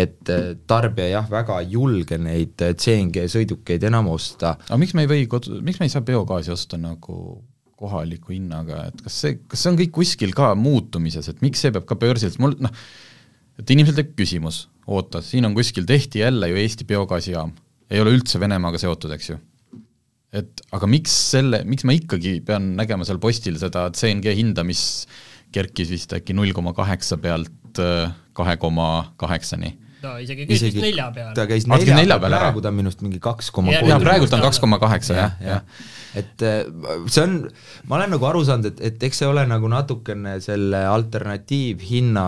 et 0.07 0.33
tarbija 0.68 1.11
jah, 1.16 1.29
väga 1.33 1.61
ei 1.64 1.74
julge 1.77 2.20
neid 2.20 2.61
CNG 2.61 3.27
sõidukeid 3.33 3.89
enam 3.89 4.12
osta. 4.12 4.57
aga 4.68 4.81
miks 4.81 4.97
me 4.97 5.07
ei 5.07 5.12
või 5.12 5.27
kodu, 5.31 5.61
miks 5.64 5.81
me 5.81 5.89
ei 5.89 5.95
saa 5.95 6.05
biogaasi 6.07 6.53
osta 6.55 6.81
nagu 6.81 7.41
kohaliku 7.77 8.33
hinnaga, 8.33 8.87
et 8.89 9.03
kas 9.05 9.18
see, 9.22 9.41
kas 9.45 9.62
see 9.62 9.72
on 9.72 9.81
kõik 9.81 9.93
kuskil 9.99 10.33
ka 10.37 10.55
muutumises, 10.57 11.29
et 11.29 11.43
miks 11.45 11.61
see 11.61 11.74
peab 11.74 11.85
ka 11.89 11.99
börsilt, 12.01 12.39
mul 12.41 12.57
noh, 12.64 12.72
et 13.61 13.72
inimesel 13.72 13.98
tekib 14.00 14.16
küsimus, 14.20 14.66
oota, 14.86 15.22
siin 15.24 15.48
on 15.48 15.54
kuskil, 15.57 15.86
tehti 15.88 16.22
jälle 16.22 16.50
ju 16.50 16.59
Eesti 16.61 16.86
biogaasijaam, 16.88 17.54
ei 17.90 18.02
ole 18.02 18.16
üldse 18.16 18.40
Venemaaga 18.42 18.80
seotud, 18.82 19.14
eks 19.16 19.30
ju. 19.32 19.38
Et 20.36 20.62
aga 20.74 20.88
miks 20.90 21.14
selle, 21.32 21.62
miks 21.68 21.86
ma 21.86 21.94
ikkagi 21.96 22.40
pean 22.44 22.74
nägema 22.76 23.07
seal 23.09 23.20
postil 23.22 23.57
seda 23.61 23.86
CNG 23.96 24.34
hinda, 24.36 24.66
mis 24.66 25.07
kerkis 25.54 25.92
vist 25.94 26.12
äkki 26.16 26.34
null 26.36 26.52
koma 26.57 26.74
kaheksa 26.76 27.16
pealt 27.22 27.80
äh, 27.80 28.11
kahe 28.36 28.57
koma 28.61 29.14
kaheksani? 29.20 29.72
Ta 30.07 30.14
isegi 30.22 30.46
käis 30.48 30.64
vist 30.68 30.80
nelja 30.82 31.11
peal. 31.14 31.34
ta 31.36 31.46
käis 31.50 31.66
nelja, 31.70 31.98
nelja 31.98 32.18
peal, 32.22 32.38
praegu 32.38 32.62
ta 32.64 32.72
on 32.72 32.78
minu 32.78 32.92
arust 32.92 33.04
mingi 33.04 33.20
kaks 33.22 33.50
koma 33.54 33.74
kolm. 33.74 33.90
jaa, 33.90 34.00
praegult 34.02 34.38
on 34.38 34.44
kaks 34.46 34.62
koma 34.62 34.80
kaheksa, 34.82 35.18
jah, 35.18 35.36
jah. 35.42 35.84
et 36.16 36.46
äh, 36.46 36.62
see 37.11 37.24
on, 37.24 37.38
ma 37.90 37.98
olen 38.00 38.16
nagu 38.16 38.28
aru 38.30 38.44
saanud, 38.48 38.70
et, 38.72 38.82
et 38.90 39.07
eks 39.11 39.22
see 39.22 39.30
ole 39.30 39.46
nagu 39.50 39.70
natukene 39.72 40.38
selle 40.44 40.84
alternatiivhinna 40.90 42.26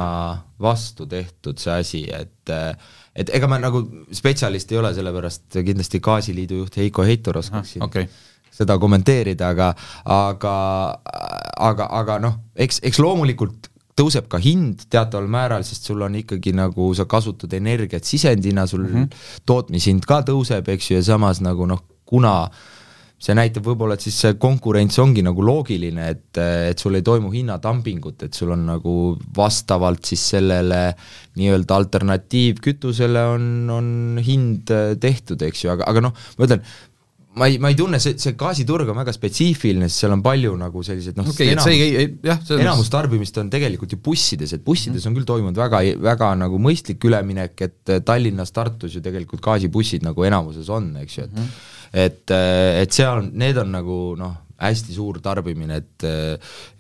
vastu 0.62 1.07
tehtud, 1.11 1.61
see 1.62 1.76
asi, 1.85 2.03
et 2.14 2.55
äh, 2.55 2.72
et 3.18 3.31
ega 3.35 3.49
ma 3.51 3.59
nagu 3.61 3.83
spetsialist 4.14 4.72
ei 4.72 4.81
ole, 4.81 4.93
sellepärast 4.97 5.59
kindlasti 5.66 6.01
Gaasiliidu 6.05 6.62
juht 6.62 6.79
Heiko 6.79 7.07
Heitor 7.07 7.41
oskaks 7.41 7.74
siin 7.74 7.87
okay. 7.87 8.07
seda 8.55 8.79
kommenteerida, 8.81 9.51
aga 9.55 9.72
aga, 10.05 10.55
aga, 11.70 11.89
aga 12.03 12.20
noh, 12.22 12.39
eks, 12.55 12.83
eks 12.87 13.03
loomulikult 13.03 13.70
tõuseb 13.99 14.31
ka 14.31 14.41
hind 14.43 14.87
teataval 14.93 15.29
määral, 15.31 15.67
sest 15.67 15.91
sul 15.91 16.03
on 16.07 16.17
ikkagi 16.21 16.55
nagu 16.57 16.91
sa 16.95 17.09
kasutad 17.11 17.53
energiat 17.59 18.07
sisendina, 18.07 18.67
sul 18.67 18.87
mm 18.87 18.95
-hmm. 18.95 19.23
tootmishind 19.47 20.07
ka 20.07 20.23
tõuseb, 20.23 20.69
eks 20.69 20.91
ju, 20.91 20.97
ja 20.97 21.03
samas 21.13 21.41
nagu 21.45 21.67
noh, 21.67 21.83
kuna 22.07 22.51
see 23.19 23.35
näitab 23.35 23.67
võib-olla, 23.67 23.97
et 23.99 24.05
siis 24.07 24.17
see 24.23 24.37
konkurents 24.39 24.99
ongi 25.03 25.25
nagu 25.27 25.43
loogiline, 25.43 26.05
et, 26.15 26.39
et 26.39 26.79
sul 26.79 26.95
ei 26.95 27.03
toimu 27.03 27.33
hinnadumpingut, 27.33 28.23
et 28.23 28.35
sul 28.35 28.53
on 28.55 28.63
nagu 28.69 28.93
vastavalt 29.37 30.07
siis 30.07 30.23
sellele 30.37 30.83
nii-öelda 31.39 31.79
alternatiivkütusele 31.83 33.25
on, 33.35 33.49
on 33.75 33.89
hind 34.23 34.71
tehtud, 35.03 35.43
eks 35.43 35.65
ju, 35.65 35.73
aga, 35.75 35.89
aga 35.91 36.05
noh, 36.07 36.15
ma 36.39 36.47
ütlen, 36.47 36.63
ma 37.39 37.49
ei, 37.51 37.61
ma 37.62 37.70
ei 37.72 37.78
tunne, 37.78 38.01
see, 38.03 38.18
see 38.20 38.34
gaasiturg 38.39 38.91
on 38.93 39.01
väga 39.01 39.14
spetsiifiline, 39.14 39.89
sest 39.89 40.05
seal 40.05 40.16
on 40.16 40.24
palju 40.24 40.55
nagu 40.61 40.84
selliseid 40.86 41.18
noh 41.20 41.30
okay, 41.32 41.55
enamus, 41.55 42.53
enamus 42.59 42.93
tarbimist 42.93 43.41
on 43.43 43.51
tegelikult 43.53 43.95
ju 43.95 44.03
bussides, 44.03 44.53
et 44.57 44.64
bussides 44.64 45.01
mm. 45.01 45.09
on 45.11 45.18
küll 45.18 45.28
toimunud 45.28 45.62
väga, 45.62 45.82
väga 46.11 46.34
nagu 46.43 46.61
mõistlik 46.62 47.09
üleminek, 47.09 47.57
et 47.68 47.97
Tallinnas, 48.07 48.53
Tartus 48.55 48.99
ju 48.99 49.05
tegelikult 49.05 49.45
gaasibussid 49.45 50.07
nagu 50.07 50.26
enamuses 50.28 50.70
on, 50.74 50.93
eks 51.05 51.20
ju, 51.20 51.28
et 51.28 51.34
mm 51.34 51.43
-hmm 51.45 51.74
et, 51.93 52.30
et 52.30 52.93
seal, 52.93 53.30
need 53.32 53.59
on 53.61 53.72
nagu 53.72 53.99
noh, 54.18 54.34
hästi 54.59 54.95
suur 54.97 55.21
tarbimine, 55.23 55.79
et 55.79 56.07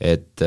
et 0.02 0.42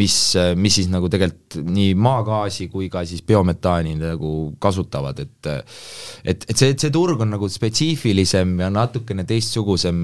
mis, 0.00 0.16
mis 0.58 0.74
siis 0.78 0.88
nagu 0.90 1.10
tegelikult 1.10 1.58
nii 1.66 1.94
maagaasi 2.02 2.66
kui 2.72 2.88
ka 2.90 3.04
siis 3.06 3.22
biometaani 3.26 3.94
nagu 4.00 4.32
kasutavad, 4.62 5.20
et 5.22 5.50
et, 6.26 6.46
et 6.50 6.56
see, 6.56 6.74
see 6.74 6.92
turg 6.94 7.22
on 7.22 7.30
nagu 7.36 7.48
spetsiifilisem 7.50 8.56
ja 8.64 8.70
natukene 8.74 9.26
teistsugusem 9.28 10.00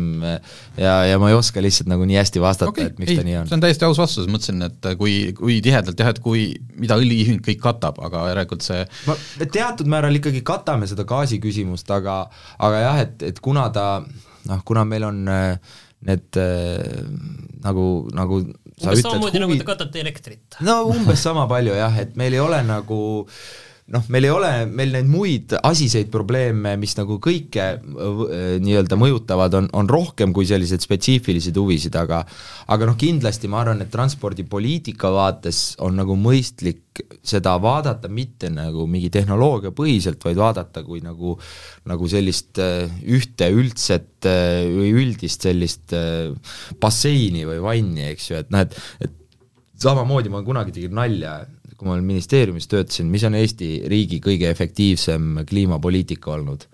ja, 0.79 0.95
ja 1.11 1.19
ma 1.19 1.33
ei 1.33 1.39
oska 1.39 1.63
lihtsalt 1.65 1.91
nagu 1.91 2.07
nii 2.09 2.21
hästi 2.21 2.43
vastata 2.43 2.71
okay,, 2.71 2.93
et 2.93 3.03
miks 3.03 3.15
ei, 3.17 3.21
ta 3.21 3.27
nii 3.27 3.39
on. 3.43 3.51
see 3.51 3.59
on 3.59 3.67
täiesti 3.67 3.89
aus 3.89 4.03
vastus, 4.03 4.31
mõtlesin, 4.31 4.63
et 4.69 4.91
kui, 5.01 5.17
kui 5.39 5.59
tihedalt 5.65 5.99
jah, 5.99 6.13
et 6.15 6.23
kui, 6.23 6.49
mida 6.79 6.99
õliühing 7.03 7.43
kõik 7.45 7.63
katab, 7.63 7.99
aga 8.07 8.29
järelikult 8.31 8.67
see 8.67 8.85
ma 9.11 9.19
teatud 9.43 9.91
määral 9.91 10.23
ikkagi 10.23 10.45
katame 10.47 10.87
seda 10.91 11.07
gaasi 11.09 11.43
küsimust, 11.43 11.91
aga 11.91 12.23
aga 12.63 12.85
jah, 12.87 13.07
et, 13.09 13.31
et 13.33 13.43
kuna 13.43 13.67
ta 13.75 13.89
noh, 14.49 14.63
kuna 14.67 14.85
meil 14.89 15.07
on 15.07 15.25
äh, 15.31 15.81
need 16.09 16.39
äh, 16.41 17.03
nagu, 17.63 17.87
nagu 18.15 18.41
sa 18.77 18.91
umbes 18.91 19.01
ütled 19.01 19.07
samamoodi 19.07 19.37
huvi... 19.37 19.43
nagu 19.45 19.59
te 19.61 19.69
katate 19.69 20.03
elektrit. 20.03 20.61
no 20.67 20.83
umbes 20.91 21.23
sama 21.23 21.47
palju 21.51 21.77
jah, 21.79 21.99
et 22.03 22.17
meil 22.19 22.35
ei 22.35 22.43
ole 22.43 22.63
nagu 22.67 23.03
noh, 23.93 24.05
meil 24.13 24.27
ei 24.27 24.33
ole, 24.33 24.51
meil 24.73 24.95
neid 24.95 25.09
muid 25.11 25.55
asiseid 25.59 26.09
probleeme, 26.13 26.75
mis 26.81 26.95
nagu 26.97 27.19
kõike 27.23 27.67
nii-öelda 28.63 28.99
mõjutavad, 28.99 29.57
on, 29.59 29.69
on 29.77 29.91
rohkem 29.91 30.33
kui 30.37 30.49
selliseid 30.49 30.85
spetsiifilisi 30.85 31.53
huvisid, 31.57 31.97
aga 32.01 32.23
aga 32.73 32.89
noh, 32.89 32.97
kindlasti 32.99 33.51
ma 33.53 33.63
arvan, 33.63 33.85
et 33.85 33.93
transpordipoliitika 33.93 35.13
vaates 35.13 35.63
on 35.85 35.99
nagu 36.01 36.17
mõistlik 36.17 36.81
seda 37.25 37.55
vaadata 37.61 38.11
mitte 38.13 38.51
nagu 38.53 38.85
mingi 38.91 39.09
tehnoloogiapõhiselt, 39.13 40.21
vaid 40.25 40.41
vaadata 40.41 40.83
kui 40.85 41.01
nagu 41.05 41.37
nagu 41.89 42.09
sellist 42.09 42.61
ühte 42.61 43.49
üldset 43.53 44.29
või 44.29 44.93
üldist 45.03 45.49
sellist 45.49 45.97
basseini 46.81 47.45
või 47.49 47.65
vanni, 47.65 48.13
eks 48.13 48.31
ju, 48.31 48.41
et 48.41 48.53
noh, 48.53 48.65
et 48.65 48.79
et 49.03 49.19
samamoodi 49.83 50.31
ma 50.33 50.43
kunagi 50.47 50.75
tegin 50.77 50.95
nalja, 50.97 51.41
kui 51.83 51.91
ma 51.91 51.99
ministeeriumis 51.99 52.71
töötasin, 52.71 53.11
mis 53.11 53.25
on 53.27 53.35
Eesti 53.39 53.73
riigi 53.91 54.21
kõige 54.23 54.51
efektiivsem 54.53 55.43
kliimapoliitika 55.49 56.37
olnud? 56.37 56.69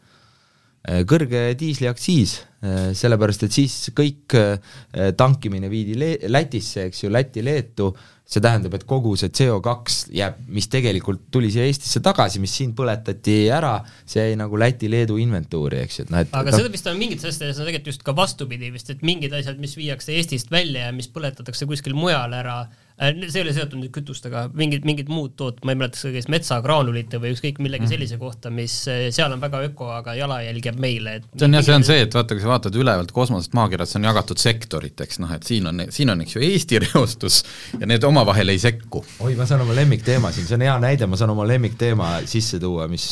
Äh, 0.89 1.03
kõrge 1.09 1.41
diisliaktsiis, 1.59 2.37
äh, 2.63 2.77
sellepärast 2.97 3.43
et 3.45 3.57
siis 3.57 3.75
kõik 3.97 4.37
äh, 4.39 4.77
tankimine 5.19 5.69
viidi 5.73 5.97
Le-, 5.99 6.31
Lätisse, 6.31 6.87
eks 6.87 7.03
ju, 7.03 7.11
Lätti-Leetu, 7.13 7.89
see 8.29 8.45
tähendab, 8.45 8.77
et 8.77 8.85
kogu 8.89 9.15
see 9.19 9.33
CO2 9.35 10.15
jääb, 10.17 10.39
mis 10.55 10.69
tegelikult 10.71 11.27
tuli 11.35 11.51
siia 11.53 11.67
Eestisse 11.67 12.01
tagasi, 12.05 12.41
mis 12.41 12.55
siin 12.61 12.75
põletati 12.79 13.37
ära, 13.53 13.75
see 14.09 14.31
jäi 14.31 14.39
nagu 14.39 14.61
Läti-Leedu 14.61 15.19
inventuuri, 15.21 15.83
eks 15.85 15.99
ju, 15.99 16.07
et 16.07 16.13
noh, 16.15 16.25
et 16.25 16.35
aga 16.37 16.53
no, 16.53 16.61
seda 16.61 16.73
vist 16.73 16.89
on 16.93 17.01
mingites 17.01 17.27
asjades 17.33 17.59
on 17.59 17.69
tegelikult 17.69 17.93
just 17.93 18.05
ka 18.07 18.15
vastupidi 18.17 18.71
vist, 18.73 18.93
et 18.95 19.05
mingid 19.05 19.35
asjad, 19.37 19.61
mis 19.61 19.77
viiakse 19.81 20.15
Eestist 20.17 20.53
välja 20.55 20.87
ja 20.89 20.95
mis 20.95 21.11
põletatakse 21.13 21.69
kuskil 21.69 21.97
mujal 21.99 22.37
ära, 22.39 22.63
see 22.99 23.39
ei 23.39 23.45
ole 23.45 23.53
seotud 23.55 23.79
nüüd 23.79 23.93
kütustega, 23.95 24.49
mingid, 24.59 24.83
mingid 24.89 25.11
muud 25.13 25.37
toot-, 25.39 25.61
ma 25.67 25.75
ei 25.75 25.79
mäleta, 25.79 26.11
kas 26.11 26.27
metsagraanulite 26.33 27.21
või 27.23 27.31
ükskõik 27.37 27.61
millegi 27.63 27.85
mm. 27.87 27.93
sellise 27.93 28.19
kohta, 28.19 28.51
mis 28.55 28.75
äh, 28.91 29.05
seal 29.15 29.31
on 29.35 29.43
väga 29.43 29.61
öko, 29.69 29.91
aga 29.95 30.17
jalajälg 30.19 30.67
jääb 30.67 30.81
meile, 30.83 31.15
et 31.21 31.29
see 31.31 31.47
on 31.47 31.55
jah, 31.55 31.65
see 31.69 31.77
on 31.79 31.87
see, 31.87 32.01
et 32.07 32.17
vaata, 32.19 32.35
kui 32.35 32.43
sa 32.43 32.51
vaatad 32.51 32.79
ülevalt 32.79 33.13
kosmosest 33.15 33.55
maakerat, 33.55 33.91
see 33.91 34.01
on 34.01 34.09
jagatud 34.09 34.43
sektoriteks, 34.43 35.21
noh 35.23 35.35
et 35.37 35.47
siin 35.47 35.71
on, 35.71 35.85
siin 35.95 36.11
on 36.11 36.25
eks 36.25 36.35
ju 36.35 36.43
Eesti 36.49 36.81
reostus 36.89 37.45
ja 37.79 37.87
need 37.87 38.07
omavahel 38.09 38.51
ei 38.51 38.63
sekku. 38.63 39.05
oi, 39.23 39.37
ma 39.39 39.47
saan 39.47 39.63
oma 39.63 39.79
lemmikteema 39.79 40.35
siin, 40.35 40.51
see 40.51 40.59
on 40.59 40.67
hea 40.67 40.75
näide, 40.83 41.07
ma 41.07 41.21
saan 41.21 41.35
oma 41.37 41.47
lemmikteema 41.47 42.11
sisse 42.27 42.59
tuua, 42.63 42.89
mis, 42.91 43.07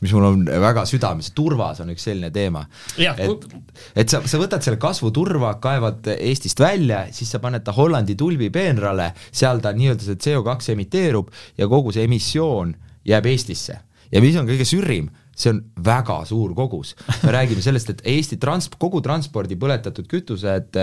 mis 0.00 0.16
mul 0.16 0.30
on 0.30 0.48
väga 0.64 0.86
südames, 0.88 1.28
turvas 1.36 1.84
on 1.84 1.92
üks 1.92 2.08
selline 2.08 2.32
teema. 2.32 2.64
et, 2.96 3.46
et 3.92 4.08
sa, 4.16 4.24
sa 4.24 4.40
võtad 4.40 4.64
selle 4.64 4.80
kasvuturva, 4.80 5.58
kaevad 5.60 6.08
Eestist 6.16 6.60
välja, 6.64 7.04
siis 7.12 7.28
sa 7.36 7.42
paned 7.42 7.66
ta 7.66 7.76
Hollandi 7.76 8.16
tulbipeenrale 8.16 9.12
seal 9.32 9.62
ta 9.64 9.74
nii-öelda 9.76 10.06
see 10.06 10.22
CO2 10.26 10.72
emiteerub 10.76 11.30
ja 11.58 11.68
kogu 11.70 11.94
see 11.94 12.06
emissioon 12.06 12.74
jääb 13.06 13.30
Eestisse. 13.30 13.80
ja 14.12 14.20
mis 14.22 14.36
on 14.38 14.46
kõige 14.46 14.64
sürrim, 14.66 15.08
see 15.36 15.50
on 15.52 15.58
väga 15.84 16.20
suur 16.28 16.54
kogus. 16.56 16.94
me 17.22 17.32
räägime 17.34 17.62
sellest, 17.62 17.90
et 17.90 18.02
Eesti 18.08 18.38
trans-, 18.40 18.70
kogu 18.78 19.02
transpordi 19.04 19.58
põletatud 19.60 20.08
kütused, 20.10 20.78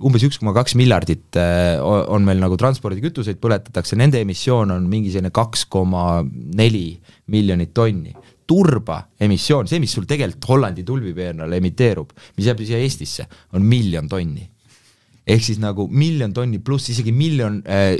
umbes 0.00 0.26
üks 0.28 0.38
koma 0.40 0.54
kaks 0.56 0.76
miljardit 0.78 1.38
eh, 1.40 1.80
on 1.82 2.24
meil 2.26 2.40
nagu 2.42 2.58
transpordikütuseid 2.60 3.40
põletatakse, 3.42 3.98
nende 3.98 4.20
emissioon 4.22 4.76
on 4.76 4.88
mingi 4.90 5.12
selline 5.14 5.34
kaks 5.34 5.66
koma 5.72 6.22
neli 6.26 6.88
miljonit 7.32 7.74
tonni 7.74 8.14
turba 8.46 9.00
emissioon, 9.20 9.66
see, 9.66 9.80
mis 9.82 9.90
sul 9.96 10.06
tegelikult 10.06 10.52
Hollandi 10.52 10.84
tulbipeenral 10.86 11.56
emiteerub, 11.58 12.12
mis 12.36 12.46
jääb 12.46 12.62
siia 12.62 12.78
Eestisse, 12.78 13.26
on 13.58 13.66
miljon 13.66 14.06
tonni 14.08 14.46
ehk 15.26 15.42
siis 15.42 15.58
nagu 15.62 15.88
miljon 15.90 16.34
tonni 16.36 16.60
pluss 16.62 16.90
isegi 16.92 17.12
miljon, 17.14 17.58
äh, 17.66 17.96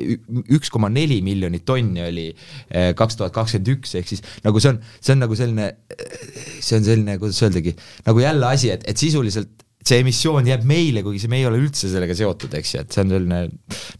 üks 0.54 0.70
koma 0.72 0.90
neli 0.92 1.18
miljonit 1.26 1.66
tonni 1.66 2.04
oli 2.06 2.26
äh, 2.30 2.92
kaks 2.98 3.18
tuhat 3.18 3.34
kakskümmend 3.34 3.72
üks, 3.74 3.96
ehk 3.98 4.10
siis 4.12 4.22
nagu 4.46 4.62
see 4.62 4.74
on, 4.74 4.80
see 5.00 5.16
on 5.16 5.24
nagu 5.24 5.38
selline, 5.38 5.70
see 6.60 6.78
on 6.78 6.86
selline, 6.86 7.18
kuidas 7.22 7.42
öeldagi, 7.42 7.74
nagu 8.06 8.22
jälle 8.22 8.50
asi, 8.52 8.70
et, 8.74 8.86
et 8.86 9.00
sisuliselt 9.00 9.65
see 9.86 10.02
emissioon 10.02 10.48
jääb 10.50 10.66
meile, 10.66 11.04
kuigi 11.06 11.22
see, 11.22 11.30
me 11.30 11.40
ei 11.40 11.46
ole 11.48 11.60
üldse 11.62 11.90
sellega 11.92 12.16
seotud, 12.18 12.54
eks 12.58 12.74
ju, 12.74 12.82
et 12.82 12.96
see 12.96 13.04
on 13.04 13.14
selline 13.14 13.40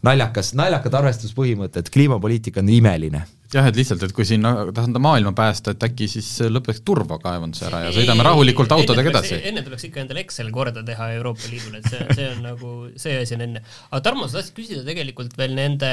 naljakas, 0.07 0.53
naljakad 0.59 0.99
arvestuspõhimõtted, 0.99 1.91
kliimapoliitika 1.93 2.63
on 2.63 2.71
imeline 2.75 3.23
jah, 3.53 3.67
et 3.69 3.77
lihtsalt, 3.79 4.03
et 4.03 4.13
kui 4.15 4.25
siin 4.27 4.43
tahta 4.43 5.01
maailma 5.01 5.31
päästa, 5.37 5.73
et 5.75 5.83
äkki 5.87 6.07
siis 6.11 6.27
lõpeks 6.51 6.81
turvakaevanduse 6.87 7.67
ära 7.69 7.85
ja 7.85 7.93
sõidame 7.95 8.25
rahulikult 8.27 8.73
autodega 8.75 9.13
edasi. 9.13 9.37
enne 9.51 9.63
tuleks 9.65 9.87
ikka 9.87 10.03
endale 10.03 10.23
Excel 10.25 10.49
korda 10.55 10.83
teha 10.87 11.11
Euroopa 11.17 11.51
Liidule, 11.51 11.81
et 11.81 11.91
see, 11.91 12.07
see 12.17 12.31
on 12.33 12.41
nagu, 12.45 12.73
see 12.99 13.21
asi 13.21 13.37
on 13.37 13.45
enne. 13.47 13.63
aga 13.91 14.01
Tarmo, 14.09 14.27
sa 14.27 14.41
tahtsid 14.41 14.57
küsida 14.57 14.83
tegelikult 14.87 15.37
veel 15.39 15.55
nende 15.57 15.91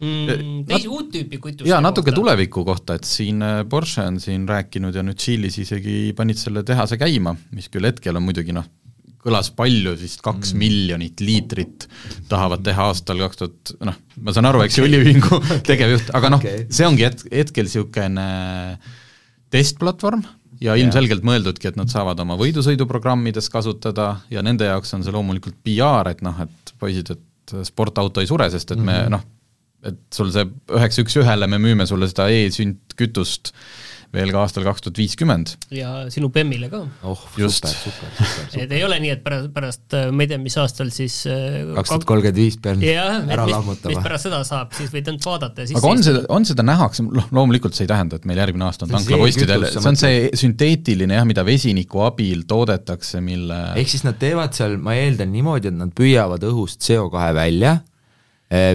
mm, 0.00 0.64
teisi 0.70 0.88
uut 0.88 1.10
tüüpi 1.12 1.40
kütuste 1.42 1.68
jaa, 1.68 1.82
natuke 1.84 2.10
kohta. 2.10 2.20
tuleviku 2.22 2.64
kohta, 2.66 2.96
et 2.96 3.08
siin 3.08 3.44
äh, 3.44 3.60
Porsche 3.68 4.06
on 4.08 4.20
siin 4.22 4.48
rääkinud 4.48 4.96
ja 4.96 5.04
nüüd 5.04 5.20
Tšiilis 5.20 5.60
isegi 5.66 5.98
panid 6.16 6.40
selle 6.40 6.64
tehase 6.64 6.98
käima, 7.00 7.36
mis 7.52 7.68
küll 7.72 7.90
hetkel 7.90 8.16
on 8.16 8.24
muidugi 8.24 8.56
noh, 8.56 8.68
kõlas 9.24 9.50
palju, 9.56 9.94
vist 10.00 10.22
kaks 10.24 10.52
mm. 10.52 10.60
miljonit 10.60 11.24
liitrit 11.24 11.88
tahavad 12.28 12.64
teha 12.66 12.88
aastal 12.90 13.22
kaks 13.24 13.40
tuhat, 13.40 13.74
noh, 13.88 13.98
ma 14.20 14.34
saan 14.36 14.50
aru, 14.50 14.62
eks 14.66 14.78
ju, 14.78 14.86
õliühingu 14.88 15.40
tegevjuht, 15.70 16.12
aga 16.16 16.32
noh 16.34 16.42
okay., 16.42 16.66
see 16.74 16.88
ongi 16.88 17.06
het-, 17.06 17.26
hetkel 17.32 17.68
niisugune 17.68 18.26
testplatvorm 19.54 20.24
ja 20.62 20.74
ilmselgelt 20.78 21.24
mõeldudki, 21.26 21.70
et 21.70 21.78
nad 21.78 21.90
saavad 21.92 22.20
oma 22.22 22.36
võidusõiduprogrammides 22.40 23.48
kasutada 23.52 24.10
ja 24.32 24.42
nende 24.44 24.68
jaoks 24.68 24.94
on 24.96 25.04
see 25.06 25.14
loomulikult 25.14 25.56
PR, 25.66 26.10
et 26.12 26.22
noh, 26.24 26.44
et 26.44 26.74
poisid, 26.80 27.14
et 27.14 27.56
sportauto 27.66 28.22
ei 28.22 28.28
sure, 28.30 28.48
sest 28.52 28.72
et 28.72 28.80
me 28.80 28.92
mm 28.92 29.00
-hmm. 29.06 29.16
noh, 29.16 29.24
et 29.84 30.00
sul 30.14 30.30
see 30.32 30.46
üheksa 30.72 31.04
üks 31.04 31.16
ühele, 31.20 31.48
me 31.50 31.60
müüme 31.60 31.86
sulle 31.86 32.08
seda 32.08 32.28
e-süntkütust 32.32 33.52
veel 34.14 34.32
ka 34.34 34.44
aastal 34.44 34.64
kaks 34.66 34.84
tuhat 34.84 35.00
viiskümmend. 35.00 35.54
ja 35.74 35.92
sinu 36.12 36.30
Bemmile 36.34 36.70
ka. 36.72 36.82
oh, 37.06 37.20
super, 37.34 37.70
super, 37.70 38.12
super, 38.18 38.60
et 38.64 38.74
ei 38.74 38.84
ole 38.86 38.98
nii, 39.02 39.12
et 39.16 39.22
pärast, 39.24 39.50
pärast 39.54 39.96
äh, 39.98 40.08
ma 40.14 40.24
ei 40.24 40.30
tea, 40.32 40.40
mis 40.42 40.56
aastal 40.60 40.90
siis 40.94 41.20
äh, 41.30 41.60
kaks 41.78 41.92
tuhat 41.92 42.06
kolmkümmend 42.08 42.40
viis 42.40 42.58
pean 42.62 42.82
ära 42.84 43.46
lammutama. 43.50 43.94
mis 43.94 44.04
pärast 44.06 44.28
seda 44.28 44.42
saab, 44.46 44.74
siis 44.76 44.92
võid 44.94 45.10
ainult 45.10 45.28
vaadata 45.30 45.64
ja 45.64 45.70
siis 45.70 45.80
aga 45.80 45.92
on 45.94 46.04
seda, 46.06 46.24
on 46.34 46.48
seda 46.48 46.66
nähakse, 46.66 47.06
noh 47.06 47.30
loomulikult 47.34 47.76
see 47.76 47.86
ei 47.88 47.92
tähenda, 47.92 48.20
et 48.20 48.28
meil 48.28 48.42
järgmine 48.42 48.68
aasta 48.68 48.88
on 48.88 48.94
tanklapostidel, 48.94 49.68
see 49.74 49.88
on 49.90 50.00
see 50.00 50.20
sünteetiline 50.44 51.18
jah, 51.18 51.26
mida 51.28 51.46
vesiniku 51.46 52.04
abil 52.08 52.44
toodetakse, 52.48 53.22
mille 53.24 53.60
ehk 53.80 53.90
siis 53.90 54.06
nad 54.06 54.20
teevad 54.20 54.54
seal, 54.56 54.78
ma 54.82 54.96
eeldan 54.98 55.32
niimoodi, 55.34 55.72
et 55.72 55.78
nad 55.78 55.92
püüavad 55.96 56.46
õhust 56.46 56.84
CO2 56.84 57.32
välja 57.36 57.78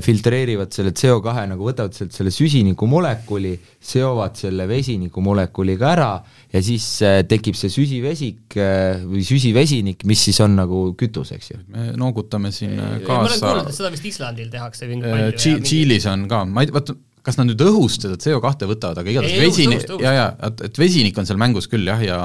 filtreerivad 0.03 0.73
selle 0.73 0.91
CO2 0.97 1.45
nagu 1.51 1.67
võtavad 1.67 1.95
sealt 1.95 2.15
selle 2.15 2.31
süsinikumolekuli, 2.33 3.53
seovad 3.79 4.37
selle 4.39 4.65
vesinikumolekuliga 4.69 5.91
ära 5.93 6.09
ja 6.53 6.61
siis 6.65 6.87
eh, 7.05 7.19
tekib 7.29 7.57
see 7.57 7.71
süsivesik 7.73 8.57
eh, 8.59 9.03
või 9.05 9.23
süsivesinik, 9.25 10.05
mis 10.09 10.23
siis 10.29 10.39
on 10.45 10.57
nagu 10.59 10.81
kütus, 10.99 11.33
eks 11.35 11.51
ju. 11.53 11.59
me 11.75 11.91
noogutame 11.99 12.53
siin 12.55 12.75
kaasa. 13.05 13.09
ma 13.09 13.19
olen 13.27 13.43
kuulnud, 13.43 13.69
et 13.69 13.79
seda 13.79 13.93
vist 13.93 14.09
Islandil 14.09 14.49
tehakse 14.53 14.89
mingi 14.89 15.05
palju 15.07 15.37
Tši-, 15.37 15.59
Tšiilis 15.65 16.09
on 16.11 16.25
ka, 16.31 16.43
ma 16.49 16.65
ei, 16.65 16.73
vaata, 16.73 16.97
kas 17.25 17.37
nad 17.39 17.51
nüüd 17.51 17.61
õhust 17.67 18.07
seda 18.07 18.17
CO2 18.19 18.69
võtavad, 18.73 19.03
aga 19.03 19.13
igatahes 19.13 19.45
vesinik, 19.45 19.85
ja, 20.01 20.15
ja 20.15 20.27
et, 20.49 20.65
et 20.69 20.81
vesinik 20.81 21.17
on 21.19 21.29
seal 21.29 21.39
mängus 21.41 21.69
küll 21.71 21.87
jah, 21.87 22.01
ja 22.03 22.19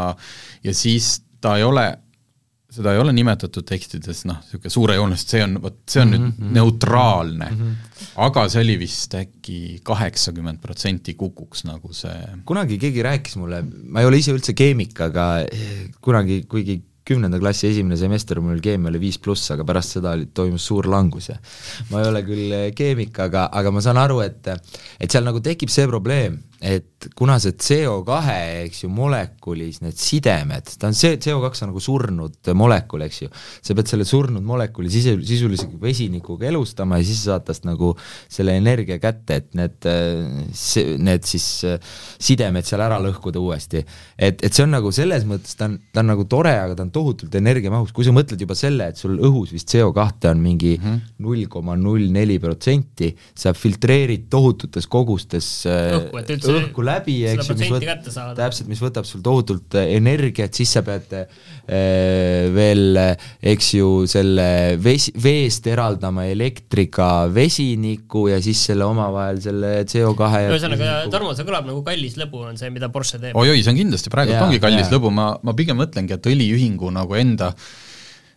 ja 0.64 0.74
siis 0.76 1.18
ta 1.44 1.58
ei 1.58 1.66
ole 1.66 1.90
seda 2.74 2.94
ei 2.94 3.00
ole 3.02 3.12
nimetatud 3.16 3.66
tekstides 3.68 4.24
noh, 4.28 4.40
niisugune 4.44 4.72
suurejooneliselt, 4.76 5.34
see 5.34 5.42
on, 5.44 5.58
vot 5.62 5.76
see 5.90 6.02
on 6.02 6.10
mm 6.10 6.14
-hmm. 6.14 6.24
nüüd 6.24 6.46
mhm. 6.46 6.54
neutraalne 6.58 7.50
mm, 7.50 7.60
-hmm. 7.60 8.08
aga 8.28 8.48
see 8.48 8.64
oli 8.64 8.78
vist 8.80 9.14
äkki 9.18 9.58
kaheksakümmend 9.82 10.62
protsenti 10.62 11.14
kukuks 11.14 11.64
nagu 11.68 11.92
see 11.92 12.16
kunagi 12.44 12.78
keegi 12.78 13.06
rääkis 13.06 13.36
mulle, 13.36 13.62
ma 13.62 14.00
ei 14.00 14.10
ole 14.10 14.18
ise 14.18 14.34
üldse 14.34 14.54
keemik, 14.58 15.00
aga 15.00 15.28
kunagi, 16.00 16.42
kuigi 16.48 16.82
kümnenda 17.04 17.38
klassi 17.38 17.68
esimene 17.68 17.96
semester 18.00 18.40
mul 18.40 18.60
keemia 18.64 18.88
oli 18.88 19.00
viis 19.02 19.18
pluss, 19.20 19.50
aga 19.52 19.64
pärast 19.68 19.98
seda 19.98 20.14
oli, 20.16 20.30
toimus 20.32 20.64
suur 20.70 20.88
langus 20.88 21.28
ja 21.28 21.36
ma 21.90 22.00
ei 22.00 22.08
ole 22.08 22.22
küll 22.24 22.54
keemik, 22.76 23.18
aga, 23.26 23.48
aga 23.52 23.72
ma 23.74 23.82
saan 23.84 24.00
aru, 24.00 24.22
et 24.24 24.48
et 24.48 25.10
seal 25.10 25.26
nagu 25.26 25.42
tekib 25.44 25.72
see 25.72 25.84
probleem, 25.90 26.40
et 26.64 27.08
kuna 27.12 27.36
see 27.42 27.52
CO2, 27.60 28.18
eks 28.64 28.84
ju, 28.84 28.88
molekulis 28.92 29.82
need 29.84 29.98
sidemed, 30.00 30.70
ta 30.80 30.88
on 30.88 30.96
see, 30.96 31.18
CO2 31.20 31.50
on 31.66 31.70
nagu 31.70 31.82
surnud 31.82 32.50
molekul, 32.56 33.04
eks 33.04 33.18
ju, 33.24 33.28
sa 33.34 33.76
pead 33.76 33.90
selle 33.90 34.06
surnud 34.08 34.44
molekuli 34.46 34.88
sisu, 34.92 35.18
sisuliselt 35.26 35.74
vesinikuga 35.82 36.48
elustama 36.48 37.00
ja 37.00 37.06
siis 37.06 37.20
saad 37.26 37.44
tast 37.48 37.68
nagu 37.68 37.92
selle 38.32 38.56
energia 38.56 38.96
kätte, 39.02 39.42
et 39.42 39.50
need, 39.58 39.88
need 41.04 41.28
siis 41.28 41.48
sidemed 42.24 42.68
seal 42.68 42.84
ära 42.86 43.00
lõhkuda 43.04 43.42
uuesti. 43.42 43.84
et, 44.16 44.40
et 44.40 44.48
see 44.48 44.64
on 44.64 44.72
nagu 44.72 44.92
selles 44.94 45.28
mõttes, 45.28 45.58
ta 45.58 45.68
on, 45.68 45.76
ta 45.92 46.00
on 46.00 46.12
nagu 46.14 46.24
tore, 46.30 46.54
aga 46.62 46.78
ta 46.78 46.86
on 46.86 46.94
tohutult 46.94 47.36
energiamahus, 47.36 47.92
kui 47.92 48.08
sa 48.08 48.16
mõtled 48.16 48.40
juba 48.40 48.56
selle, 48.56 48.88
et 48.94 49.00
sul 49.00 49.20
õhus 49.20 49.52
vist 49.52 49.68
CO2 49.74 50.32
on 50.32 50.40
mingi 50.40 50.78
mhm. 50.78 51.04
null 51.26 51.44
koma 51.52 51.76
null 51.76 52.08
neli 52.14 52.40
protsenti, 52.40 53.12
sa 53.36 53.52
filtreerid 53.52 54.30
tohututes 54.32 54.88
kogustes 54.88 55.52
õhku, 55.68 56.22
et 56.22 56.36
üldse 56.38 56.53
õhku 56.58 56.84
läbi, 56.86 57.16
eks 57.30 57.50
ju, 57.50 57.56
mis 57.58 57.72
võt-, 57.72 57.86
täpselt, 58.38 58.68
mis 58.70 58.82
võtab 58.82 59.08
sul 59.08 59.22
tohutult 59.24 59.76
äh, 59.78 59.92
energiat, 59.96 60.54
siis 60.56 60.74
sa 60.76 60.84
pead 60.86 61.12
äh, 61.18 61.38
veel, 62.54 63.00
eks 63.54 63.70
ju, 63.78 63.90
selle 64.10 64.48
vesi, 64.82 65.14
veest 65.20 65.66
eraldama 65.70 66.26
elektriga 66.30 67.28
vesiniku 67.32 68.26
ja 68.32 68.40
siis 68.44 68.64
selle 68.70 68.88
omavahel 68.88 69.40
selle 69.44 69.72
CO2 69.90 70.44
ühesõnaga, 70.50 70.92
Tarmo, 71.12 71.32
see 71.36 71.46
kõlab 71.48 71.68
nagu 71.68 71.80
kallis 71.86 72.18
lõbu, 72.20 72.44
on 72.50 72.60
see, 72.60 72.72
mida 72.74 72.90
Porsche 72.94 73.20
teeb. 73.22 73.38
oi-oi, 73.38 73.62
see 73.62 73.74
on 73.74 73.80
kindlasti, 73.84 74.12
praegu 74.12 74.36
ongi 74.40 74.60
kallis 74.62 74.88
ja. 74.88 74.94
lõbu, 74.96 75.12
ma, 75.14 75.32
ma 75.44 75.56
pigem 75.56 75.80
mõtlengi, 75.80 76.16
et 76.16 76.30
õliühingu 76.32 76.92
nagu 76.94 77.18
enda 77.18 77.54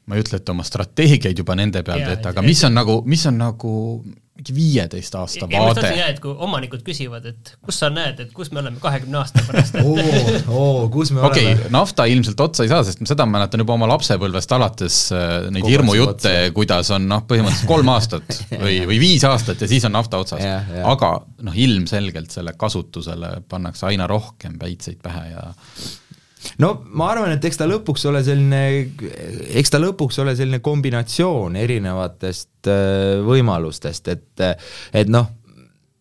ma 0.07 0.15
ei 0.15 0.23
ütle, 0.23 0.39
et 0.39 0.49
oma 0.53 0.63
strateegiaid 0.63 1.35
juba 1.41 1.55
nende 1.59 1.83
peal 1.83 1.99
teete, 1.99 2.31
aga 2.31 2.43
mis 2.45 2.63
on 2.63 2.77
nagu, 2.77 3.01
mis 3.09 3.25
on 3.27 3.41
nagu 3.41 3.73
mingi 4.37 4.53
viieteist 4.55 5.15
aasta 5.17 5.47
ja, 5.49 5.61
vaade. 5.61 5.89
et 6.05 6.19
kui 6.21 6.33
omanikud 6.45 6.83
küsivad, 6.85 7.25
et 7.31 7.51
kus 7.65 7.79
sa 7.81 7.89
näed, 7.93 8.19
et 8.23 8.33
kus 8.35 8.51
me 8.53 8.61
oleme 8.61 8.79
kahekümne 8.81 9.19
aasta 9.21 9.43
pärast, 9.47 9.77
et 9.79 9.85
oo, 9.87 10.37
oo, 10.53 10.87
kus 10.93 11.11
me 11.15 11.23
okay, 11.25 11.51
oleme? 11.53 11.71
nafta 11.73 12.05
ilmselt 12.09 12.41
otsa 12.45 12.65
ei 12.65 12.71
saa, 12.71 12.83
sest 12.87 13.01
ma 13.01 13.09
seda 13.09 13.27
mäletan 13.29 13.63
juba 13.63 13.77
oma 13.77 13.89
lapsepõlvest 13.93 14.55
alates 14.57 14.99
äh, 15.15 15.35
neid 15.53 15.67
hirmujutte, 15.67 16.33
kuidas 16.57 16.91
on 16.95 17.07
noh, 17.09 17.25
põhimõtteliselt 17.29 17.71
kolm 17.71 17.93
aastat 17.93 18.41
või, 18.65 18.79
või 18.89 19.01
viis 19.01 19.25
aastat 19.27 19.63
ja 19.65 19.71
siis 19.71 19.87
on 19.89 19.97
nafta 19.97 20.21
otsas. 20.21 20.43
aga 20.83 21.13
noh, 21.47 21.61
ilmselgelt 21.67 22.33
selle 22.33 22.53
kasutusele 22.57 23.39
pannakse 23.49 23.89
aina 23.89 24.07
rohkem 24.09 24.59
päitseid 24.61 25.01
pähe 25.03 25.31
ja 25.33 25.47
no 26.61 26.73
ma 26.97 27.11
arvan, 27.13 27.33
et 27.35 27.47
eks 27.49 27.59
ta 27.59 27.67
lõpuks 27.69 28.05
ole 28.09 28.21
selline, 28.25 28.61
eks 29.59 29.73
ta 29.73 29.81
lõpuks 29.81 30.21
ole 30.23 30.35
selline 30.37 30.61
kombinatsioon 30.65 31.57
erinevatest 31.59 32.69
äh, 32.71 33.17
võimalustest, 33.25 34.13
et, 34.13 34.47
et 34.97 35.11
noh, 35.11 35.29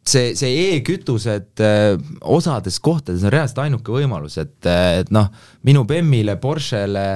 see, 0.07 0.35
see 0.39 0.53
e-kütused 0.77 1.63
äh, 1.65 1.95
osades 2.21 2.79
kohtades 2.85 3.25
on 3.27 3.35
reaalselt 3.35 3.65
ainuke 3.65 3.95
võimalus, 3.95 4.39
et, 4.43 4.59
et 4.67 5.11
noh, 5.15 5.31
minu 5.67 5.85
BEM-ile, 5.89 6.39
Porschele 6.43 7.09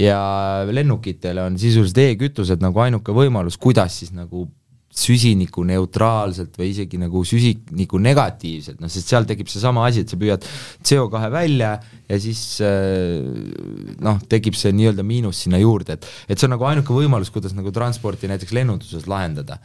ja 0.00 0.20
lennukitele 0.68 1.46
on 1.48 1.58
sisuliselt 1.60 2.02
e-kütused 2.04 2.64
nagu 2.64 2.84
ainuke 2.84 3.14
võimalus, 3.16 3.58
kuidas 3.60 4.00
siis 4.02 4.12
nagu 4.14 4.48
süsinikuneutraalselt 4.94 6.54
või 6.58 6.70
isegi 6.70 6.98
nagu 7.00 7.24
süsiniku 7.26 7.98
negatiivselt, 8.02 8.78
noh 8.82 8.90
sest 8.92 9.10
seal 9.10 9.26
tekib 9.28 9.50
seesama 9.50 9.88
asi, 9.88 10.04
et 10.04 10.12
sa 10.12 10.18
püüad 10.20 10.44
CO2 10.86 11.30
välja 11.34 11.72
ja 11.80 12.18
siis 12.22 12.42
äh, 12.62 13.18
noh, 14.04 14.20
tekib 14.30 14.58
see 14.58 14.74
nii-öelda 14.76 15.06
miinus 15.06 15.42
sinna 15.44 15.58
juurde, 15.62 15.98
et 15.98 16.06
et 16.28 16.38
see 16.38 16.46
on 16.48 16.54
nagu 16.54 16.68
ainuke 16.68 16.94
võimalus, 16.94 17.32
kuidas 17.34 17.56
nagu 17.56 17.74
transporti 17.74 18.30
näiteks 18.30 18.54
lennunduses 18.54 19.08
lahendada. 19.10 19.58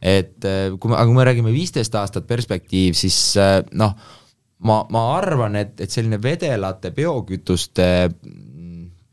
et 0.00 0.48
äh, 0.48 0.72
kui 0.80 0.88
me, 0.88 0.96
aga 0.96 1.06
kui 1.10 1.18
me 1.18 1.28
räägime 1.28 1.52
viisteist 1.52 1.94
aastat 2.00 2.26
perspektiiv, 2.26 2.96
siis 2.96 3.36
äh, 3.36 3.60
noh, 3.76 3.92
ma, 4.64 4.80
ma 4.92 5.04
arvan, 5.18 5.60
et, 5.60 5.76
et 5.80 5.92
selline 5.92 6.20
vedelate 6.22 6.92
biokütuste 6.96 7.90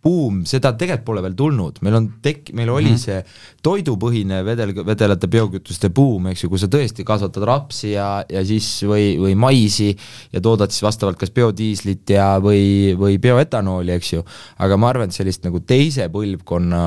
buum, 0.04 0.44
seda 0.48 0.72
tegelikult 0.78 1.06
pole 1.08 1.24
veel 1.26 1.36
tulnud, 1.38 1.80
meil 1.86 1.98
on 1.98 2.08
tek-, 2.24 2.52
meil 2.56 2.70
oli 2.70 2.92
mm 2.92 2.96
-hmm. 2.96 3.02
see 3.02 3.62
toidupõhine 3.66 4.44
vedel, 4.46 4.74
vedelate 4.86 5.28
biokütuste 5.28 5.90
buum, 5.90 6.28
eks 6.32 6.44
ju, 6.44 6.50
kui 6.50 6.62
sa 6.62 6.70
tõesti 6.72 7.06
kasvatad 7.08 7.44
rapsi 7.44 7.92
ja, 7.96 8.24
ja 8.30 8.44
siis 8.46 8.84
või, 8.84 9.18
või 9.20 9.36
maisi 9.36 9.96
ja 10.34 10.42
toodad 10.42 10.72
siis 10.72 10.86
vastavalt 10.86 11.18
kas 11.18 11.32
biodiislit 11.32 12.10
ja, 12.10 12.38
või, 12.40 12.96
või 12.98 13.18
bioetanooli, 13.20 13.92
eks 13.98 14.14
ju, 14.14 14.26
aga 14.58 14.78
ma 14.78 14.90
arvan, 14.94 15.10
et 15.10 15.18
sellist 15.18 15.44
nagu 15.44 15.60
teise 15.60 16.10
põlvkonna 16.14 16.84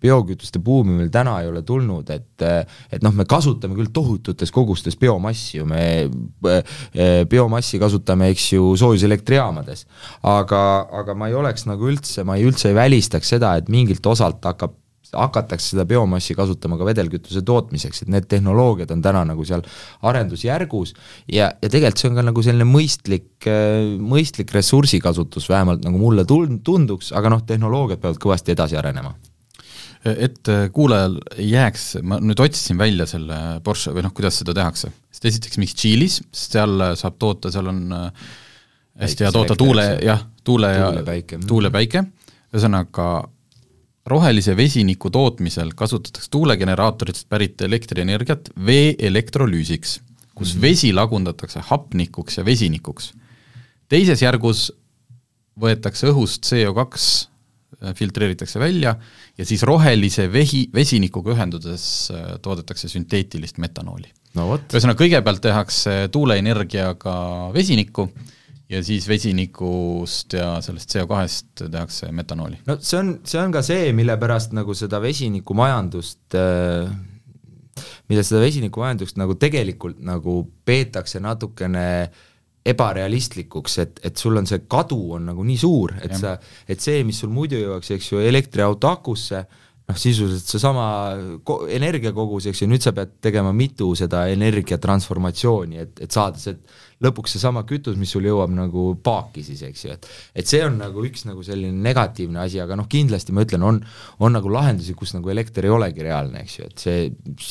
biokütuste 0.00 0.60
buumi 0.64 0.96
meil 0.96 1.10
täna 1.12 1.38
ei 1.42 1.50
ole 1.50 1.62
tulnud, 1.66 2.10
et 2.10 2.26
et 2.40 3.02
noh, 3.04 3.12
me 3.12 3.26
kasutame 3.28 3.76
küll 3.76 3.90
tohututes 3.92 4.52
kogustes 4.54 4.96
biomassi 5.00 5.58
ju, 5.58 5.66
me 5.68 5.82
e, 6.08 7.08
biomassi 7.30 7.80
kasutame, 7.82 8.30
eks 8.32 8.50
ju, 8.54 8.70
soojuselektrijaamades. 8.80 9.86
aga, 10.22 10.62
aga 11.02 11.14
ma 11.14 11.28
ei 11.28 11.36
oleks 11.36 11.66
nagu 11.68 11.90
üldse, 11.90 12.24
ma 12.24 12.38
ei 12.38 12.48
üldse 12.48 12.70
ei 12.70 12.78
välistaks 12.78 13.34
seda, 13.36 13.56
et 13.60 13.68
mingilt 13.72 14.06
osalt 14.06 14.44
hakkab 14.44 14.78
hakatakse 15.16 15.72
seda 15.74 15.84
biomassi 15.88 16.36
kasutama 16.38 16.78
ka 16.78 16.86
vedelkütuse 16.86 17.42
tootmiseks, 17.46 18.04
et 18.04 18.12
need 18.14 18.28
tehnoloogiad 18.30 18.92
on 18.94 19.02
täna 19.02 19.24
nagu 19.26 19.46
seal 19.46 19.64
arendusjärgus 20.06 20.94
ja, 21.26 21.50
ja 21.50 21.68
tegelikult 21.68 22.02
see 22.02 22.10
on 22.12 22.20
ka 22.20 22.26
nagu 22.28 22.44
selline 22.46 22.68
mõistlik, 22.68 23.48
mõistlik 24.12 24.54
ressursikasutus, 24.54 25.48
vähemalt 25.50 25.82
nagu 25.86 25.98
mulle 25.98 26.26
tunduks, 26.28 27.10
aga 27.16 27.34
noh, 27.34 27.42
tehnoloogiad 27.46 28.02
peavad 28.02 28.22
kõvasti 28.22 28.54
edasi 28.54 28.78
arenema 28.78 29.16
et 30.04 30.48
äh, 30.48 30.68
kuulajal 30.72 31.18
ei 31.36 31.50
jääks, 31.50 31.98
ma 32.02 32.16
nüüd 32.24 32.40
otsisin 32.40 32.78
välja 32.80 33.06
selle 33.08 33.36
Porsche 33.64 33.92
või 33.92 34.04
noh, 34.06 34.14
kuidas 34.16 34.38
seda 34.40 34.54
tehakse, 34.56 34.92
sest 35.12 35.26
esiteks 35.28 35.60
miks 35.60 35.76
Tšiilis, 35.76 36.20
sest 36.32 36.56
seal 36.56 36.86
äh, 36.86 36.94
saab 36.98 37.18
toota, 37.20 37.52
seal 37.52 37.68
on 37.68 37.82
äh, 37.96 38.30
hästi 39.04 39.26
hea 39.26 39.34
toota 39.34 39.56
tuule, 39.60 39.84
jah, 40.04 40.24
tuule 40.44 40.72
ja 40.72 40.88
tuul 41.46 41.68
ja 41.68 41.74
päike, 41.74 42.04
ühesõnaga 42.54 43.10
rohelise 44.10 44.56
vesiniku 44.56 45.12
tootmisel 45.12 45.74
kasutatakse 45.76 46.32
tuulegeneraatoritest 46.32 47.28
pärit 47.28 47.60
elektrienergiat 47.62 48.54
vee 48.66 48.94
elektrolüüsiks, 48.98 50.00
kus 50.34 50.54
mm 50.54 50.58
-hmm. 50.58 50.62
vesi 50.62 50.92
lagundatakse 50.96 51.60
hapnikuks 51.68 52.38
ja 52.38 52.44
vesinikuks. 52.44 53.12
teises 53.88 54.22
järgus 54.22 54.72
võetakse 55.60 56.08
õhust 56.08 56.48
CO2 56.48 56.96
Äh, 56.96 57.30
filtreeritakse 57.96 58.60
välja 58.60 58.94
ja 59.38 59.46
siis 59.46 59.62
rohelise 59.62 60.28
vehi, 60.32 60.66
vesinikuga 60.74 61.34
ühendudes 61.34 61.84
äh, 62.14 62.34
toodetakse 62.42 62.90
sünteetilist 62.92 63.60
metanooli 63.62 64.10
no,. 64.36 64.50
ühesõnaga, 64.58 64.98
kõigepealt 65.00 65.42
tehakse 65.44 65.96
tuuleenergiaga 66.12 67.14
vesinikku 67.56 68.08
ja 68.70 68.82
siis 68.86 69.08
vesinikust 69.10 70.36
ja 70.38 70.52
sellest 70.62 70.92
CO2-st 70.94 71.66
tehakse 71.72 72.12
metanooli. 72.14 72.60
no 72.68 72.78
see 72.80 73.00
on, 73.00 73.14
see 73.24 73.40
on 73.42 73.54
ka 73.54 73.64
see, 73.66 73.92
mille 73.96 74.16
pärast 74.20 74.54
nagu 74.56 74.76
seda 74.76 75.00
vesinikumajandust 75.02 76.38
äh, 76.38 76.90
mille 78.12 78.26
seda 78.26 78.42
vesinikumajandust 78.44 79.16
nagu 79.20 79.38
tegelikult 79.40 80.02
nagu 80.04 80.42
peetakse 80.68 81.22
natukene 81.24 81.86
äh, 82.02 82.26
ebarealistlikuks, 82.66 83.78
et, 83.80 84.00
et 84.04 84.16
sul 84.16 84.36
on 84.36 84.46
see 84.48 84.64
kadu 84.68 84.98
on 85.16 85.30
nagu 85.30 85.44
nii 85.46 85.60
suur, 85.60 85.94
et 86.02 86.12
ja. 86.12 86.18
sa, 86.18 86.34
et 86.68 86.80
see, 86.82 87.02
mis 87.08 87.16
sul 87.22 87.32
muidu 87.32 87.60
jõuaks, 87.60 87.94
eks 87.96 88.12
ju, 88.12 88.20
elektriauto 88.20 88.90
akusse, 88.90 89.44
noh, 89.90 89.98
sisuliselt 89.98 90.48
seesama 90.48 90.84
energiakogus, 91.74 92.48
eks 92.50 92.62
ju, 92.62 92.68
nüüd 92.70 92.84
sa 92.84 92.94
pead 92.96 93.18
tegema 93.22 93.52
mitu 93.56 93.90
seda 93.98 94.26
energiatransformatsiooni, 94.32 95.82
et, 95.82 96.00
et 96.06 96.14
saada 96.14 96.40
see 96.40 96.56
lõpuks 97.04 97.34
seesama 97.36 97.62
kütus, 97.68 97.96
mis 98.00 98.12
sul 98.12 98.28
jõuab 98.28 98.52
nagu 98.52 98.86
paaki 99.04 99.44
siis, 99.44 99.62
eks 99.66 99.84
ju, 99.84 99.96
et 99.96 100.08
et 100.42 100.48
see 100.50 100.62
on 100.64 100.78
nagu 100.80 101.04
üks 101.06 101.26
nagu 101.28 101.42
selline 101.44 101.76
negatiivne 101.84 102.42
asi, 102.44 102.60
aga 102.62 102.78
noh, 102.78 102.88
kindlasti 102.90 103.34
ma 103.36 103.44
ütlen, 103.46 103.66
on, 103.66 103.82
on 104.20 104.36
nagu 104.36 104.52
lahendusi, 104.52 104.96
kus 104.98 105.14
nagu 105.16 105.32
elekter 105.32 105.66
ei 105.66 105.74
olegi 105.74 106.06
reaalne, 106.06 106.44
eks 106.44 106.58
ju, 106.58 106.70
et 106.70 106.86
see, 106.86 107.04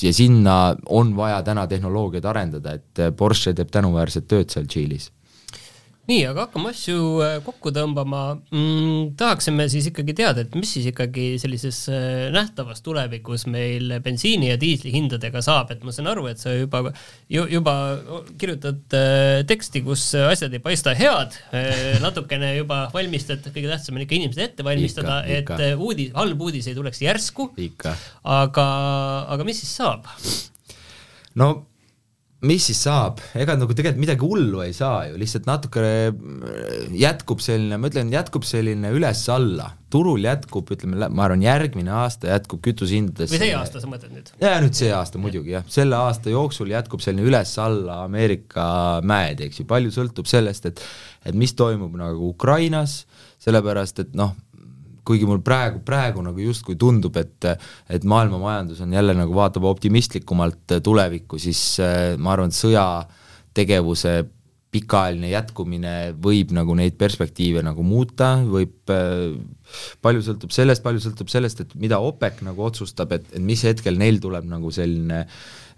ja 0.08 0.16
sinna 0.16 0.58
on 0.96 1.16
vaja 1.18 1.42
täna 1.46 1.68
tehnoloogiaid 1.70 2.30
arendada, 2.30 2.78
et 2.80 3.06
Porsche 3.18 3.56
teeb 3.58 3.72
tänuväärset 3.74 4.30
tööd 4.30 4.54
seal 4.54 4.70
Tšiilis 4.70 5.10
nii, 6.10 6.24
aga 6.30 6.46
hakkame 6.48 6.72
asju 6.74 7.02
äh, 7.24 7.36
kokku 7.46 7.72
tõmbama 7.76 8.22
mm,. 8.38 9.12
tahaksime 9.20 9.68
siis 9.72 9.90
ikkagi 9.92 10.16
teada, 10.18 10.44
et 10.46 10.56
mis 10.58 10.72
siis 10.74 10.90
ikkagi 10.90 11.28
sellises 11.42 11.84
äh, 11.94 12.30
nähtavas 12.34 12.82
tulevikus 12.86 13.46
meil 13.52 13.94
bensiini 14.06 14.50
ja 14.50 14.58
diisli 14.62 14.94
hindadega 14.96 15.44
saab, 15.46 15.74
et 15.76 15.86
ma 15.86 15.94
saan 15.96 16.10
aru, 16.12 16.26
et 16.32 16.42
sa 16.42 16.56
juba, 16.56 16.94
juba 17.30 17.76
kirjutad 18.42 18.98
äh, 18.98 19.44
teksti, 19.50 19.84
kus 19.86 20.08
asjad 20.20 20.54
ei 20.58 20.64
paista 20.64 20.96
head, 20.98 21.38
natukene 22.04 22.56
juba 22.58 22.82
valmistad, 22.94 23.46
kõige 23.54 23.70
tähtsam 23.72 24.00
on 24.00 24.06
ikka 24.06 24.18
inimesed 24.18 24.46
ette 24.50 24.66
valmistada, 24.66 25.22
et 25.30 25.50
uudis, 25.78 26.14
halb 26.18 26.42
uudis 26.50 26.70
ei 26.70 26.78
tuleks 26.78 27.04
järsku. 27.06 27.52
aga, 28.24 28.70
aga 29.36 29.48
mis 29.48 29.62
siis 29.62 29.76
saab? 29.80 30.10
no 31.40 31.50
mis 32.48 32.70
siis 32.70 32.80
saab, 32.86 33.20
ega 33.36 33.56
nagu 33.60 33.74
tegelikult 33.76 34.00
midagi 34.00 34.24
hullu 34.24 34.62
ei 34.64 34.72
saa 34.76 35.10
ju, 35.10 35.18
lihtsalt 35.20 35.48
natukene 35.50 35.92
äh, 36.08 36.86
jätkub 37.02 37.44
selline, 37.44 37.80
ma 37.82 37.90
ütlen, 37.92 38.12
jätkub 38.14 38.48
selline 38.48 38.94
üles-alla, 38.96 39.68
turul 39.92 40.24
jätkub, 40.24 40.72
ütleme, 40.72 41.10
ma 41.12 41.26
arvan, 41.26 41.44
järgmine 41.44 41.92
aasta 42.00 42.32
jätkub 42.32 42.62
kütusehindades 42.64 43.34
või 43.34 43.42
see 43.44 43.52
aasta 43.58 43.84
sa 43.84 43.92
mõtled 43.92 44.16
nüüd? 44.16 44.32
jaa, 44.40 44.56
nüüd 44.64 44.80
see 44.80 44.92
aasta 44.96 45.20
muidugi 45.20 45.58
jah, 45.58 45.68
selle 45.72 46.00
aasta 46.00 46.32
jooksul 46.32 46.72
jätkub 46.72 47.04
selline 47.04 47.28
üles-alla 47.28 48.04
Ameerika 48.06 48.70
mäed, 49.04 49.44
eks 49.44 49.60
ju, 49.60 49.68
palju 49.68 49.92
sõltub 49.96 50.30
sellest, 50.30 50.72
et 50.72 50.86
et 51.28 51.36
mis 51.36 51.52
toimub 51.60 51.98
nagu 52.00 52.32
Ukrainas, 52.32 53.02
sellepärast 53.44 54.00
et 54.06 54.16
noh, 54.16 54.32
kuigi 55.08 55.28
mul 55.30 55.42
praegu, 55.46 55.82
praegu 55.86 56.24
nagu 56.26 56.42
justkui 56.44 56.78
tundub, 56.80 57.18
et 57.20 57.52
et 57.90 58.04
maailma 58.08 58.40
majandus 58.42 58.82
on 58.86 58.94
jälle 58.94 59.16
nagu 59.18 59.36
vaatab 59.36 59.68
optimistlikumalt 59.70 60.80
tulevikku, 60.84 61.40
siis 61.42 61.62
äh, 61.84 62.18
ma 62.18 62.36
arvan, 62.36 62.52
et 62.52 62.60
sõjategevuse 62.60 64.18
pikaajaline 64.70 65.32
jätkumine 65.32 65.94
võib 66.22 66.52
nagu 66.54 66.76
neid 66.78 66.94
perspektiive 67.00 67.64
nagu 67.66 67.82
muuta, 67.86 68.36
võib, 68.46 68.76
äh, 68.94 69.34
palju 70.06 70.22
sõltub 70.28 70.54
sellest, 70.54 70.86
palju 70.86 71.02
sõltub 71.08 71.32
sellest, 71.32 71.64
et 71.66 71.74
mida 71.80 71.98
OPEC 72.06 72.44
nagu 72.46 72.68
otsustab, 72.68 73.16
et, 73.18 73.26
et 73.34 73.42
mis 73.42 73.66
hetkel 73.66 73.98
neil 73.98 74.22
tuleb 74.22 74.46
nagu 74.50 74.70
selline 74.74 75.26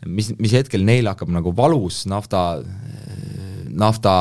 mis, 0.07 0.31
mis 0.41 0.53
hetkel 0.55 0.83
neil 0.85 1.09
hakkab 1.11 1.31
nagu 1.33 1.53
valus 1.55 2.03
nafta, 2.09 2.61
nafta 3.69 4.15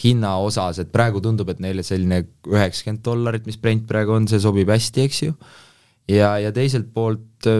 hinna 0.00 0.36
osas, 0.40 0.80
et 0.82 0.92
praegu 0.92 1.22
tundub, 1.24 1.48
et 1.52 1.60
neile 1.62 1.84
selline 1.86 2.22
üheksakümmend 2.48 3.04
dollarit, 3.06 3.46
mis 3.48 3.60
Brent 3.60 3.86
praegu 3.88 4.16
on, 4.16 4.28
see 4.30 4.40
sobib 4.42 4.70
hästi, 4.72 5.06
eks 5.06 5.22
ju, 5.26 5.36
ja, 6.10 6.34
ja 6.40 6.52
teiselt 6.56 6.88
poolt 6.94 7.50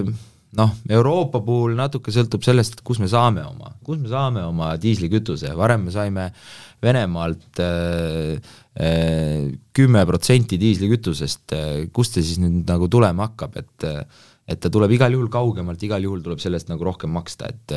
noh, 0.59 0.73
Euroopa 0.91 1.43
puhul 1.47 1.77
natuke 1.79 2.13
sõltub 2.15 2.43
sellest, 2.47 2.79
et 2.79 2.83
kus 2.87 2.99
me 3.03 3.09
saame 3.11 3.45
oma, 3.47 3.75
kus 3.87 4.01
me 4.01 4.11
saame 4.11 4.43
oma 4.47 4.73
diislikütuse, 4.81 5.53
varem 5.59 5.87
me 5.87 5.95
saime 5.95 6.31
Venemaalt 6.81 7.61
kümme 9.77 10.03
protsenti 10.09 10.57
diislikütusest, 10.61 11.55
kust 11.93 12.17
see 12.17 12.25
siis 12.25 12.41
nüüd 12.41 12.65
nagu 12.71 12.89
tulema 12.89 13.29
hakkab, 13.29 13.59
et 13.61 13.89
et 14.51 14.61
ta 14.61 14.71
tuleb 14.73 14.93
igal 14.97 15.15
juhul 15.15 15.31
kaugemalt, 15.33 15.83
igal 15.87 16.03
juhul 16.05 16.23
tuleb 16.25 16.43
sellest 16.43 16.71
nagu 16.71 16.87
rohkem 16.87 17.13
maksta, 17.15 17.51
et 17.51 17.77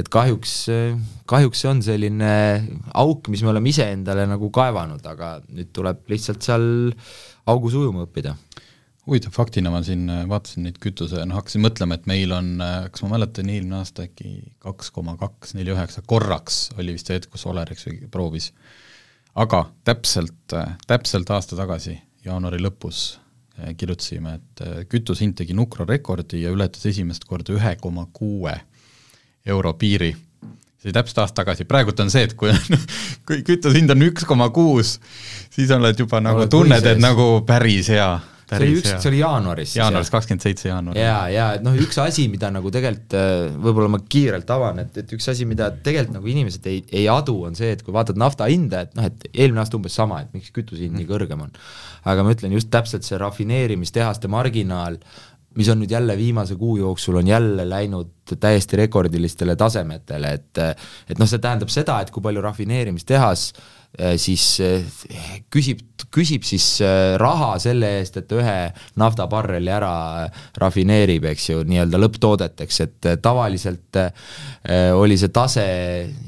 et 0.00 0.10
kahjuks, 0.10 0.56
kahjuks 1.30 1.64
see 1.64 1.70
on 1.70 1.82
selline 1.86 2.32
auk, 3.04 3.30
mis 3.32 3.44
me 3.44 3.52
oleme 3.54 3.70
iseendale 3.70 4.26
nagu 4.30 4.50
kaevanud, 4.54 5.04
aga 5.06 5.36
nüüd 5.48 5.70
tuleb 5.76 6.04
lihtsalt 6.10 6.44
seal 6.44 6.66
augus 7.50 7.76
ujuma 7.78 8.08
õppida 8.08 8.34
huvitav 9.04 9.34
faktina 9.36 9.68
ma 9.68 9.82
siin 9.84 10.06
vaatasin 10.30 10.64
neid 10.64 10.78
kütuse, 10.80 11.20
noh 11.28 11.36
hakkasin 11.36 11.60
mõtlema, 11.64 11.98
et 11.98 12.06
meil 12.08 12.32
on, 12.32 12.54
kas 12.92 13.04
ma 13.04 13.10
mäletan, 13.14 13.50
eelmine 13.52 13.76
aasta 13.82 14.06
äkki 14.06 14.54
kaks 14.64 14.88
koma 14.96 15.18
kaks 15.20 15.52
neli 15.58 15.74
üheksa, 15.74 16.04
korraks 16.08 16.70
oli 16.78 16.96
vist 16.96 17.10
see 17.10 17.18
hetk, 17.18 17.28
kus 17.34 17.44
Olerex 17.50 17.84
proovis. 18.14 18.52
aga 19.34 19.66
täpselt, 19.84 20.56
täpselt 20.88 21.34
aasta 21.36 21.58
tagasi, 21.58 21.98
jaanuari 22.24 22.62
lõpus 22.64 23.04
Eh, 23.06 23.23
kirjutasime, 23.78 24.38
et 24.38 24.62
eh, 24.66 24.84
kütusehind 24.90 25.36
tegi 25.38 25.54
nukra 25.54 25.86
rekordi 25.88 26.42
ja 26.42 26.52
ületas 26.54 26.86
esimest 26.90 27.24
korda 27.28 27.54
ühe 27.54 27.76
koma 27.80 28.06
kuue 28.12 28.54
euro 29.46 29.74
piiri. 29.78 30.14
see 30.78 30.90
oli 30.90 30.96
täpselt 30.98 31.18
aasta 31.22 31.40
tagasi, 31.42 31.64
praegult 31.64 32.00
on 32.00 32.10
see, 32.12 32.26
et 32.26 32.34
kui 32.36 32.50
on, 32.52 32.78
kui 33.26 33.42
kütusehind 33.46 33.94
on 33.94 34.06
üks 34.10 34.26
koma 34.28 34.50
kuus, 34.50 34.98
siis 35.54 35.70
oled 35.70 35.98
juba 35.98 36.20
nagu 36.20 36.46
tunned, 36.50 36.86
et 36.86 37.00
nagu 37.00 37.44
päris 37.46 37.88
hea 37.94 38.10
see 38.48 38.58
oli 38.60 38.76
üks, 38.78 38.90
see 39.02 39.10
oli 39.10 39.20
jaanuaris. 39.20 39.74
jaanuaris, 39.78 40.10
kakskümmend 40.12 40.44
seitse 40.44 40.68
jaanuar. 40.68 40.98
jaa, 40.98 41.24
ja 41.32 41.48
et 41.56 41.64
noh, 41.64 41.76
üks 41.84 41.98
asi, 42.02 42.26
mida 42.32 42.50
nagu 42.54 42.72
tegelikult 42.74 43.16
äh, 43.18 43.48
võib-olla 43.66 43.92
ma 43.96 44.00
kiirelt 44.14 44.50
avan, 44.54 44.80
et, 44.84 44.96
et 45.02 45.12
üks 45.16 45.28
asi, 45.32 45.48
mida 45.48 45.70
tegelikult 45.74 46.18
nagu 46.18 46.32
inimesed 46.34 46.70
ei, 46.70 46.80
ei 46.92 47.04
adu, 47.12 47.36
on 47.48 47.58
see, 47.58 47.74
et 47.76 47.84
kui 47.84 47.94
vaatad 47.96 48.20
nafta 48.20 48.48
hinda, 48.50 48.84
et 48.86 48.96
noh, 48.98 49.10
et 49.10 49.28
eelmine 49.32 49.62
aasta 49.64 49.78
umbes 49.78 49.96
sama, 50.00 50.22
et 50.24 50.34
miks 50.36 50.52
kütuse 50.54 50.84
hind 50.84 50.96
nii 50.98 51.06
mm. 51.06 51.12
kõrgem 51.12 51.46
on. 51.46 51.54
aga 52.12 52.24
ma 52.26 52.34
ütlen 52.34 52.56
just 52.56 52.72
täpselt 52.74 53.06
see 53.06 53.20
rafineerimistehaste 53.20 54.30
marginaal, 54.32 54.98
mis 55.54 55.70
on 55.70 55.78
nüüd 55.80 55.92
jälle 55.94 56.16
viimase 56.18 56.56
kuu 56.58 56.76
jooksul, 56.80 57.20
on 57.20 57.30
jälle 57.30 57.64
läinud 57.68 58.34
täiesti 58.40 58.80
rekordilistele 58.80 59.54
tasemetele, 59.56 60.34
et 60.40 60.64
et 60.64 61.20
noh, 61.20 61.30
see 61.30 61.40
tähendab 61.40 61.70
seda, 61.72 62.00
et 62.02 62.10
kui 62.12 62.24
palju 62.24 62.42
rafineerimistehas 62.44 63.52
Äh, 63.54 63.83
siis 64.18 64.44
äh, 64.64 64.82
küsib, 65.52 65.82
küsib 66.14 66.44
siis 66.46 66.66
äh, 66.82 67.14
raha 67.20 67.54
selle 67.62 67.92
eest, 68.00 68.18
et 68.18 68.32
ühe 68.34 68.56
naftabarreli 69.00 69.70
ära 69.70 69.94
rafineerib, 70.60 71.28
eks 71.30 71.48
ju, 71.52 71.62
nii-öelda 71.68 72.00
lõpptoodeteks, 72.02 72.80
et 72.84 73.08
tavaliselt 73.22 74.00
oli 74.98 75.18
see 75.20 75.32
tase 75.34 75.66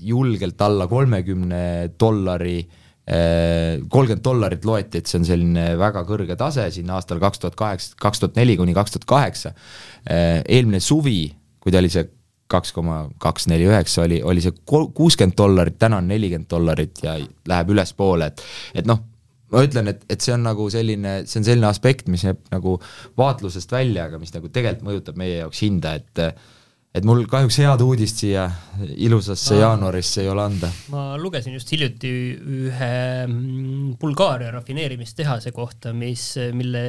julgelt 0.07 0.61
alla 0.62 0.87
kolmekümne 0.91 1.62
dollari 1.99 2.59
kolmkümmend 3.07 4.23
dollarit 4.25 4.64
loeti, 4.67 4.99
et 4.99 5.07
see 5.07 5.21
on 5.21 5.27
selline 5.29 5.67
väga 5.79 6.03
kõrge 6.09 6.35
tase 6.39 6.64
siin 6.75 6.91
aastal 6.91 7.21
kaks 7.23 7.39
tuhat 7.43 7.59
kaheksa, 7.59 7.95
kaks 8.03 8.23
tuhat 8.23 8.39
neli 8.39 8.57
kuni 8.59 8.75
kaks 8.75 8.97
tuhat 8.97 9.07
kaheksa. 9.12 9.53
eelmine 10.11 10.81
suvi, 10.83 11.29
kui 11.62 11.71
ta 11.71 11.79
oli 11.79 11.93
see 11.93 12.03
kaks 12.51 12.72
koma 12.76 13.03
kaks 13.22 13.49
neli 13.51 13.66
üheksa 13.66 14.05
oli, 14.05 14.20
oli 14.22 14.44
see 14.44 14.55
kuuskümmend 14.66 15.36
dollarit, 15.38 15.78
täna 15.78 16.01
on 16.03 16.09
nelikümmend 16.11 16.51
dollarit 16.51 17.03
ja 17.03 17.16
läheb 17.49 17.72
ülespoole, 17.74 18.30
et 18.30 18.44
et 18.82 18.88
noh, 18.88 19.03
ma 19.53 19.62
ütlen, 19.66 19.90
et, 19.92 20.05
et 20.11 20.22
see 20.22 20.34
on 20.34 20.44
nagu 20.47 20.68
selline, 20.72 21.20
see 21.26 21.40
on 21.40 21.49
selline 21.49 21.70
aspekt, 21.70 22.11
mis 22.12 22.26
jääb 22.26 22.42
nagu 22.53 22.76
vaatlusest 23.18 23.72
välja, 23.74 24.07
aga 24.11 24.20
mis 24.22 24.34
nagu 24.34 24.51
tegelikult 24.53 24.86
mõjutab 24.90 25.18
meie 25.20 25.40
jaoks 25.42 25.64
hinda, 25.66 25.97
et 26.01 26.22
et 26.97 27.05
mul 27.05 27.26
kahjuks 27.28 27.59
head 27.61 27.82
uudist 27.84 28.22
siia 28.22 28.47
ilusasse 29.05 29.53
ma, 29.53 29.61
jaanuarisse 29.66 30.22
ei 30.22 30.30
ole 30.32 30.47
anda. 30.47 30.70
ma 30.92 31.03
lugesin 31.20 31.53
just 31.53 31.68
hiljuti 31.74 32.09
ühe 32.40 32.92
mm, 33.26 33.99
Bulgaaria 34.01 34.55
rafineerimistehase 34.55 35.53
kohta, 35.53 35.92
mis, 35.92 36.30
mille 36.57 36.86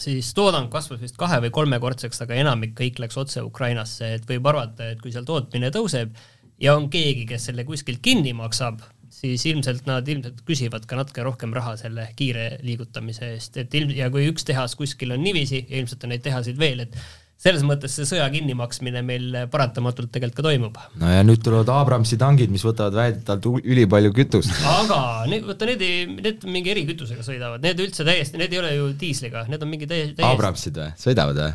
siis 0.00 0.32
toodang 0.36 0.70
kasvas 0.72 1.00
vist 1.02 1.18
kahe- 1.20 1.40
või 1.44 1.52
kolmekordseks, 1.54 2.22
aga 2.24 2.38
enamik 2.40 2.76
kõik 2.78 3.00
läks 3.02 3.18
otse 3.20 3.42
Ukrainasse, 3.46 4.14
et 4.16 4.28
võib 4.28 4.46
arvata, 4.50 4.90
et 4.90 5.02
kui 5.02 5.12
seal 5.12 5.26
tootmine 5.28 5.70
tõuseb 5.74 6.14
ja 6.60 6.76
on 6.76 6.88
keegi, 6.92 7.26
kes 7.28 7.50
selle 7.50 7.64
kuskilt 7.68 8.02
kinni 8.04 8.32
maksab, 8.36 8.82
siis 9.10 9.44
ilmselt 9.50 9.88
nad 9.88 10.06
ilmselt 10.08 10.42
küsivad 10.46 10.86
ka 10.88 10.98
natuke 10.98 11.24
rohkem 11.26 11.54
raha 11.56 11.74
selle 11.80 12.06
kiire 12.16 12.60
liigutamise 12.64 13.32
eest, 13.34 13.56
et 13.60 13.74
ilm- 13.74 13.94
ja 13.96 14.10
kui 14.12 14.28
üks 14.30 14.46
tehas 14.46 14.76
kuskil 14.78 15.12
on 15.16 15.24
niiviisi 15.24 15.64
ja 15.66 15.80
ilmselt 15.82 16.06
on 16.06 16.14
neid 16.14 16.24
tehaseid 16.24 16.60
veel, 16.60 16.86
et 16.86 16.96
selles 17.40 17.62
mõttes 17.64 17.94
see 17.96 18.08
sõja 18.08 18.26
kinnimaksmine 18.32 19.00
meil 19.06 19.38
paratamatult 19.52 20.10
tegelikult 20.12 20.40
ka 20.40 20.46
toimub. 20.50 20.76
no 21.00 21.12
ja 21.12 21.22
nüüd 21.24 21.40
tulevad 21.44 21.72
Abramsi 21.72 22.18
tangid, 22.20 22.52
mis 22.52 22.64
võtavad 22.66 22.98
väidetavalt 22.98 23.64
ülipalju 23.64 24.12
kütust. 24.16 24.52
aga 24.80 25.00
need, 25.30 25.46
vaata 25.48 25.70
need 25.70 25.86
ei, 25.86 26.04
need 26.10 26.44
mingi 26.50 26.74
erikütusega 26.74 27.24
sõidavad, 27.26 27.64
need 27.64 27.80
üldse 27.80 28.04
täiesti, 28.06 28.40
need 28.40 28.52
ei 28.52 28.62
ole 28.62 28.74
ju 28.76 28.92
diisliga, 29.00 29.46
need 29.48 29.64
on 29.64 29.72
mingi 29.72 29.88
täiesti 29.88 30.18
täiesti... 30.18 30.36
Abramsid 30.36 30.80
või, 30.82 30.92
sõidavad 31.00 31.42
või? 31.44 31.50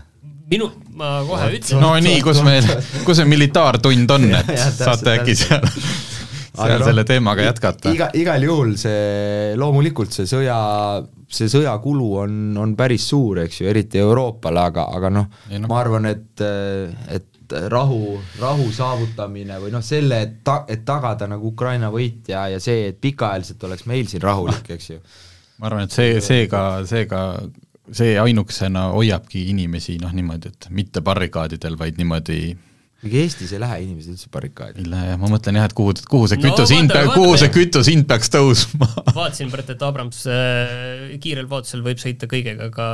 minu, 0.50 0.68
ma 0.98 1.16
kohe 1.26 1.48
ütlen. 1.58 1.82
no 1.82 1.94
nii, 2.02 2.20
kus 2.26 2.42
meil, 2.46 2.66
kus 3.06 3.22
see 3.22 3.30
militaartund 3.30 4.18
on, 4.18 4.28
et 4.42 4.54
saate 4.82 5.18
äkki 5.20 5.38
seal 5.38 5.66
seal 6.58 6.80
no, 6.80 6.88
selle 6.88 7.04
teemaga 7.08 7.46
jätkata. 7.50 7.94
iga, 7.96 8.10
igal 8.18 8.48
juhul 8.48 8.74
see, 8.80 9.54
loomulikult 9.60 10.16
see 10.16 10.28
sõja 10.30 10.58
see 11.36 11.50
sõjakulu 11.52 12.10
on, 12.22 12.42
on 12.62 12.76
päris 12.78 13.08
suur, 13.12 13.42
eks 13.46 13.62
ju, 13.62 13.70
eriti 13.70 14.02
Euroopale, 14.02 14.62
aga, 14.72 14.90
aga 14.96 15.12
noh 15.14 15.30
no., 15.52 15.70
ma 15.70 15.80
arvan, 15.82 16.08
et, 16.12 16.44
et 17.12 17.56
rahu, 17.72 18.16
rahu 18.42 18.70
saavutamine 18.74 19.60
või 19.62 19.74
noh, 19.74 19.84
selle, 19.86 20.22
et 20.26 20.40
ta-, 20.46 20.64
et 20.72 20.86
tagada 20.86 21.28
nagu 21.30 21.52
Ukraina 21.52 21.92
võit 21.94 22.32
ja, 22.32 22.48
ja 22.52 22.62
see, 22.64 22.90
et 22.92 23.00
pikaajaliselt 23.02 23.64
oleks 23.68 23.86
meil 23.90 24.10
siin 24.12 24.24
rahulik, 24.26 24.70
eks 24.78 24.90
ju. 24.90 25.00
ma 25.62 25.70
arvan, 25.70 25.90
et 25.90 25.96
see, 25.96 26.20
seega, 26.26 26.62
seega 26.90 27.22
see 27.94 28.16
ainukesena 28.20 28.90
hoiabki 28.96 29.48
inimesi 29.52 30.00
noh, 30.02 30.14
niimoodi, 30.16 30.54
et 30.54 30.70
mitte 30.74 31.04
barrikaadidel, 31.06 31.78
vaid 31.78 32.00
niimoodi 32.02 32.40
ega 33.04 33.20
Eestis 33.22 33.52
ei 33.54 33.60
lähe 33.62 33.80
inimesed 33.84 34.16
üldse 34.16 34.30
barrikaadi? 34.34 34.84
ei 34.84 34.90
lähe 34.92 35.10
jah, 35.12 35.20
ma 35.22 35.30
mõtlen 35.32 35.60
jah, 35.60 35.68
et 35.70 35.76
kuhu, 35.78 35.96
kuhu 36.10 36.30
see 36.32 36.40
kütusehind 36.42 36.94
no,, 36.94 37.04
kuhu 37.16 37.36
see 37.42 37.52
kütusehind 37.54 38.08
peaks 38.10 38.32
tõusma? 38.34 38.88
Vaatasin 39.18 39.52
praegu, 39.54 39.76
et 39.76 39.86
Abrams 39.88 40.24
äh, 40.32 41.14
kiirel 41.24 41.50
vaotusel 41.52 41.84
võib 41.86 42.02
sõita 42.02 42.30
kõigega, 42.32 42.70
ka, 42.74 42.90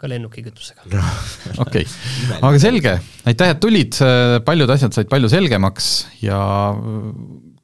ka 0.00 0.10
lennukikütusega. 0.10 0.88
Okei. 1.64 1.86
Aga 2.40 2.62
selge, 2.62 2.96
aitäh, 3.28 3.54
et 3.54 3.62
tulid, 3.62 4.00
paljud 4.46 4.74
asjad 4.76 4.96
said 4.96 5.12
palju 5.12 5.30
selgemaks 5.32 5.92
ja 6.24 6.40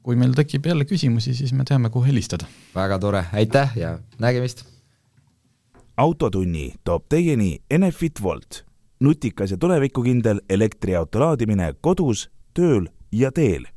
kui 0.05 0.17
meil 0.19 0.33
tekib 0.37 0.65
jälle 0.69 0.87
küsimusi, 0.89 1.35
siis 1.37 1.53
me 1.53 1.67
teame, 1.67 1.91
kuhu 1.93 2.07
helistada. 2.07 2.47
väga 2.75 2.99
tore, 3.01 3.25
aitäh 3.33 3.77
ja 3.77 3.97
nägemist! 4.21 4.65
autotunni 5.99 6.69
toob 6.87 7.09
teieni 7.11 7.57
Enefit 7.69 8.21
Volt 8.23 8.63
nutikas 8.99 9.51
ja 9.51 9.57
tulevikukindel 9.57 10.41
elektriauto 10.49 11.19
laadimine 11.19 11.73
kodus, 11.81 12.29
tööl 12.53 12.89
ja 13.11 13.31
teel 13.31 13.67